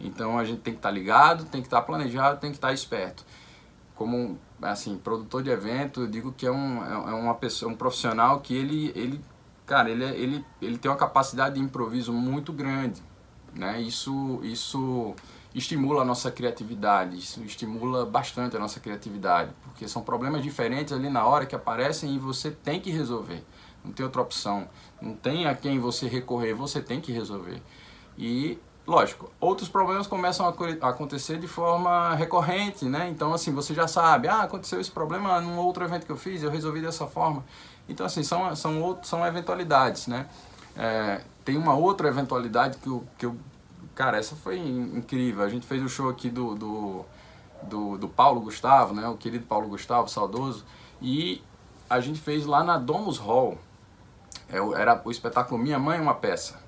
Então 0.00 0.38
a 0.38 0.44
gente 0.44 0.62
tem 0.62 0.72
que 0.72 0.78
estar 0.78 0.88
tá 0.88 0.94
ligado, 0.94 1.44
tem 1.44 1.60
que 1.60 1.66
estar 1.66 1.82
tá 1.82 1.86
planejado, 1.86 2.40
tem 2.40 2.50
que 2.50 2.56
estar 2.56 2.68
tá 2.68 2.74
esperto. 2.74 3.22
Como 3.96 4.38
assim, 4.62 4.96
produtor 4.98 5.42
de 5.42 5.50
evento, 5.50 6.02
eu 6.02 6.06
digo 6.06 6.32
que 6.32 6.46
é 6.46 6.50
um, 6.52 6.84
é 6.84 7.14
uma 7.14 7.34
pessoa, 7.34 7.72
um 7.72 7.74
profissional 7.74 8.40
que 8.40 8.54
ele, 8.54 8.92
ele 8.94 9.20
cara, 9.66 9.90
ele, 9.90 10.04
é, 10.04 10.10
ele, 10.10 10.44
ele 10.62 10.78
tem 10.78 10.90
uma 10.90 10.96
capacidade 10.96 11.56
de 11.56 11.60
improviso 11.60 12.12
muito 12.12 12.52
grande. 12.52 13.02
Né? 13.54 13.80
Isso, 13.80 14.38
isso 14.42 15.14
estimula 15.54 16.02
a 16.02 16.04
nossa 16.04 16.30
criatividade, 16.30 17.16
isso 17.16 17.42
estimula 17.42 18.04
bastante 18.04 18.56
a 18.56 18.60
nossa 18.60 18.78
criatividade, 18.78 19.50
porque 19.64 19.88
são 19.88 20.02
problemas 20.02 20.42
diferentes 20.42 20.92
ali 20.92 21.08
na 21.08 21.26
hora 21.26 21.46
que 21.46 21.54
aparecem 21.54 22.14
e 22.14 22.18
você 22.18 22.50
tem 22.50 22.80
que 22.80 22.90
resolver. 22.90 23.42
Não 23.82 23.92
tem 23.92 24.04
outra 24.04 24.20
opção. 24.20 24.68
Não 25.00 25.14
tem 25.14 25.46
a 25.46 25.54
quem 25.54 25.78
você 25.78 26.08
recorrer, 26.08 26.54
você 26.54 26.80
tem 26.80 27.00
que 27.00 27.12
resolver. 27.12 27.62
E, 28.18 28.58
lógico, 28.86 29.30
outros 29.40 29.68
problemas 29.68 30.06
começam 30.06 30.46
a 30.46 30.88
acontecer 30.88 31.38
de 31.38 31.48
forma 31.48 32.14
recorrente, 32.14 32.84
né? 32.84 33.08
Então, 33.08 33.34
assim, 33.34 33.52
você 33.52 33.74
já 33.74 33.88
sabe, 33.88 34.28
ah, 34.28 34.42
aconteceu 34.42 34.80
esse 34.80 34.90
problema 34.90 35.40
num 35.40 35.58
outro 35.58 35.84
evento 35.84 36.06
que 36.06 36.12
eu 36.12 36.16
fiz, 36.16 36.42
eu 36.42 36.50
resolvi 36.50 36.80
dessa 36.80 37.06
forma. 37.06 37.44
Então, 37.88 38.06
assim, 38.06 38.22
são, 38.22 38.54
são, 38.54 38.82
outros, 38.82 39.08
são 39.08 39.26
eventualidades, 39.26 40.06
né? 40.06 40.26
É, 40.76 41.22
tem 41.44 41.56
uma 41.56 41.74
outra 41.74 42.08
eventualidade 42.08 42.78
que 42.78 42.88
eu, 42.88 43.04
que 43.16 43.26
eu 43.26 43.36
Cara, 43.96 44.18
essa 44.18 44.36
foi 44.36 44.58
incrível. 44.58 45.42
A 45.42 45.48
gente 45.48 45.66
fez 45.66 45.82
o 45.82 45.88
show 45.88 46.10
aqui 46.10 46.28
do, 46.28 46.54
do, 46.54 47.04
do, 47.62 47.96
do 47.96 48.08
Paulo 48.08 48.42
Gustavo, 48.42 48.92
né? 48.92 49.08
O 49.08 49.16
querido 49.16 49.46
Paulo 49.46 49.68
Gustavo, 49.68 50.06
saudoso. 50.06 50.66
E 51.00 51.42
a 51.88 51.98
gente 51.98 52.20
fez 52.20 52.44
lá 52.44 52.62
na 52.62 52.76
Domus 52.76 53.16
Hall. 53.16 53.56
É 54.50 54.58
era 54.78 55.00
o 55.02 55.10
espetáculo 55.10 55.58
Minha 55.58 55.78
Mãe 55.78 55.98
Uma 55.98 56.12
Peça. 56.12 56.60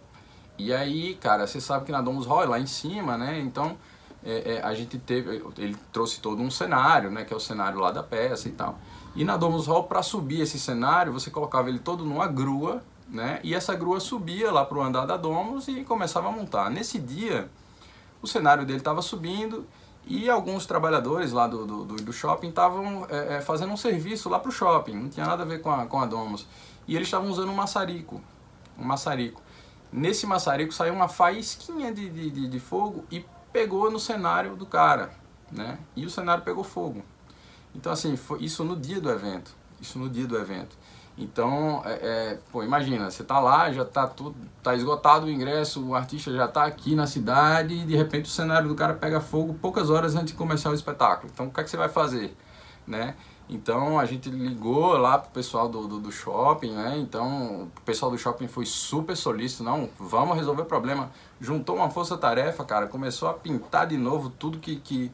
E 0.59 0.75
aí, 0.75 1.14
cara, 1.14 1.47
você 1.47 1.61
sabe 1.61 1.87
que 1.87 1.92
na 1.92 2.03
Domus 2.03 2.27
Hall 2.27 2.42
é 2.42 2.47
lá 2.47 2.61
em 2.61 2.66
cima, 2.66 3.16
né? 3.16 3.38
Então, 3.38 3.77
é, 4.25 4.57
é, 4.57 4.62
a 4.62 4.75
gente 4.75 4.99
teve... 4.99 5.42
Ele 5.57 5.77
trouxe 5.92 6.21
todo 6.21 6.42
um 6.42 6.51
cenário, 6.51 7.11
né? 7.11 7.25
Que 7.25 7.33
é 7.33 7.37
o 7.37 7.40
cenário 7.40 7.79
lá 7.79 7.90
da 7.90 8.03
peça 8.03 8.49
e 8.49 8.53
tal. 8.53 8.79
E 9.14 9.25
na 9.25 9.37
Domus 9.37 9.66
Hall, 9.66 9.85
para 9.85 10.03
subir 10.03 10.40
esse 10.40 10.59
cenário, 10.59 11.12
você 11.12 11.31
colocava 11.31 11.68
ele 11.68 11.79
todo 11.79 12.05
numa 12.05 12.27
grua 12.27 12.83
né? 13.09 13.40
E 13.42 13.55
essa 13.55 13.75
grua 13.75 14.01
subia 14.01 14.53
lá 14.53 14.64
para 14.64 14.79
o 14.79 14.83
andar 14.83 15.07
da 15.07 15.16
Domus 15.16 15.66
e 15.68 15.83
começava 15.85 16.29
a 16.29 16.33
montar. 16.33 16.71
Nesse 16.71 16.99
dia, 16.99 17.49
o 18.21 18.27
cenário 18.27 18.66
dele 18.66 18.79
estava 18.79 19.01
subindo 19.01 19.66
e 20.07 20.29
alguns 20.29 20.66
trabalhadores 20.66 21.33
lá 21.33 21.47
do, 21.47 21.66
do, 21.66 21.97
do 21.97 22.12
shopping 22.12 22.49
estavam 22.49 23.07
é, 23.09 23.37
é, 23.37 23.40
fazendo 23.40 23.73
um 23.73 23.77
serviço 23.77 24.29
lá 24.29 24.38
para 24.38 24.49
o 24.49 24.53
shopping, 24.53 24.94
não 24.94 25.09
tinha 25.09 25.27
nada 25.27 25.42
a 25.42 25.47
ver 25.47 25.61
com 25.61 25.71
a, 25.71 25.87
com 25.87 26.01
a 26.01 26.07
Domus. 26.07 26.47
E 26.87 26.94
eles 26.97 27.09
estavam 27.09 27.31
usando 27.31 27.51
um 27.51 27.55
maçarico, 27.55 28.21
um 28.79 28.85
maçarico. 28.85 29.42
Nesse 29.92 30.27
maçarico 30.27 30.72
saiu 30.72 30.94
uma 30.94 31.09
faísquinha 31.09 31.92
de, 31.92 32.09
de, 32.11 32.48
de, 32.48 32.61
fogo 32.61 33.05
e 33.11 33.24
pegou 33.53 33.90
no 33.90 33.98
cenário 33.98 34.55
do 34.55 34.66
cara, 34.66 35.11
né? 35.51 35.79
E 35.96 36.05
o 36.05 36.11
cenário 36.11 36.44
pegou 36.44 36.62
fogo. 36.62 37.03
Então 37.74 37.90
assim, 37.90 38.16
foi 38.16 38.42
isso 38.42 38.64
no 38.64 38.77
dia 38.77 39.01
do 39.01 39.11
evento, 39.11 39.55
isso 39.81 39.98
no 39.98 40.09
dia 40.09 40.27
do 40.27 40.37
evento. 40.37 40.77
Então, 41.16 41.83
é, 41.85 41.92
é, 42.01 42.38
pô, 42.53 42.62
imagina, 42.62 43.11
você 43.11 43.24
tá 43.24 43.40
lá, 43.40 43.72
já 43.72 43.85
tá 43.85 44.07
tudo, 44.07 44.37
tá 44.62 44.74
esgotado 44.77 45.27
o 45.27 45.31
ingresso, 45.31 45.85
o 45.85 45.94
artista 45.94 46.33
já 46.33 46.46
tá 46.46 46.64
aqui 46.64 46.94
na 46.94 47.09
cidade 47.09 47.74
e 47.74 47.85
de 47.85 47.96
repente 47.96 48.27
o 48.27 48.29
cenário 48.29 48.68
do 48.68 48.74
cara 48.77 48.94
pega 48.94 49.20
fogo 49.20 49.53
poucas 49.55 49.90
horas 49.90 50.14
antes 50.14 50.29
de 50.29 50.35
começar 50.35 50.70
o 50.70 50.74
espetáculo. 50.74 51.29
Então, 51.33 51.46
o 51.46 51.51
que 51.51 51.61
é 51.61 51.64
que 51.64 51.70
você 51.70 51.77
vai 51.77 51.88
fazer, 51.88 52.37
né? 52.87 53.16
Então, 53.48 53.98
a 53.98 54.04
gente 54.04 54.28
ligou 54.28 54.92
lá 54.98 55.18
pro 55.18 55.30
pessoal 55.30 55.68
do, 55.68 55.88
do, 55.88 55.98
do 55.98 56.12
shopping, 56.12 56.72
né? 56.72 56.98
Então, 56.98 57.62
o 57.76 57.80
pessoal 57.80 58.11
do 58.11 58.18
shopping 58.18 58.46
foi 58.46 58.66
super 58.66 59.16
solícito, 59.16 59.64
não, 59.64 59.88
vamos 59.98 60.37
resolver 60.37 60.62
o 60.62 60.66
problema. 60.66 61.11
Juntou 61.40 61.76
uma 61.76 61.88
força-tarefa, 61.88 62.62
cara, 62.64 62.87
começou 62.87 63.28
a 63.28 63.32
pintar 63.32 63.87
de 63.87 63.96
novo 63.96 64.28
tudo 64.28 64.58
que, 64.58 64.76
que, 64.76 65.11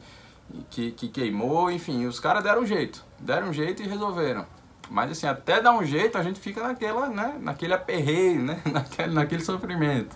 que, 0.69 0.91
que 0.91 1.07
queimou, 1.07 1.71
enfim, 1.71 2.05
os 2.05 2.19
caras 2.19 2.43
deram 2.43 2.63
um 2.63 2.65
jeito, 2.65 3.05
deram 3.17 3.49
um 3.49 3.53
jeito 3.53 3.81
e 3.81 3.87
resolveram. 3.87 4.45
Mas 4.89 5.11
assim, 5.11 5.27
até 5.27 5.61
dar 5.61 5.71
um 5.71 5.83
jeito, 5.85 6.17
a 6.17 6.23
gente 6.23 6.39
fica 6.39 6.61
naquela, 6.61 7.07
né, 7.07 7.37
naquele 7.39 7.73
aperreio, 7.73 8.41
né, 8.41 8.61
naquele, 8.69 9.13
naquele 9.13 9.43
sofrimento. 9.43 10.15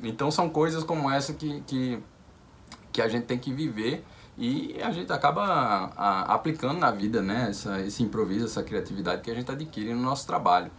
Então 0.00 0.30
são 0.30 0.48
coisas 0.48 0.84
como 0.84 1.10
essa 1.10 1.32
que, 1.32 1.60
que, 1.62 1.98
que 2.92 3.02
a 3.02 3.08
gente 3.08 3.26
tem 3.26 3.38
que 3.38 3.52
viver 3.52 4.04
e 4.36 4.80
a 4.82 4.90
gente 4.90 5.12
acaba 5.12 5.92
a, 5.96 6.34
aplicando 6.34 6.78
na 6.78 6.90
vida, 6.90 7.20
né, 7.20 7.48
essa, 7.50 7.80
esse 7.80 8.02
improviso, 8.02 8.46
essa 8.46 8.62
criatividade 8.62 9.22
que 9.22 9.30
a 9.30 9.34
gente 9.34 9.50
adquire 9.50 9.92
no 9.92 10.02
nosso 10.02 10.26
trabalho. 10.26 10.70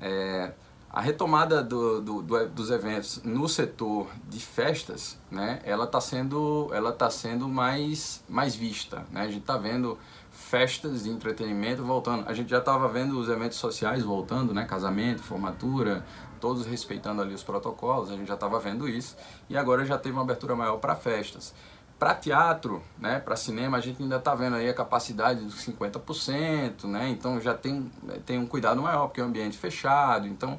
É, 0.00 0.52
a 0.90 1.00
retomada 1.00 1.62
do, 1.62 2.00
do, 2.00 2.22
do, 2.22 2.48
dos 2.48 2.70
eventos 2.70 3.22
no 3.22 3.48
setor 3.48 4.08
de 4.28 4.40
festas, 4.40 5.18
né, 5.30 5.60
ela 5.64 5.84
está 5.84 6.00
sendo, 6.00 6.70
ela 6.72 6.90
tá 6.90 7.10
sendo 7.10 7.48
mais, 7.48 8.24
mais 8.28 8.56
vista. 8.56 9.06
Né? 9.10 9.20
A 9.20 9.26
gente 9.26 9.40
está 9.40 9.56
vendo 9.56 9.98
festas 10.36 11.04
de 11.04 11.10
entretenimento 11.10 11.82
voltando. 11.82 12.28
A 12.28 12.32
gente 12.34 12.50
já 12.50 12.58
estava 12.58 12.88
vendo 12.88 13.18
os 13.18 13.28
eventos 13.28 13.58
sociais 13.58 14.02
voltando, 14.02 14.52
né? 14.52 14.64
Casamento, 14.64 15.22
formatura, 15.22 16.04
todos 16.40 16.66
respeitando 16.66 17.22
ali 17.22 17.34
os 17.34 17.42
protocolos, 17.42 18.10
a 18.10 18.14
gente 18.14 18.28
já 18.28 18.34
estava 18.34 18.58
vendo 18.60 18.88
isso. 18.88 19.16
E 19.48 19.56
agora 19.56 19.84
já 19.84 19.96
teve 19.98 20.14
uma 20.14 20.22
abertura 20.22 20.54
maior 20.54 20.76
para 20.76 20.94
festas. 20.94 21.54
Para 21.98 22.14
teatro, 22.14 22.82
né, 22.98 23.18
para 23.18 23.36
cinema, 23.36 23.78
a 23.78 23.80
gente 23.80 24.02
ainda 24.02 24.16
está 24.16 24.34
vendo 24.34 24.56
aí 24.56 24.68
a 24.68 24.74
capacidade 24.74 25.42
dos 25.42 25.66
50%, 25.66 26.84
né? 26.84 27.08
Então 27.08 27.40
já 27.40 27.54
tem, 27.54 27.90
tem 28.26 28.38
um 28.38 28.46
cuidado 28.46 28.82
maior, 28.82 29.06
porque 29.06 29.20
é 29.20 29.24
um 29.24 29.28
ambiente 29.28 29.56
fechado, 29.56 30.26
então 30.26 30.58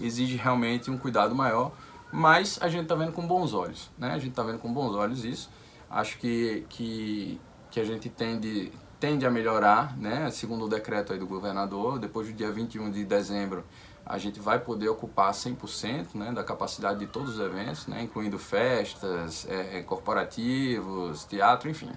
exige 0.00 0.36
realmente 0.36 0.90
um 0.90 0.96
cuidado 0.96 1.34
maior, 1.34 1.72
mas 2.10 2.58
a 2.62 2.68
gente 2.68 2.84
está 2.84 2.94
vendo 2.94 3.12
com 3.12 3.26
bons 3.26 3.52
olhos, 3.52 3.90
né? 3.98 4.12
A 4.12 4.18
gente 4.18 4.30
está 4.30 4.42
vendo 4.42 4.58
com 4.58 4.72
bons 4.72 4.94
olhos 4.94 5.24
isso. 5.24 5.50
Acho 5.90 6.18
que, 6.18 6.64
que, 6.68 7.40
que 7.70 7.80
a 7.80 7.84
gente 7.84 8.08
tende, 8.08 8.72
tende 8.98 9.26
a 9.26 9.30
melhorar, 9.30 9.96
né? 9.96 10.30
Segundo 10.30 10.64
o 10.64 10.68
decreto 10.68 11.12
aí 11.12 11.18
do 11.18 11.26
governador, 11.26 11.98
depois 11.98 12.28
do 12.28 12.32
dia 12.32 12.50
21 12.50 12.90
de 12.90 13.04
dezembro, 13.04 13.64
a 14.08 14.16
gente 14.16 14.40
vai 14.40 14.58
poder 14.58 14.88
ocupar 14.88 15.32
100% 15.32 16.14
né, 16.14 16.32
da 16.32 16.42
capacidade 16.42 16.98
de 16.98 17.06
todos 17.06 17.34
os 17.34 17.40
eventos, 17.40 17.86
né, 17.86 18.02
incluindo 18.02 18.38
festas, 18.38 19.46
é, 19.46 19.78
é, 19.78 19.82
corporativos, 19.82 21.24
teatro, 21.24 21.68
enfim. 21.68 21.90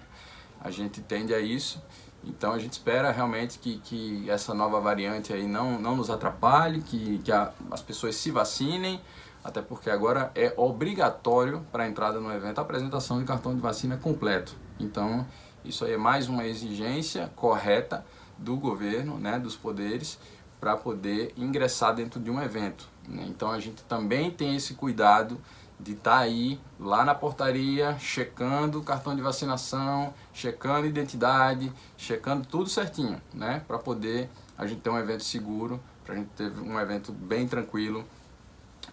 A 0.59 0.69
gente 0.69 1.01
tende 1.01 1.33
a 1.33 1.39
isso. 1.39 1.81
Então 2.21 2.51
a 2.51 2.59
gente 2.59 2.73
espera 2.73 3.11
realmente 3.11 3.57
que, 3.57 3.79
que 3.79 4.29
essa 4.29 4.53
nova 4.53 4.79
variante 4.81 5.31
aí 5.31 5.47
não, 5.47 5.79
não 5.79 5.95
nos 5.95 6.09
atrapalhe, 6.09 6.81
que, 6.81 7.19
que 7.19 7.31
a, 7.31 7.53
as 7.71 7.81
pessoas 7.81 8.17
se 8.17 8.29
vacinem, 8.29 8.99
até 9.41 9.61
porque 9.61 9.89
agora 9.89 10.31
é 10.35 10.53
obrigatório 10.57 11.65
para 11.71 11.85
a 11.85 11.87
entrada 11.87 12.19
no 12.19 12.31
evento 12.31 12.59
a 12.59 12.61
apresentação 12.61 13.19
de 13.19 13.25
cartão 13.25 13.55
de 13.55 13.61
vacina 13.61 13.95
completo. 13.95 14.53
Então 14.77 15.25
isso 15.63 15.85
aí 15.85 15.93
é 15.93 15.97
mais 15.97 16.27
uma 16.27 16.45
exigência 16.45 17.31
correta 17.37 18.05
do 18.37 18.57
governo, 18.57 19.17
né, 19.17 19.39
dos 19.39 19.55
poderes, 19.55 20.19
para 20.61 20.77
poder 20.77 21.33
ingressar 21.35 21.93
dentro 21.95 22.19
de 22.19 22.29
um 22.29 22.41
evento. 22.41 22.87
Né? 23.07 23.25
Então 23.27 23.51
a 23.51 23.59
gente 23.59 23.83
também 23.83 24.29
tem 24.29 24.55
esse 24.55 24.75
cuidado 24.75 25.41
de 25.79 25.93
estar 25.93 26.11
tá 26.11 26.19
aí 26.19 26.61
lá 26.79 27.03
na 27.03 27.15
portaria, 27.15 27.97
checando 27.97 28.79
o 28.79 28.83
cartão 28.83 29.15
de 29.15 29.21
vacinação, 29.23 30.13
checando 30.31 30.85
identidade, 30.85 31.73
checando 31.97 32.47
tudo 32.47 32.69
certinho, 32.69 33.19
né, 33.33 33.63
para 33.67 33.79
poder 33.79 34.29
a 34.55 34.67
gente 34.67 34.81
ter 34.81 34.91
um 34.91 34.99
evento 34.99 35.23
seguro, 35.23 35.81
para 36.05 36.13
a 36.13 36.17
gente 36.17 36.29
ter 36.29 36.51
um 36.59 36.79
evento 36.79 37.11
bem 37.11 37.47
tranquilo 37.47 38.05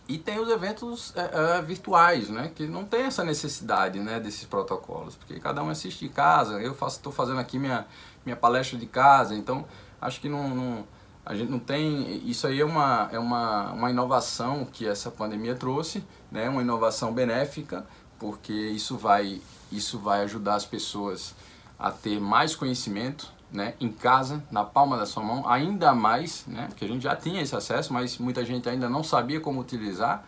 e 0.08 0.16
tem 0.16 0.40
os 0.40 0.48
eventos 0.48 1.12
é, 1.14 1.58
é, 1.58 1.62
virtuais, 1.62 2.30
né? 2.30 2.50
Que 2.54 2.66
não 2.66 2.84
tem 2.84 3.02
essa 3.02 3.22
necessidade, 3.22 4.00
né? 4.00 4.18
Desses 4.18 4.44
protocolos, 4.44 5.16
porque 5.16 5.38
cada 5.38 5.62
um 5.62 5.68
assiste 5.68 6.06
em 6.06 6.08
casa. 6.08 6.60
Eu 6.60 6.72
estou 6.72 7.12
fazendo 7.12 7.38
aqui 7.38 7.58
minha 7.58 7.86
minha 8.24 8.36
palestra 8.36 8.78
de 8.78 8.86
casa, 8.86 9.34
então 9.34 9.66
acho 10.00 10.20
que 10.20 10.28
não, 10.28 10.48
não, 10.48 10.86
a 11.28 11.34
gente 11.34 11.50
não 11.50 11.58
tem. 11.58 12.26
Isso 12.26 12.46
aí 12.46 12.58
é 12.58 12.64
uma 12.64 13.10
é 13.12 13.18
uma, 13.18 13.72
uma 13.72 13.90
inovação 13.90 14.64
que 14.64 14.86
essa 14.86 15.10
pandemia 15.10 15.54
trouxe, 15.54 16.02
né? 16.32 16.48
Uma 16.48 16.62
inovação 16.62 17.12
benéfica, 17.12 17.86
porque 18.18 18.52
isso 18.52 18.96
vai 18.96 19.42
isso 19.70 19.98
vai 19.98 20.22
ajudar 20.22 20.54
as 20.54 20.64
pessoas 20.64 21.34
a 21.78 21.90
ter 21.90 22.18
mais 22.18 22.56
conhecimento 22.56 23.30
né, 23.52 23.74
em 23.78 23.92
casa, 23.92 24.42
na 24.50 24.64
palma 24.64 24.96
da 24.96 25.04
sua 25.04 25.22
mão, 25.22 25.48
ainda 25.48 25.94
mais, 25.94 26.46
né, 26.46 26.66
porque 26.68 26.84
a 26.84 26.88
gente 26.88 27.02
já 27.02 27.14
tinha 27.14 27.40
esse 27.40 27.54
acesso, 27.54 27.92
mas 27.92 28.18
muita 28.18 28.44
gente 28.44 28.68
ainda 28.68 28.88
não 28.88 29.02
sabia 29.02 29.40
como 29.40 29.60
utilizar. 29.60 30.24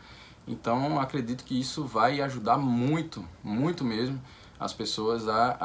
Então, 0.47 0.99
acredito 1.01 1.45
que 1.45 1.59
isso 1.59 1.85
vai 1.85 2.21
ajudar 2.21 2.57
muito, 2.57 3.25
muito 3.43 3.85
mesmo, 3.85 4.21
as 4.59 4.73
pessoas 4.73 5.29
a, 5.29 5.57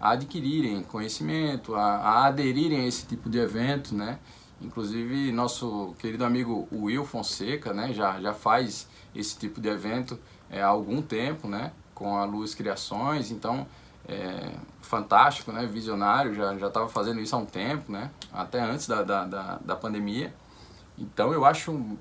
a, 0.00 0.12
adquirirem 0.12 0.82
conhecimento, 0.82 1.74
a, 1.74 1.96
a, 1.96 2.26
aderirem 2.26 2.80
a 2.80 2.86
esse 2.86 3.06
tipo 3.06 3.28
de 3.28 3.38
evento, 3.38 3.94
né? 3.94 4.18
Inclusive, 4.60 5.30
nosso 5.32 5.94
querido 5.98 6.24
amigo 6.24 6.68
Will 6.72 7.04
Fonseca, 7.04 7.72
né, 7.72 7.92
já, 7.92 8.20
já 8.20 8.34
faz 8.34 8.88
esse 9.14 9.38
tipo 9.38 9.60
de 9.60 9.68
evento 9.68 10.18
é, 10.50 10.60
há 10.60 10.66
algum 10.66 11.00
tempo, 11.00 11.46
né, 11.46 11.72
com 11.94 12.16
a 12.16 12.24
Luz 12.24 12.54
Criações. 12.54 13.30
Então, 13.30 13.66
é, 14.08 14.52
fantástico, 14.80 15.52
né? 15.52 15.66
Visionário, 15.66 16.34
já 16.34 16.54
estava 16.54 16.88
fazendo 16.88 17.20
isso 17.20 17.36
há 17.36 17.38
um 17.38 17.44
tempo, 17.44 17.92
né? 17.92 18.10
Até 18.32 18.58
antes 18.58 18.88
da, 18.88 19.02
da, 19.02 19.24
da, 19.26 19.58
da 19.58 19.76
pandemia. 19.76 20.34
Então 20.96 21.32
eu 21.32 21.44
acho 21.44 21.98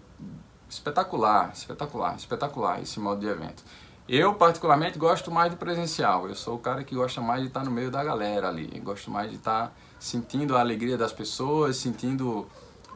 espetacular, 0.70 1.52
espetacular, 1.54 2.16
espetacular 2.16 2.82
esse 2.82 3.00
modo 3.00 3.20
de 3.20 3.28
evento. 3.28 3.64
Eu, 4.08 4.34
particularmente, 4.36 4.98
gosto 4.98 5.30
mais 5.30 5.52
do 5.52 5.58
presencial. 5.58 6.30
Eu 6.30 6.36
sou 6.36 6.56
o 6.56 6.60
cara 6.60 6.84
que 6.84 6.96
gosta 6.96 7.20
mais 7.20 7.42
de 7.42 7.48
estar 7.48 7.64
no 7.66 7.72
meio 7.72 7.92
da 7.92 8.02
galera 8.02 8.48
ali. 8.48 8.70
Eu 8.74 8.82
gosto 8.82 9.12
mais 9.12 9.30
de 9.30 9.36
estar 9.36 9.76
sentindo 10.00 10.56
a 10.56 10.62
alegria 10.62 10.98
das 10.98 11.12
pessoas, 11.12 11.76
sentindo 11.76 12.48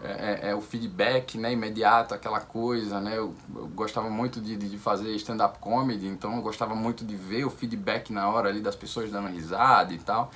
é, 0.01 0.47
é, 0.47 0.49
é 0.51 0.55
o 0.55 0.61
feedback 0.61 1.37
né, 1.37 1.51
imediato, 1.51 2.13
aquela 2.13 2.39
coisa. 2.39 3.01
Né? 3.01 3.17
Eu, 3.17 3.35
eu 3.53 3.67
gostava 3.67 4.09
muito 4.09 4.39
de, 4.39 4.55
de 4.55 4.77
fazer 4.77 5.13
stand-up 5.15 5.59
comedy, 5.59 6.07
então 6.07 6.37
eu 6.37 6.41
gostava 6.41 6.73
muito 6.75 7.03
de 7.03 7.15
ver 7.15 7.43
o 7.43 7.49
feedback 7.49 8.13
na 8.13 8.29
hora 8.29 8.47
ali 8.47 8.61
das 8.61 8.75
pessoas 8.77 9.11
dando 9.11 9.27
risada 9.27 9.93
e 9.93 9.99
tal. 9.99 10.31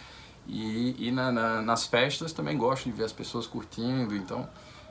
E, 0.45 1.07
e 1.07 1.11
na, 1.11 1.31
na, 1.31 1.61
nas 1.61 1.85
festas 1.85 2.33
também 2.33 2.57
gosto 2.57 2.83
de 2.83 2.91
ver 2.91 3.05
as 3.05 3.13
pessoas 3.13 3.47
curtindo, 3.47 4.13
então 4.13 4.47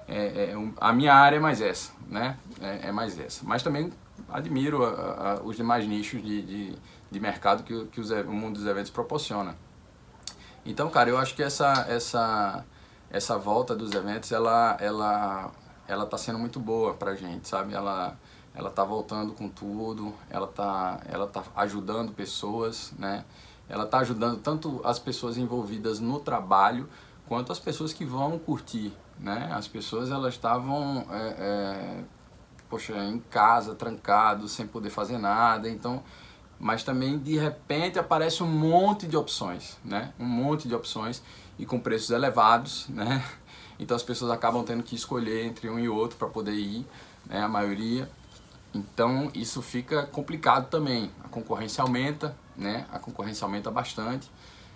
é, 0.09 0.53
é, 0.53 0.55
a 0.81 0.93
minha 0.93 1.15
área 1.15 1.37
é 1.37 1.41
mais 1.41 1.61
essa, 1.61 1.93
né? 2.09 2.37
É, 2.61 2.89
é 2.89 2.93
mais 2.93 3.19
essa. 3.19 3.45
Mas 3.45 3.63
também 3.63 3.93
admiro 4.29 4.85
a, 4.85 5.33
a, 5.33 5.43
os 5.43 5.57
demais 5.57 5.87
nichos 5.87 6.23
de, 6.23 6.43
de, 6.43 6.79
de 7.11 7.21
mercado 7.21 7.63
que, 7.63 7.87
que 7.87 8.01
os, 8.01 8.11
o 8.11 8.33
mundo 8.33 8.57
dos 8.57 8.67
eventos 8.67 8.91
proporciona. 8.91 9.57
Então, 10.65 10.89
cara, 10.89 11.11
eu 11.11 11.19
acho 11.19 11.35
que 11.35 11.43
essa, 11.43 11.87
essa, 11.89 12.65
essa 13.11 13.37
volta 13.37 13.77
dos 13.77 13.93
eventos, 13.93 14.33
ela, 14.33 14.77
ela, 14.81 15.51
ela 15.87 16.07
tá 16.07 16.17
sendo 16.17 16.39
muito 16.39 16.59
boa 16.59 16.95
pra 16.95 17.15
gente, 17.15 17.47
sabe? 17.47 17.75
Ela, 17.75 18.17
ela 18.55 18.71
tá 18.71 18.83
voltando 18.83 19.33
com 19.35 19.49
tudo, 19.49 20.15
ela 20.31 20.47
tá, 20.47 21.01
ela 21.07 21.27
tá 21.27 21.43
ajudando 21.57 22.13
pessoas, 22.13 22.93
né? 22.99 23.25
Ela 23.69 23.87
tá 23.87 23.99
ajudando 23.99 24.41
tanto 24.41 24.81
as 24.85 24.99
pessoas 24.99 25.37
envolvidas 25.37 26.01
no 26.01 26.19
trabalho, 26.19 26.89
quanto 27.27 27.53
as 27.53 27.59
pessoas 27.59 27.93
que 27.93 28.05
vão 28.05 28.39
curtir, 28.39 28.93
né? 29.19 29.51
As 29.53 29.69
pessoas, 29.69 30.11
elas 30.11 30.35
estavam... 30.35 31.07
É, 31.11 31.29
é, 31.39 32.05
poxa, 32.75 32.93
em 33.05 33.21
casa, 33.31 33.73
trancado, 33.73 34.49
sem 34.49 34.67
poder 34.67 34.91
fazer 34.91 35.17
nada, 35.17 35.71
então, 35.71 36.03
mas 36.59 36.83
também 36.83 37.17
de 37.17 37.39
repente 37.39 38.01
aparece 38.01 38.43
um 38.43 38.49
monte 38.49 39.07
de 39.07 39.17
opções, 39.17 39.79
né? 39.85 40.13
Um 40.19 40.25
monte 40.25 40.67
de 40.67 40.75
opções 40.75 41.23
e 41.57 41.65
com 41.65 41.79
preços 41.79 42.11
elevados, 42.11 42.87
né? 42.91 43.25
Então 43.79 43.97
as 43.97 44.03
pessoas 44.03 44.33
acabam 44.33 44.65
tendo 44.65 44.83
que 44.83 44.97
escolher 44.97 45.47
entre 45.47 45.71
um 45.71 45.79
e 45.79 45.89
outro 45.89 46.19
para 46.19 46.27
poder 46.27 46.55
ir, 46.55 46.85
né? 47.27 47.43
A 47.43 47.49
maioria. 47.49 48.11
Então 48.75 49.31
isso 49.33 49.63
fica 49.63 50.03
complicado 50.07 50.69
também. 50.69 51.13
A 51.23 51.29
concorrência 51.29 51.81
aumenta, 51.81 52.37
né? 52.57 52.87
A 52.91 52.99
concorrência 52.99 53.45
aumenta 53.45 53.71
bastante. 53.71 54.29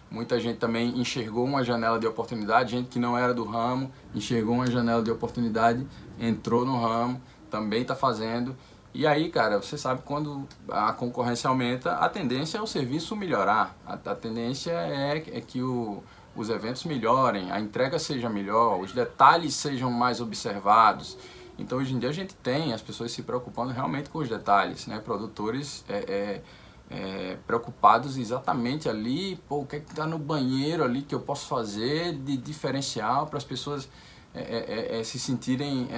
Muita 0.08 0.38
gente 0.38 0.58
também 0.58 0.98
enxergou 1.00 1.44
uma 1.44 1.64
janela 1.64 1.98
de 1.98 2.06
oportunidade, 2.06 2.70
gente 2.70 2.88
que 2.88 2.98
não 2.98 3.18
era 3.18 3.34
do 3.34 3.44
ramo, 3.44 3.90
enxergou 4.14 4.54
uma 4.54 4.70
janela 4.70 5.02
de 5.02 5.10
oportunidade, 5.10 5.86
entrou 6.18 6.64
no 6.64 6.80
ramo, 6.80 7.20
também 7.50 7.82
está 7.82 7.94
fazendo. 7.94 8.56
E 8.94 9.06
aí, 9.06 9.30
cara, 9.30 9.60
você 9.60 9.76
sabe 9.76 10.02
quando 10.04 10.48
a 10.68 10.92
concorrência 10.92 11.48
aumenta, 11.48 11.92
a 11.92 12.08
tendência 12.08 12.58
é 12.58 12.62
o 12.62 12.66
serviço 12.66 13.14
melhorar. 13.14 13.76
A, 13.86 13.94
a 13.94 14.14
tendência 14.14 14.72
é, 14.72 15.16
é 15.16 15.40
que 15.40 15.62
o, 15.62 16.02
os 16.34 16.48
eventos 16.48 16.84
melhorem, 16.84 17.50
a 17.50 17.60
entrega 17.60 17.98
seja 17.98 18.28
melhor, 18.28 18.80
os 18.80 18.92
detalhes 18.92 19.54
sejam 19.54 19.90
mais 19.90 20.20
observados. 20.20 21.18
Então, 21.58 21.78
hoje 21.78 21.94
em 21.94 21.98
dia, 21.98 22.08
a 22.08 22.12
gente 22.12 22.34
tem 22.36 22.72
as 22.72 22.80
pessoas 22.80 23.10
se 23.12 23.22
preocupando 23.22 23.72
realmente 23.72 24.08
com 24.08 24.18
os 24.18 24.28
detalhes, 24.28 24.86
né? 24.86 25.00
Produtores 25.00 25.84
é, 25.88 25.96
é, 25.96 26.42
é, 26.90 27.36
preocupados 27.46 28.16
exatamente 28.16 28.88
ali, 28.88 29.36
pô, 29.48 29.60
o 29.60 29.66
que 29.66 29.76
é 29.76 29.80
que 29.80 29.90
está 29.90 30.06
no 30.06 30.18
banheiro 30.18 30.84
ali 30.84 31.02
que 31.02 31.14
eu 31.14 31.20
posso 31.20 31.48
fazer 31.48 32.14
de 32.14 32.36
diferencial 32.36 33.26
para 33.26 33.36
as 33.36 33.44
pessoas 33.44 33.88
é, 34.34 34.40
é, 34.40 35.00
é, 35.00 35.04
se 35.04 35.18
sentirem 35.18 35.88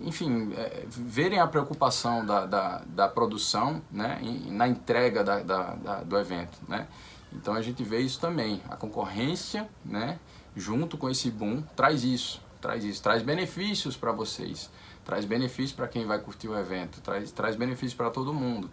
enfim, 0.00 0.52
é, 0.54 0.84
verem 0.88 1.38
a 1.38 1.46
preocupação 1.46 2.24
da, 2.24 2.46
da, 2.46 2.82
da 2.86 3.08
produção 3.08 3.82
né, 3.90 4.20
na 4.46 4.68
entrega 4.68 5.22
da, 5.22 5.40
da, 5.40 6.02
do 6.02 6.18
evento. 6.18 6.58
Né? 6.68 6.86
Então 7.32 7.54
a 7.54 7.62
gente 7.62 7.82
vê 7.82 8.00
isso 8.00 8.20
também. 8.20 8.62
A 8.68 8.76
concorrência, 8.76 9.68
né, 9.84 10.18
junto 10.56 10.96
com 10.96 11.08
esse 11.08 11.30
boom, 11.30 11.62
traz 11.76 12.04
isso, 12.04 12.40
traz 12.60 12.84
isso, 12.84 13.02
traz 13.02 13.22
benefícios 13.22 13.96
para 13.96 14.12
vocês, 14.12 14.70
traz 15.04 15.24
benefícios 15.24 15.72
para 15.72 15.88
quem 15.88 16.06
vai 16.06 16.18
curtir 16.18 16.48
o 16.48 16.58
evento, 16.58 17.00
traz, 17.00 17.32
traz 17.32 17.56
benefícios 17.56 17.94
para 17.94 18.10
todo 18.10 18.32
mundo. 18.32 18.70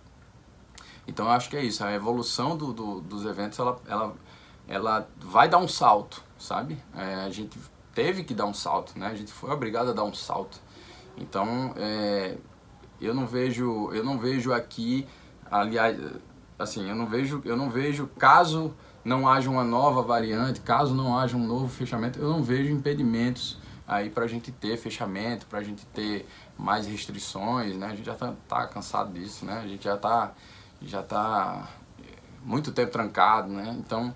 Então 1.08 1.26
eu 1.26 1.32
acho 1.32 1.50
que 1.50 1.58
é 1.58 1.64
isso, 1.64 1.84
a 1.84 1.92
evolução 1.94 2.56
do, 2.56 2.72
do, 2.72 3.02
dos 3.02 3.26
eventos 3.26 3.58
ela, 3.58 3.80
ela, 3.88 4.16
ela 4.68 5.10
vai 5.18 5.50
dar 5.50 5.58
um 5.58 5.68
salto, 5.68 6.22
sabe? 6.38 6.78
É, 6.96 7.16
a 7.16 7.30
gente 7.30 7.58
teve 7.96 8.24
que 8.24 8.34
dar 8.34 8.46
um 8.46 8.54
salto, 8.54 8.98
né? 8.98 9.08
A 9.08 9.16
gente 9.16 9.32
foi 9.32 9.50
obrigado 9.50 9.90
a 9.90 9.94
dar 9.94 10.04
um 10.04 10.14
salto. 10.14 10.62
Então, 11.18 11.74
é, 11.76 12.38
eu 13.02 13.14
não 13.14 13.26
vejo, 13.26 13.92
eu 13.94 14.04
não 14.04 14.18
vejo 14.18 14.54
aqui, 14.54 15.08
aliás, 15.50 15.98
assim, 16.58 16.90
eu 16.90 16.96
não 16.96 17.06
vejo, 17.06 17.42
eu 17.46 17.58
não 17.58 17.70
vejo 17.70 18.08
caso 18.18 18.74
não 19.04 19.28
haja 19.28 19.50
uma 19.50 19.64
nova 19.64 20.02
variante, 20.02 20.60
caso 20.62 20.94
não 20.94 21.18
haja 21.18 21.36
um 21.36 21.46
novo 21.46 21.68
fechamento, 21.68 22.20
eu 22.20 22.30
não 22.30 22.44
vejo 22.44 22.72
impedimentos 22.72 23.58
aí 23.88 24.10
para 24.10 24.26
a 24.26 24.28
gente 24.28 24.52
ter 24.52 24.78
fechamento, 24.78 25.48
para 25.48 25.60
a 25.60 25.64
gente 25.64 25.86
ter 25.88 26.28
mais 26.58 26.86
restrições, 26.86 27.76
né? 27.76 27.88
A 27.88 27.96
gente 27.96 28.06
já 28.06 28.14
tá, 28.14 28.34
tá 28.48 28.68
cansado 28.68 29.12
disso, 29.14 29.46
né? 29.46 29.62
A 29.64 29.68
gente 29.68 29.84
já 29.84 29.98
tá, 29.98 30.34
já 30.82 31.02
tá 31.02 31.68
muito 32.44 32.72
tempo 32.72 32.92
trancado, 32.92 33.52
né? 33.52 33.76
Então, 33.80 34.14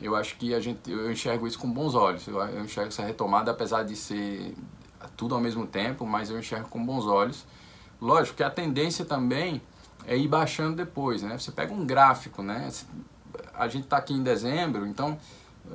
eu 0.00 0.16
acho 0.16 0.36
que 0.36 0.52
a 0.54 0.60
gente, 0.60 0.90
eu 0.90 1.10
enxergo 1.12 1.46
isso 1.46 1.58
com 1.58 1.70
bons 1.70 1.94
olhos. 1.94 2.26
Eu, 2.26 2.40
eu 2.40 2.64
enxergo 2.64 2.88
essa 2.88 3.04
retomada, 3.04 3.52
apesar 3.52 3.84
de 3.84 3.94
ser 3.94 4.56
tudo 5.22 5.36
ao 5.36 5.40
mesmo 5.40 5.68
tempo, 5.68 6.04
mas 6.04 6.30
eu 6.30 6.38
enxergo 6.40 6.68
com 6.68 6.84
bons 6.84 7.06
olhos. 7.06 7.46
Lógico 8.00 8.38
que 8.38 8.42
a 8.42 8.50
tendência 8.50 9.04
também 9.04 9.62
é 10.04 10.16
ir 10.16 10.26
baixando 10.26 10.74
depois, 10.74 11.22
né? 11.22 11.38
Você 11.38 11.52
pega 11.52 11.72
um 11.72 11.86
gráfico, 11.86 12.42
né? 12.42 12.68
A 13.54 13.68
gente 13.68 13.84
está 13.84 13.98
aqui 13.98 14.12
em 14.12 14.20
dezembro, 14.24 14.84
então 14.84 15.16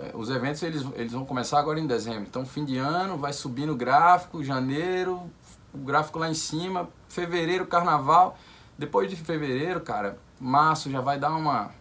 é, 0.01 0.11
os 0.13 0.29
eventos 0.29 0.61
eles, 0.63 0.85
eles 0.95 1.13
vão 1.13 1.23
começar 1.23 1.59
agora 1.59 1.79
em 1.79 1.87
dezembro. 1.87 2.23
Então, 2.23 2.45
fim 2.45 2.65
de 2.65 2.77
ano, 2.77 3.17
vai 3.17 3.31
subindo 3.31 3.71
o 3.71 3.75
gráfico, 3.77 4.43
janeiro, 4.43 5.31
o 5.73 5.77
gráfico 5.77 6.19
lá 6.19 6.29
em 6.29 6.33
cima, 6.33 6.89
fevereiro, 7.07 7.65
carnaval. 7.65 8.37
Depois 8.77 9.09
de 9.09 9.15
fevereiro, 9.15 9.79
cara, 9.79 10.17
março 10.37 10.91
já 10.91 10.99
vai 10.99 11.17
dar 11.17 11.33
uma, 11.33 11.71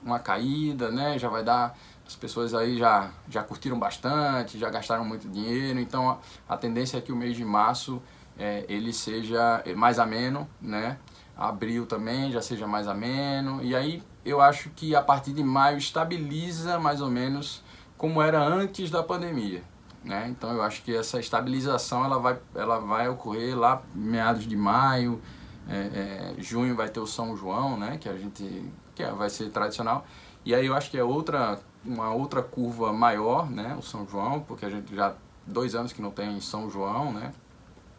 uma 0.00 0.20
caída, 0.20 0.92
né? 0.92 1.18
Já 1.18 1.28
vai 1.28 1.42
dar 1.42 1.76
as 2.06 2.14
pessoas 2.14 2.54
aí 2.54 2.78
já, 2.78 3.10
já 3.28 3.42
curtiram 3.42 3.78
bastante, 3.78 4.58
já 4.58 4.70
gastaram 4.70 5.04
muito 5.04 5.28
dinheiro, 5.28 5.80
então 5.80 6.10
a, 6.10 6.18
a 6.48 6.56
tendência 6.56 6.98
é 6.98 7.00
que 7.00 7.12
o 7.12 7.16
mês 7.16 7.36
de 7.36 7.44
março 7.44 8.00
é, 8.38 8.64
ele 8.68 8.92
seja 8.92 9.62
mais 9.76 9.98
ameno, 9.98 10.48
né? 10.60 10.98
Abril 11.36 11.84
também 11.84 12.30
já 12.32 12.40
seja 12.40 12.66
mais 12.66 12.88
ameno, 12.88 13.62
e 13.62 13.74
aí 13.74 14.02
eu 14.24 14.40
acho 14.40 14.70
que 14.70 14.94
a 14.94 15.02
partir 15.02 15.32
de 15.32 15.44
maio 15.44 15.78
estabiliza 15.78 16.78
mais 16.78 17.00
ou 17.00 17.10
menos 17.10 17.62
como 17.96 18.22
era 18.22 18.42
antes 18.42 18.90
da 18.90 19.02
pandemia. 19.02 19.62
Né? 20.02 20.28
Então 20.28 20.52
eu 20.52 20.62
acho 20.62 20.82
que 20.82 20.94
essa 20.94 21.18
estabilização 21.18 22.04
ela 22.04 22.18
vai, 22.18 22.38
ela 22.54 22.78
vai 22.78 23.08
ocorrer 23.08 23.58
lá 23.58 23.82
meados 23.92 24.46
de 24.46 24.56
maio, 24.56 25.20
é, 25.68 26.34
é, 26.38 26.42
junho 26.42 26.76
vai 26.76 26.88
ter 26.88 27.00
o 27.00 27.06
São 27.06 27.36
João, 27.36 27.76
né? 27.76 27.98
que 27.98 28.08
a 28.08 28.16
gente 28.16 28.70
que 28.94 29.02
é, 29.02 29.10
vai 29.10 29.28
ser 29.28 29.50
tradicional. 29.50 30.06
E 30.44 30.54
aí 30.54 30.66
eu 30.66 30.74
acho 30.74 30.90
que 30.90 30.96
é 30.96 31.02
outra 31.02 31.58
uma 31.86 32.12
outra 32.12 32.42
curva 32.42 32.92
maior, 32.92 33.50
né, 33.50 33.76
o 33.78 33.82
São 33.82 34.06
João, 34.06 34.40
porque 34.40 34.64
a 34.64 34.70
gente 34.70 34.94
já 34.94 35.14
dois 35.46 35.74
anos 35.74 35.92
que 35.92 36.02
não 36.02 36.10
tem 36.10 36.40
São 36.40 36.68
João, 36.68 37.12
né? 37.12 37.32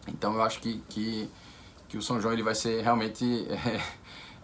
Então 0.07 0.33
eu 0.33 0.41
acho 0.41 0.59
que, 0.59 0.83
que, 0.89 1.29
que 1.87 1.97
o 1.97 2.01
São 2.01 2.19
João 2.19 2.33
ele 2.33 2.43
vai 2.43 2.55
ser 2.55 2.81
realmente 2.81 3.47
é, 3.49 3.81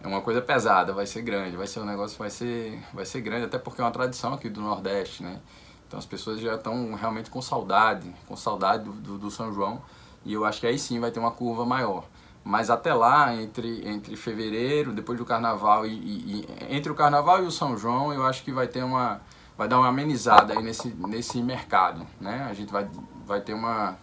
é 0.02 0.06
uma 0.06 0.20
coisa 0.20 0.40
pesada, 0.40 0.92
vai 0.92 1.06
ser 1.06 1.22
grande, 1.22 1.56
vai 1.56 1.66
ser 1.66 1.80
um 1.80 1.84
negócio 1.84 2.18
vai 2.18 2.30
ser 2.30 2.82
vai 2.92 3.04
ser 3.04 3.20
grande 3.20 3.44
até 3.46 3.58
porque 3.58 3.80
é 3.80 3.84
uma 3.84 3.90
tradição 3.90 4.32
aqui 4.34 4.48
do 4.48 4.60
Nordeste, 4.60 5.22
né? 5.22 5.40
Então 5.86 5.98
as 5.98 6.06
pessoas 6.06 6.40
já 6.40 6.54
estão 6.54 6.94
realmente 6.94 7.30
com 7.30 7.40
saudade, 7.42 8.12
com 8.26 8.36
saudade 8.36 8.84
do, 8.84 8.92
do, 8.92 9.18
do 9.18 9.30
São 9.30 9.52
João 9.52 9.82
e 10.24 10.32
eu 10.32 10.44
acho 10.44 10.60
que 10.60 10.66
aí 10.66 10.78
sim 10.78 10.98
vai 10.98 11.10
ter 11.10 11.20
uma 11.20 11.30
curva 11.30 11.66
maior. 11.66 12.04
Mas 12.42 12.68
até 12.68 12.92
lá, 12.92 13.34
entre, 13.34 13.88
entre 13.88 14.16
fevereiro, 14.16 14.92
depois 14.92 15.18
do 15.18 15.24
carnaval 15.24 15.86
e, 15.86 15.92
e, 15.92 16.40
e, 16.40 16.76
entre 16.76 16.92
o 16.92 16.94
carnaval 16.94 17.42
e 17.42 17.46
o 17.46 17.50
São 17.50 17.76
João, 17.76 18.12
eu 18.12 18.26
acho 18.26 18.44
que 18.44 18.52
vai 18.52 18.68
ter 18.68 18.84
uma, 18.84 19.20
vai 19.56 19.68
dar 19.68 19.78
uma 19.78 19.88
amenizada 19.88 20.54
aí 20.54 20.62
nesse, 20.62 20.88
nesse 20.88 21.42
mercado, 21.42 22.06
né? 22.20 22.46
A 22.48 22.52
gente 22.52 22.72
vai, 22.72 22.88
vai 23.26 23.40
ter 23.40 23.54
uma 23.54 23.96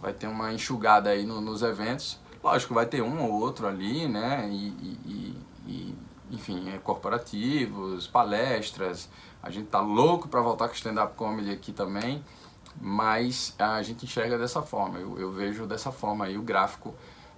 vai 0.00 0.12
ter 0.12 0.26
uma 0.26 0.52
enxugada 0.52 1.10
aí 1.10 1.24
no, 1.24 1.40
nos 1.40 1.62
eventos. 1.62 2.18
Lógico, 2.42 2.74
vai 2.74 2.84
ter 2.84 3.02
um 3.02 3.22
ou 3.22 3.40
outro 3.40 3.66
ali, 3.66 4.06
né? 4.08 4.48
E, 4.50 4.68
e, 5.04 5.38
e 5.66 5.98
enfim, 6.30 6.68
é, 6.70 6.78
corporativos, 6.78 8.06
palestras. 8.06 9.08
A 9.42 9.50
gente 9.50 9.68
tá 9.68 9.80
louco 9.80 10.28
para 10.28 10.40
voltar 10.40 10.68
com 10.68 10.74
stand-up 10.74 11.14
comedy 11.16 11.50
aqui 11.50 11.72
também, 11.72 12.24
mas 12.80 13.54
a 13.58 13.82
gente 13.82 14.04
enxerga 14.04 14.36
dessa 14.36 14.62
forma. 14.62 14.98
Eu, 14.98 15.18
eu 15.18 15.32
vejo 15.32 15.66
dessa 15.66 15.92
forma 15.92 16.24
aí 16.24 16.36
o 16.36 16.42
gráfico 16.42 16.94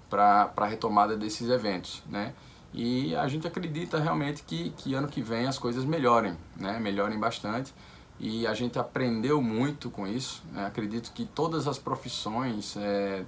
para 0.09 0.51
a 0.57 0.67
retomada 0.67 1.17
desses 1.17 1.49
eventos, 1.49 2.03
né? 2.07 2.33
E 2.73 3.15
a 3.17 3.27
gente 3.29 3.47
acredita 3.47 3.99
realmente 3.99 4.43
que, 4.43 4.71
que 4.71 4.95
ano 4.95 5.09
que 5.09 5.23
vem 5.23 5.47
as 5.47 5.59
coisas 5.59 5.85
melhorem, 5.85 6.37
né? 6.57 6.79
melhorem 6.79 7.19
bastante. 7.19 7.75
E 8.19 8.47
a 8.47 8.55
gente 8.55 8.79
aprendeu 8.79 9.41
muito 9.43 9.91
com 9.91 10.07
isso. 10.07 10.43
Né? 10.53 10.67
Acredito 10.67 11.13
que 11.13 11.25
todas 11.25 11.67
as 11.67 11.79
profissões, 11.79 12.77
é, 12.77 13.25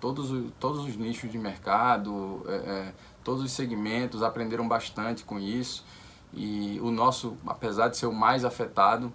todos, 0.00 0.52
todos 0.58 0.84
os 0.84 0.96
nichos 0.96 1.30
de 1.30 1.38
mercado, 1.38 2.42
é, 2.46 2.54
é, 2.54 2.94
todos 3.22 3.42
os 3.42 3.52
segmentos 3.52 4.22
aprenderam 4.22 4.66
bastante 4.66 5.24
com 5.24 5.38
isso. 5.38 5.84
E 6.32 6.78
o 6.82 6.90
nosso, 6.90 7.36
apesar 7.46 7.88
de 7.88 7.96
ser 7.96 8.06
o 8.06 8.12
mais 8.12 8.44
afetado, 8.44 9.12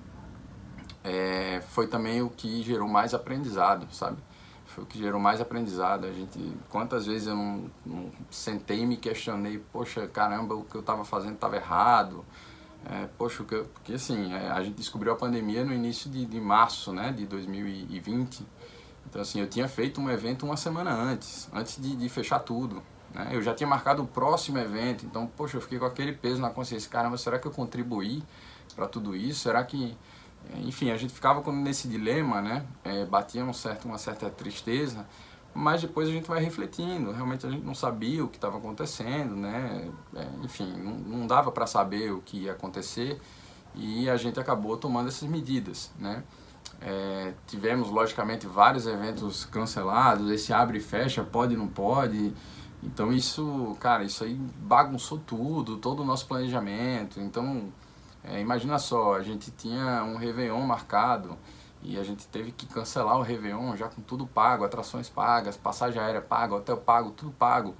é, 1.03 1.61
foi 1.69 1.87
também 1.87 2.21
o 2.21 2.29
que 2.29 2.63
gerou 2.63 2.87
mais 2.87 3.13
aprendizado, 3.13 3.87
sabe? 3.91 4.17
Foi 4.73 4.83
o 4.83 4.87
que 4.87 4.97
gerou 4.97 5.19
mais 5.19 5.39
aprendizado. 5.39 6.05
A 6.05 6.11
gente, 6.11 6.39
quantas 6.69 7.05
vezes 7.05 7.27
eu 7.27 7.35
não, 7.35 7.69
não 7.85 8.11
sentei 8.31 8.79
e 8.79 8.85
me 8.85 8.97
questionei, 8.97 9.59
poxa, 9.71 10.07
caramba, 10.07 10.55
o 10.55 10.63
que 10.63 10.75
eu 10.75 10.81
estava 10.81 11.05
fazendo 11.05 11.35
estava 11.35 11.55
errado. 11.55 12.25
É, 12.89 13.07
poxa, 13.17 13.43
porque 13.43 13.93
assim, 13.93 14.33
é, 14.33 14.49
a 14.49 14.61
gente 14.63 14.75
descobriu 14.75 15.13
a 15.13 15.15
pandemia 15.15 15.63
no 15.63 15.73
início 15.73 16.09
de, 16.09 16.25
de 16.25 16.41
março, 16.41 16.91
né, 16.91 17.11
de 17.11 17.25
2020. 17.25 18.45
Então 19.07 19.21
assim, 19.21 19.39
eu 19.39 19.47
tinha 19.47 19.67
feito 19.67 20.01
um 20.01 20.09
evento 20.09 20.45
uma 20.45 20.57
semana 20.57 20.91
antes, 20.91 21.49
antes 21.53 21.79
de, 21.79 21.95
de 21.95 22.09
fechar 22.09 22.39
tudo. 22.39 22.81
Né? 23.13 23.29
Eu 23.31 23.41
já 23.41 23.53
tinha 23.53 23.67
marcado 23.67 24.01
o 24.01 24.07
próximo 24.07 24.57
evento, 24.57 25.05
então, 25.05 25.27
poxa, 25.27 25.57
eu 25.57 25.61
fiquei 25.61 25.77
com 25.77 25.85
aquele 25.85 26.13
peso 26.13 26.41
na 26.41 26.49
consciência. 26.49 26.89
Caramba, 26.89 27.17
será 27.17 27.37
que 27.37 27.47
eu 27.47 27.51
contribuí 27.51 28.23
para 28.75 28.87
tudo 28.87 29.15
isso? 29.15 29.41
Será 29.41 29.63
que 29.63 29.95
enfim, 30.63 30.91
a 30.91 30.97
gente 30.97 31.13
ficava 31.13 31.51
nesse 31.51 31.87
dilema, 31.87 32.41
né? 32.41 32.65
É, 32.83 33.05
batia 33.05 33.43
um 33.43 33.53
certo, 33.53 33.85
uma 33.85 33.97
certa 33.97 34.29
tristeza, 34.29 35.05
mas 35.53 35.81
depois 35.81 36.07
a 36.07 36.11
gente 36.11 36.27
vai 36.27 36.43
refletindo. 36.43 37.11
Realmente 37.11 37.45
a 37.45 37.49
gente 37.49 37.63
não 37.63 37.75
sabia 37.75 38.23
o 38.23 38.27
que 38.27 38.37
estava 38.37 38.57
acontecendo, 38.57 39.35
né? 39.35 39.89
É, 40.15 40.27
enfim, 40.43 40.71
não, 40.77 40.93
não 40.93 41.27
dava 41.27 41.51
para 41.51 41.67
saber 41.67 42.11
o 42.11 42.21
que 42.21 42.43
ia 42.43 42.53
acontecer 42.53 43.19
e 43.75 44.09
a 44.09 44.17
gente 44.17 44.39
acabou 44.39 44.77
tomando 44.77 45.07
essas 45.07 45.27
medidas, 45.27 45.91
né? 45.99 46.23
É, 46.81 47.33
tivemos, 47.47 47.89
logicamente, 47.89 48.47
vários 48.47 48.87
eventos 48.87 49.45
cancelados, 49.45 50.29
esse 50.29 50.53
abre 50.53 50.79
e 50.79 50.81
fecha, 50.81 51.23
pode 51.23 51.55
não 51.55 51.67
pode. 51.67 52.33
Então 52.81 53.11
isso, 53.13 53.75
cara, 53.79 54.03
isso 54.03 54.23
aí 54.23 54.35
bagunçou 54.35 55.17
tudo, 55.19 55.77
todo 55.77 56.01
o 56.01 56.05
nosso 56.05 56.27
planejamento. 56.27 57.19
Então 57.19 57.71
é, 58.23 58.39
imagina 58.39 58.79
só, 58.79 59.15
a 59.15 59.21
gente 59.21 59.51
tinha 59.51 60.03
um 60.03 60.15
Réveillon 60.15 60.61
marcado 60.61 61.37
e 61.81 61.99
a 61.99 62.03
gente 62.03 62.25
teve 62.27 62.51
que 62.51 62.65
cancelar 62.65 63.17
o 63.17 63.21
Réveillon 63.21 63.75
já 63.75 63.89
com 63.89 64.01
tudo 64.01 64.25
pago, 64.25 64.63
atrações 64.63 65.09
pagas, 65.09 65.57
passagem 65.57 66.01
aérea 66.01 66.21
paga, 66.21 66.55
hotel 66.55 66.77
pago, 66.77 67.11
tudo 67.11 67.31
pago. 67.31 67.75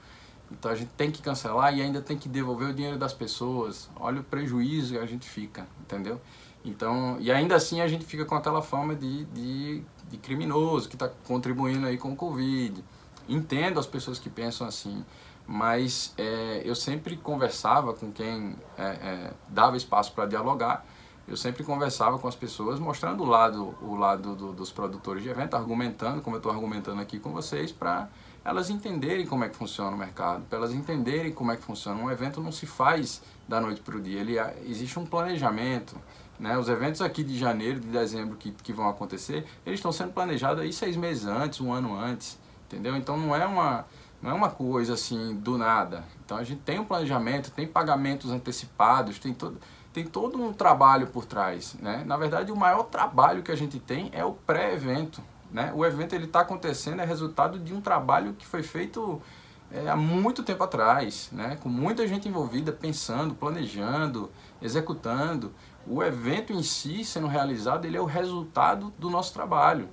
Então 0.51 0.69
a 0.69 0.75
gente 0.75 0.91
tem 0.97 1.09
que 1.09 1.21
cancelar 1.21 1.75
e 1.75 1.81
ainda 1.81 2.01
tem 2.01 2.17
que 2.17 2.27
devolver 2.27 2.69
o 2.69 2.73
dinheiro 2.73 2.97
das 2.97 3.13
pessoas. 3.13 3.89
Olha 3.95 4.19
o 4.19 4.23
prejuízo 4.23 4.93
que 4.93 4.99
a 4.99 5.05
gente 5.05 5.27
fica, 5.27 5.65
entendeu? 5.81 6.19
Então, 6.65 7.17
e 7.19 7.31
ainda 7.31 7.55
assim 7.55 7.81
a 7.81 7.87
gente 7.87 8.05
fica 8.05 8.25
com 8.25 8.35
aquela 8.35 8.61
fama 8.61 8.95
de, 8.95 9.25
de, 9.25 9.83
de 10.09 10.17
criminoso 10.17 10.87
que 10.89 10.95
está 10.95 11.09
contribuindo 11.25 11.87
aí 11.87 11.97
com 11.97 12.11
o 12.11 12.15
Covid. 12.15 12.83
Entendo 13.27 13.79
as 13.79 13.87
pessoas 13.87 14.19
que 14.19 14.29
pensam 14.29 14.67
assim 14.67 15.03
mas 15.45 16.13
é, 16.17 16.61
eu 16.63 16.75
sempre 16.75 17.17
conversava 17.17 17.93
com 17.93 18.11
quem 18.11 18.55
é, 18.77 18.83
é, 18.83 19.33
dava 19.49 19.75
espaço 19.75 20.13
para 20.13 20.25
dialogar, 20.25 20.85
eu 21.25 21.37
sempre 21.37 21.63
conversava 21.63 22.19
com 22.19 22.27
as 22.27 22.35
pessoas, 22.35 22.79
mostrando 22.79 23.23
o 23.23 23.25
lado, 23.25 23.73
o 23.81 23.95
lado 23.95 24.35
do, 24.35 24.51
dos 24.51 24.71
produtores 24.71 25.23
de 25.23 25.29
evento, 25.29 25.55
argumentando, 25.55 26.21
como 26.21 26.35
eu 26.35 26.39
estou 26.39 26.51
argumentando 26.51 27.01
aqui 27.01 27.17
com 27.17 27.31
vocês, 27.31 27.71
para 27.71 28.09
elas 28.43 28.69
entenderem 28.69 29.25
como 29.25 29.43
é 29.45 29.49
que 29.49 29.55
funciona 29.55 29.95
o 29.95 29.97
mercado, 29.97 30.43
para 30.49 30.57
elas 30.57 30.73
entenderem 30.73 31.31
como 31.31 31.51
é 31.51 31.55
que 31.55 31.63
funciona. 31.63 32.01
Um 32.01 32.11
evento 32.11 32.41
não 32.41 32.51
se 32.51 32.65
faz 32.65 33.21
da 33.47 33.61
noite 33.61 33.79
para 33.79 33.95
o 33.95 34.01
dia, 34.01 34.19
ele, 34.19 34.35
existe 34.65 34.99
um 34.99 35.05
planejamento. 35.05 35.95
Né? 36.37 36.57
Os 36.57 36.67
eventos 36.67 37.01
aqui 37.01 37.23
de 37.23 37.37
janeiro, 37.37 37.79
de 37.79 37.87
dezembro 37.87 38.35
que, 38.35 38.51
que 38.51 38.73
vão 38.73 38.89
acontecer, 38.89 39.45
eles 39.65 39.79
estão 39.79 39.93
sendo 39.93 40.11
planejados 40.11 40.61
aí 40.61 40.73
seis 40.73 40.97
meses 40.97 41.25
antes, 41.25 41.61
um 41.61 41.71
ano 41.71 41.97
antes, 41.97 42.37
entendeu? 42.65 42.97
Então 42.97 43.15
não 43.15 43.33
é 43.33 43.45
uma 43.45 43.85
não 44.23 44.31
é 44.31 44.33
uma 44.33 44.49
coisa 44.49 44.93
assim 44.93 45.35
do 45.35 45.57
nada. 45.57 46.05
Então 46.23 46.37
a 46.37 46.43
gente 46.43 46.61
tem 46.61 46.79
um 46.79 46.85
planejamento, 46.85 47.51
tem 47.51 47.67
pagamentos 47.67 48.31
antecipados, 48.31 49.19
tem 49.19 49.33
todo, 49.33 49.59
tem 49.91 50.05
todo 50.05 50.41
um 50.41 50.53
trabalho 50.53 51.07
por 51.07 51.25
trás. 51.25 51.75
Né? 51.81 52.03
Na 52.05 52.15
verdade, 52.15 52.49
o 52.49 52.55
maior 52.55 52.83
trabalho 52.83 53.43
que 53.43 53.51
a 53.51 53.55
gente 53.55 53.79
tem 53.79 54.09
é 54.13 54.23
o 54.23 54.31
pré-evento. 54.31 55.21
Né? 55.51 55.73
O 55.75 55.85
evento 55.85 56.13
ele 56.13 56.23
está 56.23 56.39
acontecendo 56.39 57.01
é 57.01 57.05
resultado 57.05 57.59
de 57.59 57.73
um 57.73 57.81
trabalho 57.81 58.33
que 58.33 58.45
foi 58.45 58.63
feito 58.63 59.21
é, 59.69 59.89
há 59.89 59.95
muito 59.97 60.41
tempo 60.41 60.63
atrás, 60.63 61.27
né? 61.29 61.57
com 61.61 61.67
muita 61.67 62.07
gente 62.07 62.29
envolvida, 62.29 62.71
pensando, 62.71 63.35
planejando, 63.35 64.31
executando. 64.61 65.51
O 65.85 66.01
evento 66.01 66.53
em 66.53 66.63
si 66.63 67.03
sendo 67.03 67.27
realizado, 67.27 67.83
ele 67.83 67.97
é 67.97 68.01
o 68.01 68.05
resultado 68.05 68.93
do 68.97 69.09
nosso 69.09 69.33
trabalho. 69.33 69.89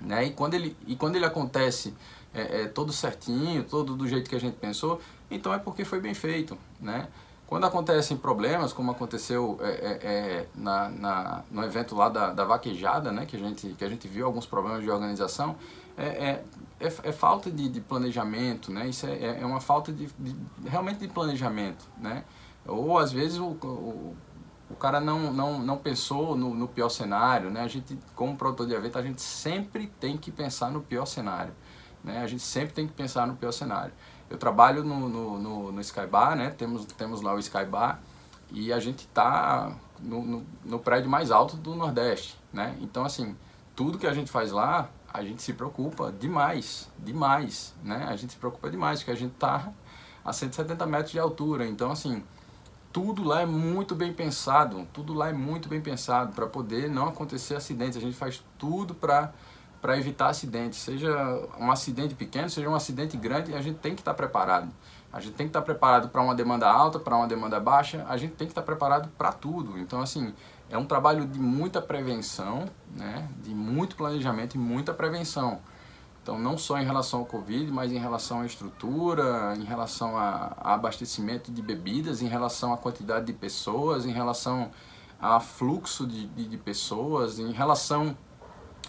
Né? 0.00 0.26
E, 0.26 0.30
quando 0.30 0.54
ele, 0.54 0.76
e 0.86 0.94
quando 0.94 1.16
ele 1.16 1.26
acontece 1.26 1.92
é, 2.34 2.62
é, 2.62 2.66
todo 2.66 2.92
certinho, 2.92 3.64
todo 3.64 3.96
do 3.96 4.06
jeito 4.06 4.28
que 4.28 4.36
a 4.36 4.40
gente 4.40 4.56
pensou, 4.56 5.00
então 5.30 5.52
é 5.52 5.58
porque 5.58 5.84
foi 5.84 6.00
bem 6.00 6.14
feito, 6.14 6.56
né? 6.80 7.08
Quando 7.46 7.64
acontecem 7.64 8.14
problemas, 8.14 8.74
como 8.74 8.90
aconteceu 8.90 9.58
é, 9.62 9.68
é, 9.68 9.98
é, 10.02 10.48
na, 10.54 10.90
na, 10.90 11.44
no 11.50 11.64
evento 11.64 11.96
lá 11.96 12.10
da, 12.10 12.30
da 12.30 12.44
vaquejada, 12.44 13.10
né, 13.10 13.24
que 13.24 13.36
a, 13.36 13.38
gente, 13.38 13.68
que 13.68 13.82
a 13.82 13.88
gente 13.88 14.06
viu 14.06 14.26
alguns 14.26 14.44
problemas 14.44 14.82
de 14.82 14.90
organização, 14.90 15.56
é, 15.96 16.04
é, 16.06 16.44
é, 16.78 17.10
falta 17.10 17.50
de, 17.50 17.70
de, 17.70 17.80
planejamento, 17.80 18.70
né? 18.70 18.86
Isso 18.86 19.06
é, 19.06 19.40
é 19.40 19.46
uma 19.46 19.60
falta 19.60 19.90
de, 19.90 20.06
de, 20.18 20.36
realmente 20.66 20.98
de 20.98 21.08
planejamento, 21.08 21.86
né? 21.96 22.22
Ou 22.66 22.98
às 22.98 23.10
vezes 23.10 23.38
o, 23.38 23.46
o, 23.46 24.14
o 24.70 24.76
cara 24.76 25.00
não, 25.00 25.32
não, 25.32 25.58
não 25.58 25.76
pensou 25.78 26.36
no, 26.36 26.54
no 26.54 26.68
pior 26.68 26.90
cenário, 26.90 27.50
né? 27.50 27.62
A 27.62 27.68
gente, 27.68 27.98
como 28.14 28.36
produtor 28.36 28.66
de 28.66 28.74
evento, 28.74 28.98
a 28.98 29.02
gente 29.02 29.22
sempre 29.22 29.86
tem 29.98 30.16
que 30.16 30.30
pensar 30.30 30.70
no 30.70 30.82
pior 30.82 31.06
cenário. 31.06 31.54
Né? 32.02 32.22
A 32.22 32.26
gente 32.26 32.42
sempre 32.42 32.74
tem 32.74 32.86
que 32.86 32.92
pensar 32.92 33.26
no 33.26 33.36
pior 33.36 33.52
cenário. 33.52 33.92
Eu 34.30 34.36
trabalho 34.36 34.84
no, 34.84 35.08
no, 35.08 35.38
no, 35.38 35.72
no 35.72 35.80
Skybar, 35.80 36.36
né? 36.36 36.50
temos, 36.50 36.84
temos 36.84 37.22
lá 37.22 37.34
o 37.34 37.38
Skybar, 37.38 38.00
e 38.50 38.72
a 38.72 38.78
gente 38.78 39.00
está 39.00 39.72
no, 40.00 40.22
no, 40.22 40.46
no, 40.64 40.78
prédio 40.78 41.10
mais 41.10 41.30
alto 41.30 41.56
do 41.56 41.74
Nordeste. 41.74 42.38
Né? 42.52 42.76
Então, 42.80 43.04
assim, 43.04 43.36
tudo 43.74 43.98
que 43.98 44.06
a 44.06 44.12
gente 44.12 44.30
faz 44.30 44.52
lá, 44.52 44.90
a 45.12 45.22
gente 45.22 45.42
se 45.42 45.52
preocupa 45.52 46.12
demais, 46.12 46.90
demais. 46.98 47.74
Né? 47.82 48.06
A 48.08 48.16
gente 48.16 48.32
se 48.32 48.38
preocupa 48.38 48.70
demais, 48.70 49.00
porque 49.00 49.10
a 49.10 49.16
gente 49.16 49.32
está 49.32 49.72
a 50.24 50.32
170 50.32 50.86
metros 50.86 51.12
de 51.12 51.18
altura. 51.18 51.66
Então, 51.66 51.90
assim, 51.90 52.22
tudo 52.92 53.22
lá 53.22 53.42
é 53.42 53.46
muito 53.46 53.94
bem 53.94 54.12
pensado, 54.12 54.86
tudo 54.92 55.14
lá 55.14 55.28
é 55.28 55.32
muito 55.32 55.68
bem 55.68 55.80
pensado 55.80 56.32
para 56.32 56.46
poder 56.46 56.90
não 56.90 57.08
acontecer 57.08 57.54
acidentes. 57.54 57.96
A 57.96 58.00
gente 58.00 58.16
faz 58.16 58.42
tudo 58.58 58.94
para 58.94 59.32
para 59.80 59.96
evitar 59.96 60.28
acidentes, 60.28 60.78
seja 60.78 61.10
um 61.58 61.70
acidente 61.70 62.14
pequeno, 62.14 62.50
seja 62.50 62.68
um 62.68 62.74
acidente 62.74 63.16
grande, 63.16 63.54
a 63.54 63.60
gente 63.60 63.78
tem 63.78 63.94
que 63.94 64.00
estar 64.00 64.14
preparado. 64.14 64.68
A 65.12 65.20
gente 65.20 65.34
tem 65.34 65.46
que 65.46 65.50
estar 65.50 65.62
preparado 65.62 66.08
para 66.08 66.20
uma 66.20 66.34
demanda 66.34 66.68
alta, 66.68 66.98
para 66.98 67.16
uma 67.16 67.26
demanda 67.26 67.58
baixa, 67.58 68.04
a 68.08 68.16
gente 68.16 68.34
tem 68.34 68.46
que 68.46 68.52
estar 68.52 68.62
preparado 68.62 69.08
para 69.16 69.32
tudo. 69.32 69.78
Então, 69.78 70.02
assim, 70.02 70.34
é 70.68 70.76
um 70.76 70.84
trabalho 70.84 71.26
de 71.26 71.38
muita 71.38 71.80
prevenção, 71.80 72.68
né? 72.94 73.26
de 73.42 73.54
muito 73.54 73.96
planejamento 73.96 74.56
e 74.56 74.58
muita 74.58 74.92
prevenção. 74.92 75.60
Então, 76.22 76.38
não 76.38 76.58
só 76.58 76.78
em 76.78 76.84
relação 76.84 77.20
ao 77.20 77.26
Covid, 77.26 77.72
mas 77.72 77.90
em 77.90 77.98
relação 77.98 78.42
à 78.42 78.46
estrutura, 78.46 79.54
em 79.56 79.64
relação 79.64 80.14
a, 80.18 80.52
a 80.58 80.74
abastecimento 80.74 81.50
de 81.50 81.62
bebidas, 81.62 82.20
em 82.20 82.28
relação 82.28 82.74
à 82.74 82.76
quantidade 82.76 83.24
de 83.24 83.32
pessoas, 83.32 84.04
em 84.04 84.12
relação 84.12 84.70
a 85.18 85.40
fluxo 85.40 86.06
de, 86.06 86.26
de, 86.26 86.46
de 86.46 86.56
pessoas, 86.58 87.38
em 87.38 87.50
relação 87.50 88.14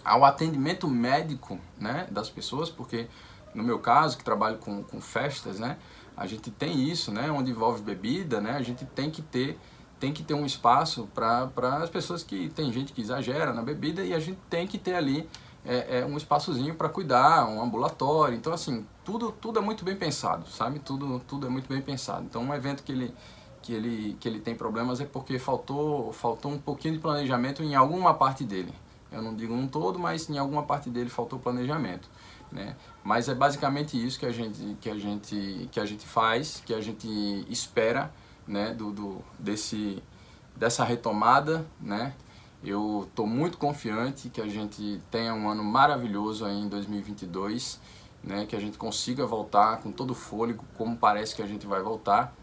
ao 0.09 0.25
atendimento 0.25 0.87
médico 0.87 1.59
né, 1.77 2.07
das 2.09 2.29
pessoas, 2.29 2.69
porque 2.69 3.07
no 3.53 3.63
meu 3.63 3.79
caso, 3.79 4.17
que 4.17 4.23
trabalho 4.23 4.57
com, 4.57 4.83
com 4.83 4.99
festas, 4.99 5.59
né, 5.59 5.77
a 6.17 6.25
gente 6.25 6.49
tem 6.49 6.89
isso, 6.89 7.11
né, 7.11 7.31
onde 7.31 7.51
envolve 7.51 7.81
bebida, 7.81 8.41
né, 8.41 8.51
a 8.51 8.61
gente 8.61 8.85
tem 8.85 9.09
que 9.09 9.21
ter 9.21 9.57
tem 9.99 10.13
que 10.13 10.23
ter 10.23 10.33
um 10.33 10.45
espaço 10.45 11.09
para 11.13 11.51
as 11.83 11.89
pessoas 11.89 12.23
que 12.23 12.47
tem 12.55 12.71
gente 12.71 12.93
que 12.93 13.01
exagera 13.01 13.51
na 13.53 13.61
bebida 13.61 14.01
e 14.01 14.13
a 14.13 14.19
gente 14.19 14.39
tem 14.49 14.65
que 14.65 14.77
ter 14.77 14.95
ali 14.95 15.27
é, 15.65 15.99
é 15.99 16.05
um 16.05 16.15
espaçozinho 16.15 16.73
para 16.73 16.87
cuidar, 16.87 17.45
um 17.49 17.61
ambulatório. 17.61 18.33
Então 18.33 18.53
assim, 18.53 18.87
tudo 19.03 19.29
tudo 19.29 19.59
é 19.59 19.61
muito 19.61 19.83
bem 19.83 19.97
pensado, 19.97 20.47
sabe? 20.47 20.79
Tudo 20.79 21.19
tudo 21.27 21.47
é 21.47 21.49
muito 21.49 21.67
bem 21.67 21.81
pensado. 21.81 22.23
Então 22.23 22.41
um 22.41 22.53
evento 22.53 22.81
que 22.81 22.93
ele 22.93 23.13
que 23.61 23.73
ele 23.73 24.15
que 24.21 24.27
ele 24.29 24.39
tem 24.39 24.55
problemas 24.55 25.01
é 25.01 25.05
porque 25.05 25.37
faltou 25.37 26.13
faltou 26.13 26.49
um 26.49 26.57
pouquinho 26.57 26.93
de 26.93 27.01
planejamento 27.01 27.61
em 27.61 27.75
alguma 27.75 28.13
parte 28.13 28.45
dele. 28.45 28.73
Eu 29.11 29.21
não 29.21 29.35
digo 29.35 29.53
um 29.53 29.67
todo, 29.67 29.97
mas 29.97 30.29
em 30.29 30.37
alguma 30.37 30.63
parte 30.63 30.89
dele 30.89 31.09
faltou 31.09 31.39
planejamento. 31.39 32.09
Né? 32.51 32.75
Mas 33.03 33.29
é 33.29 33.35
basicamente 33.35 34.03
isso 34.03 34.19
que 34.19 34.25
a 34.25 34.31
gente, 34.31 34.77
que 34.79 34.89
a 34.89 34.97
gente, 34.97 35.69
que 35.71 35.79
a 35.79 35.85
gente 35.85 36.05
faz, 36.05 36.61
que 36.65 36.73
a 36.73 36.81
gente 36.81 37.07
espera 37.49 38.11
né? 38.47 38.73
do, 38.73 38.91
do, 38.91 39.23
desse, 39.37 40.01
dessa 40.55 40.83
retomada. 40.83 41.65
Né? 41.79 42.13
Eu 42.63 43.05
estou 43.07 43.25
muito 43.25 43.57
confiante 43.57 44.29
que 44.29 44.41
a 44.41 44.47
gente 44.47 45.01
tenha 45.09 45.33
um 45.33 45.49
ano 45.49 45.63
maravilhoso 45.63 46.45
aí 46.45 46.59
em 46.59 46.67
2022 46.67 47.79
né, 48.23 48.45
que 48.45 48.55
a 48.55 48.59
gente 48.59 48.77
consiga 48.77 49.25
voltar 49.25 49.77
com 49.77 49.91
todo 49.91 50.11
o 50.11 50.15
fôlego, 50.15 50.63
como 50.77 50.97
parece 50.97 51.35
que 51.35 51.41
a 51.41 51.47
gente 51.47 51.65
vai 51.65 51.81
voltar. 51.81 52.33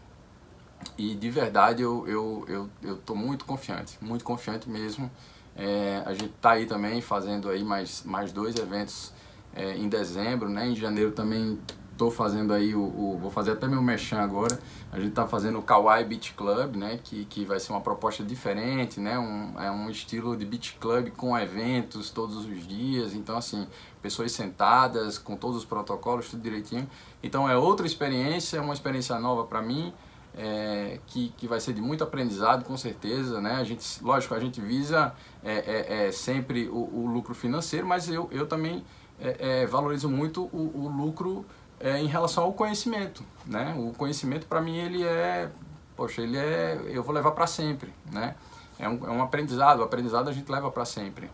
E 0.97 1.15
de 1.15 1.29
verdade 1.29 1.81
eu 1.81 2.07
eu 2.07 2.45
eu 2.47 2.69
eu 2.83 2.97
tô 2.97 3.15
muito 3.15 3.45
confiante, 3.45 3.97
muito 4.01 4.23
confiante 4.23 4.69
mesmo. 4.69 5.09
É, 5.57 6.03
a 6.05 6.13
gente 6.13 6.33
tá 6.39 6.51
aí 6.51 6.67
também 6.67 7.01
fazendo 7.01 7.49
aí 7.49 7.63
mais 7.63 8.03
mais 8.03 8.31
dois 8.31 8.55
eventos 8.57 9.11
é, 9.55 9.75
em 9.75 9.89
dezembro, 9.89 10.47
né? 10.47 10.67
Em 10.67 10.75
janeiro 10.75 11.11
também 11.11 11.59
tô 11.97 12.11
fazendo 12.11 12.53
aí 12.53 12.75
o, 12.75 12.81
o, 12.81 13.17
vou 13.19 13.31
fazer 13.31 13.53
até 13.53 13.67
meu 13.67 13.81
merchan 13.81 14.19
agora. 14.19 14.57
A 14.91 14.99
gente 14.99 15.13
tá 15.13 15.25
fazendo 15.27 15.57
o 15.57 15.63
Kawaii 15.63 16.05
Beach 16.05 16.33
Club, 16.35 16.75
né? 16.75 16.99
Que, 17.03 17.25
que 17.25 17.43
vai 17.43 17.59
ser 17.59 17.71
uma 17.71 17.81
proposta 17.81 18.23
diferente, 18.23 18.99
né? 18.99 19.17
Um, 19.17 19.59
é 19.59 19.71
um 19.71 19.89
estilo 19.89 20.37
de 20.37 20.45
beach 20.45 20.77
club 20.79 21.09
com 21.09 21.37
eventos 21.37 22.11
todos 22.11 22.45
os 22.45 22.67
dias. 22.67 23.15
Então 23.15 23.35
assim, 23.35 23.67
pessoas 24.01 24.31
sentadas 24.31 25.17
com 25.17 25.35
todos 25.35 25.57
os 25.57 25.65
protocolos, 25.65 26.29
tudo 26.29 26.41
direitinho. 26.41 26.87
Então 27.23 27.49
é 27.49 27.57
outra 27.57 27.87
experiência, 27.87 28.57
é 28.57 28.61
uma 28.61 28.73
experiência 28.73 29.19
nova 29.19 29.43
para 29.43 29.61
mim. 29.61 29.91
É, 30.39 30.99
que, 31.07 31.29
que 31.35 31.47
vai 31.47 31.59
ser 31.59 31.73
de 31.73 31.81
muito 31.81 32.03
aprendizado, 32.03 32.63
com 32.63 32.77
certeza, 32.77 33.41
né? 33.41 33.55
A 33.55 33.63
gente, 33.63 34.03
lógico, 34.03 34.35
a 34.35 34.39
gente 34.39 34.61
visa 34.61 35.11
é, 35.43 35.53
é, 35.53 36.07
é 36.07 36.11
sempre 36.11 36.67
o, 36.67 36.75
o, 36.75 37.07
lucro 37.11 37.33
financeiro, 37.33 37.87
mas 37.87 38.07
eu, 38.07 38.29
eu 38.31 38.45
também 38.45 38.85
é, 39.19 39.63
é, 39.63 39.65
valorizo 39.65 40.07
muito 40.07 40.43
o, 40.53 40.71
o 40.75 40.87
lucro 40.87 41.43
em 41.81 42.07
relação 42.07 42.43
ao 42.43 42.53
conhecimento, 42.53 43.23
né? 43.45 43.75
O 43.77 43.93
conhecimento 43.93 44.45
para 44.45 44.61
mim 44.61 44.77
ele 44.77 45.03
é, 45.03 45.49
poxa, 45.95 46.21
ele 46.21 46.37
é, 46.37 46.79
eu 46.85 47.01
vou 47.01 47.13
levar 47.13 47.31
para 47.31 47.47
sempre, 47.47 47.91
né? 48.11 48.35
É 48.79 48.87
um, 48.87 49.07
é 49.07 49.11
um 49.11 49.23
aprendizado, 49.23 49.79
o 49.79 49.83
aprendizado 49.83 50.29
a 50.29 50.31
gente 50.31 50.51
leva 50.51 50.69
para 50.69 50.85
sempre. 50.85 51.29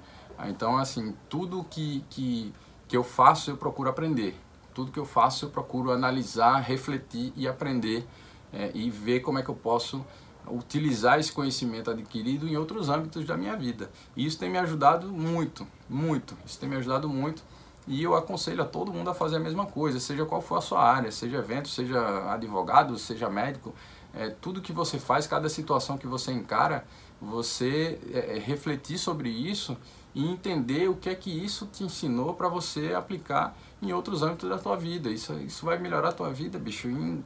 Então, 0.47 0.77
assim, 0.77 1.15
tudo 1.29 1.63
que, 1.69 2.03
que, 2.09 2.53
que 2.87 2.97
eu 2.97 3.03
faço 3.03 3.51
eu 3.51 3.57
procuro 3.57 3.89
aprender. 3.89 4.35
Tudo 4.73 4.91
que 4.91 4.99
eu 4.99 5.05
faço 5.05 5.45
eu 5.45 5.49
procuro 5.49 5.91
analisar, 5.91 6.59
refletir 6.59 7.31
e 7.35 7.47
aprender 7.47 8.07
é, 8.53 8.71
e 8.73 8.89
ver 8.89 9.21
como 9.21 9.39
é 9.39 9.43
que 9.43 9.49
eu 9.49 9.55
posso 9.55 10.05
utilizar 10.47 11.19
esse 11.19 11.31
conhecimento 11.31 11.89
adquirido 11.89 12.47
em 12.47 12.57
outros 12.57 12.89
âmbitos 12.89 13.25
da 13.25 13.35
minha 13.35 13.55
vida. 13.55 13.89
E 14.15 14.25
isso 14.25 14.37
tem 14.37 14.49
me 14.49 14.57
ajudado 14.57 15.07
muito, 15.07 15.65
muito. 15.89 16.37
Isso 16.45 16.59
tem 16.59 16.69
me 16.69 16.75
ajudado 16.75 17.09
muito 17.09 17.43
e 17.87 18.01
eu 18.01 18.15
aconselho 18.15 18.61
a 18.61 18.65
todo 18.65 18.93
mundo 18.93 19.09
a 19.09 19.13
fazer 19.13 19.37
a 19.37 19.39
mesma 19.39 19.65
coisa, 19.65 19.99
seja 19.99 20.25
qual 20.25 20.41
for 20.41 20.57
a 20.57 20.61
sua 20.61 20.81
área, 20.81 21.11
seja 21.11 21.37
evento, 21.37 21.67
seja 21.67 22.31
advogado, 22.31 22.97
seja 22.97 23.29
médico, 23.29 23.73
é, 24.13 24.29
tudo 24.29 24.61
que 24.61 24.71
você 24.71 24.99
faz, 24.99 25.27
cada 25.27 25.49
situação 25.49 25.97
que 25.97 26.07
você 26.07 26.31
encara, 26.31 26.85
você 27.21 27.99
é, 28.13 28.37
é 28.37 28.39
refletir 28.39 28.97
sobre 28.97 29.29
isso 29.29 29.75
e 30.15 30.25
entender 30.25 30.89
o 30.89 30.95
que 30.95 31.09
é 31.09 31.15
que 31.15 31.29
isso 31.29 31.65
te 31.65 31.83
ensinou 31.83 32.35
para 32.35 32.47
você 32.47 32.93
aplicar 32.93 33.57
em 33.81 33.91
outros 33.91 34.21
âmbitos 34.21 34.49
da 34.49 34.57
tua 34.57 34.77
vida. 34.77 35.09
Isso, 35.09 35.33
isso 35.39 35.65
vai 35.65 35.77
melhorar 35.77 36.09
a 36.09 36.13
tua 36.13 36.31
vida, 36.31 36.59
bicho, 36.59 36.87
em 36.87 37.23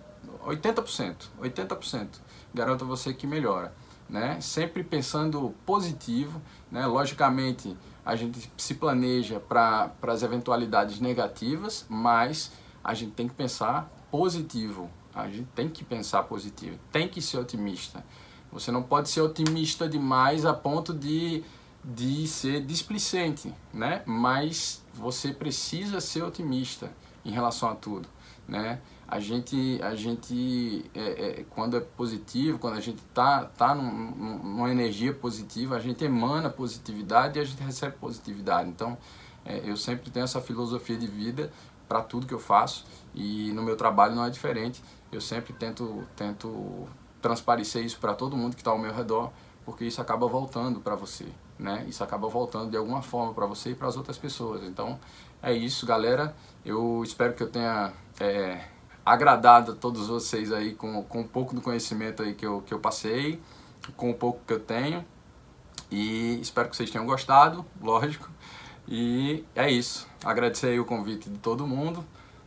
80%. 0.47 1.27
80%. 1.41 2.07
Garanto 2.53 2.85
a 2.85 2.87
você 2.87 3.13
que 3.13 3.27
melhora. 3.27 3.73
Né? 4.09 4.39
Sempre 4.39 4.83
pensando 4.83 5.53
positivo, 5.65 6.41
né? 6.71 6.85
Logicamente, 6.85 7.75
a 8.05 8.15
gente 8.15 8.49
se 8.55 8.75
planeja 8.75 9.37
para 9.37 9.91
as 10.03 10.23
eventualidades 10.23 11.01
negativas, 11.01 11.85
mas 11.89 12.53
a 12.81 12.93
gente 12.93 13.11
tem 13.11 13.27
que 13.27 13.35
pensar 13.35 13.91
positivo. 14.09 14.89
A 15.13 15.27
gente 15.27 15.49
tem 15.53 15.67
que 15.67 15.83
pensar 15.83 16.23
positivo, 16.23 16.79
tem 16.91 17.07
que 17.07 17.21
ser 17.21 17.37
otimista. 17.37 18.05
Você 18.51 18.71
não 18.71 18.81
pode 18.81 19.09
ser 19.09 19.19
otimista 19.21 19.89
demais 19.89 20.45
a 20.45 20.53
ponto 20.53 20.93
de, 20.93 21.43
de 21.83 22.25
ser 22.27 22.63
displicente, 22.63 23.53
né? 23.73 24.03
Mas 24.05 24.85
você 24.93 25.33
precisa 25.33 25.99
ser 25.99 26.23
otimista 26.23 26.91
em 27.25 27.31
relação 27.31 27.69
a 27.69 27.75
tudo, 27.75 28.07
né? 28.47 28.79
A 29.07 29.19
gente, 29.19 29.79
a 29.81 29.95
gente 29.95 30.83
é, 30.93 31.39
é, 31.39 31.45
quando 31.49 31.77
é 31.77 31.79
positivo, 31.79 32.59
quando 32.59 32.75
a 32.75 32.81
gente 32.81 33.01
tá, 33.13 33.45
tá 33.45 33.73
num, 33.73 34.41
numa 34.43 34.69
energia 34.69 35.13
positiva, 35.13 35.77
a 35.77 35.79
gente 35.79 36.03
emana 36.03 36.49
positividade 36.49 37.39
e 37.39 37.41
a 37.41 37.45
gente 37.45 37.63
recebe 37.63 37.95
positividade. 37.95 38.69
Então, 38.69 38.97
é, 39.45 39.61
eu 39.63 39.77
sempre 39.77 40.11
tenho 40.11 40.25
essa 40.25 40.41
filosofia 40.41 40.97
de 40.97 41.07
vida 41.07 41.49
para 41.87 42.01
tudo 42.01 42.27
que 42.27 42.33
eu 42.33 42.39
faço 42.39 42.85
e 43.15 43.51
no 43.53 43.63
meu 43.63 43.77
trabalho 43.77 44.13
não 44.13 44.25
é 44.25 44.29
diferente. 44.29 44.83
Eu 45.09 45.21
sempre 45.21 45.53
tento, 45.53 46.05
tento 46.13 46.85
transparecer 47.21 47.85
isso 47.85 47.97
para 47.99 48.13
todo 48.13 48.35
mundo 48.35 48.55
que 48.55 48.61
está 48.61 48.71
ao 48.71 48.77
meu 48.77 48.93
redor, 48.93 49.31
porque 49.63 49.85
isso 49.85 50.01
acaba 50.01 50.27
voltando 50.27 50.81
para 50.81 50.95
você, 50.95 51.27
né? 51.57 51.85
Isso 51.87 52.03
acaba 52.03 52.27
voltando 52.27 52.71
de 52.71 52.77
alguma 52.77 53.01
forma 53.01 53.33
para 53.33 53.45
você 53.45 53.71
e 53.71 53.75
para 53.75 53.87
as 53.87 53.95
outras 53.95 54.17
pessoas. 54.17 54.63
Então, 54.63 54.99
é 55.41 55.53
isso, 55.53 55.85
galera. 55.85 56.35
Eu 56.65 57.01
espero 57.05 57.33
que 57.33 57.43
eu 57.43 57.49
tenha 57.49 57.93
é, 58.19 58.65
agradado 59.07 59.71
a 59.71 59.75
todos 59.75 60.07
vocês 60.07 60.51
aí 60.51 60.73
com, 60.73 61.01
com 61.03 61.21
um 61.21 61.27
pouco 61.27 61.55
do 61.55 61.61
conhecimento 61.61 62.21
aí 62.21 62.33
que 62.33 62.45
eu, 62.45 62.61
que 62.61 62.73
eu 62.73 62.79
passei, 62.79 63.39
com 63.95 64.11
o 64.11 64.13
pouco 64.13 64.41
que 64.45 64.51
eu 64.51 64.59
tenho. 64.59 65.05
E 65.89 66.37
espero 66.41 66.69
que 66.69 66.75
vocês 66.75 66.91
tenham 66.91 67.05
gostado, 67.05 67.65
lógico. 67.81 68.29
E 68.85 69.45
é 69.55 69.71
isso. 69.71 70.05
Agradecer 70.25 70.67
aí 70.67 70.79
o 70.79 70.83
convite 70.83 71.29
de 71.29 71.37
todo 71.37 71.65
mundo, 71.65 72.03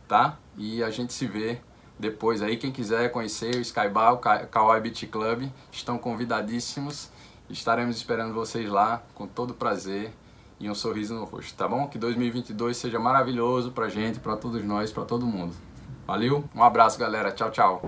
tá? 0.07 0.37
E 0.55 0.83
a 0.83 0.91
gente 0.91 1.13
se 1.13 1.25
vê 1.25 1.59
depois 1.97 2.43
aí. 2.43 2.57
Quem 2.57 2.71
quiser 2.71 3.11
conhecer 3.11 3.55
o 3.55 3.61
Skybar, 3.61 4.13
o 4.13 4.19
Kawaii 4.19 4.81
Beach 4.83 5.07
Club, 5.07 5.49
estão 5.71 5.97
convidadíssimos. 5.97 7.09
Estaremos 7.49 7.95
esperando 7.95 8.35
vocês 8.35 8.69
lá 8.69 9.01
com 9.15 9.25
todo 9.25 9.55
prazer 9.55 10.13
e 10.59 10.69
um 10.69 10.75
sorriso 10.75 11.15
no 11.15 11.23
rosto, 11.23 11.55
tá 11.55 11.67
bom? 11.67 11.87
Que 11.87 11.97
2022 11.97 12.77
seja 12.77 12.99
maravilhoso 12.99 13.71
pra 13.71 13.89
gente, 13.89 14.19
pra 14.19 14.37
todos 14.37 14.63
nós, 14.63 14.91
pra 14.91 15.03
todo 15.03 15.25
mundo. 15.25 15.55
Valeu, 16.11 16.43
um 16.53 16.61
abraço 16.61 16.99
galera, 16.99 17.31
tchau, 17.31 17.49
tchau. 17.51 17.81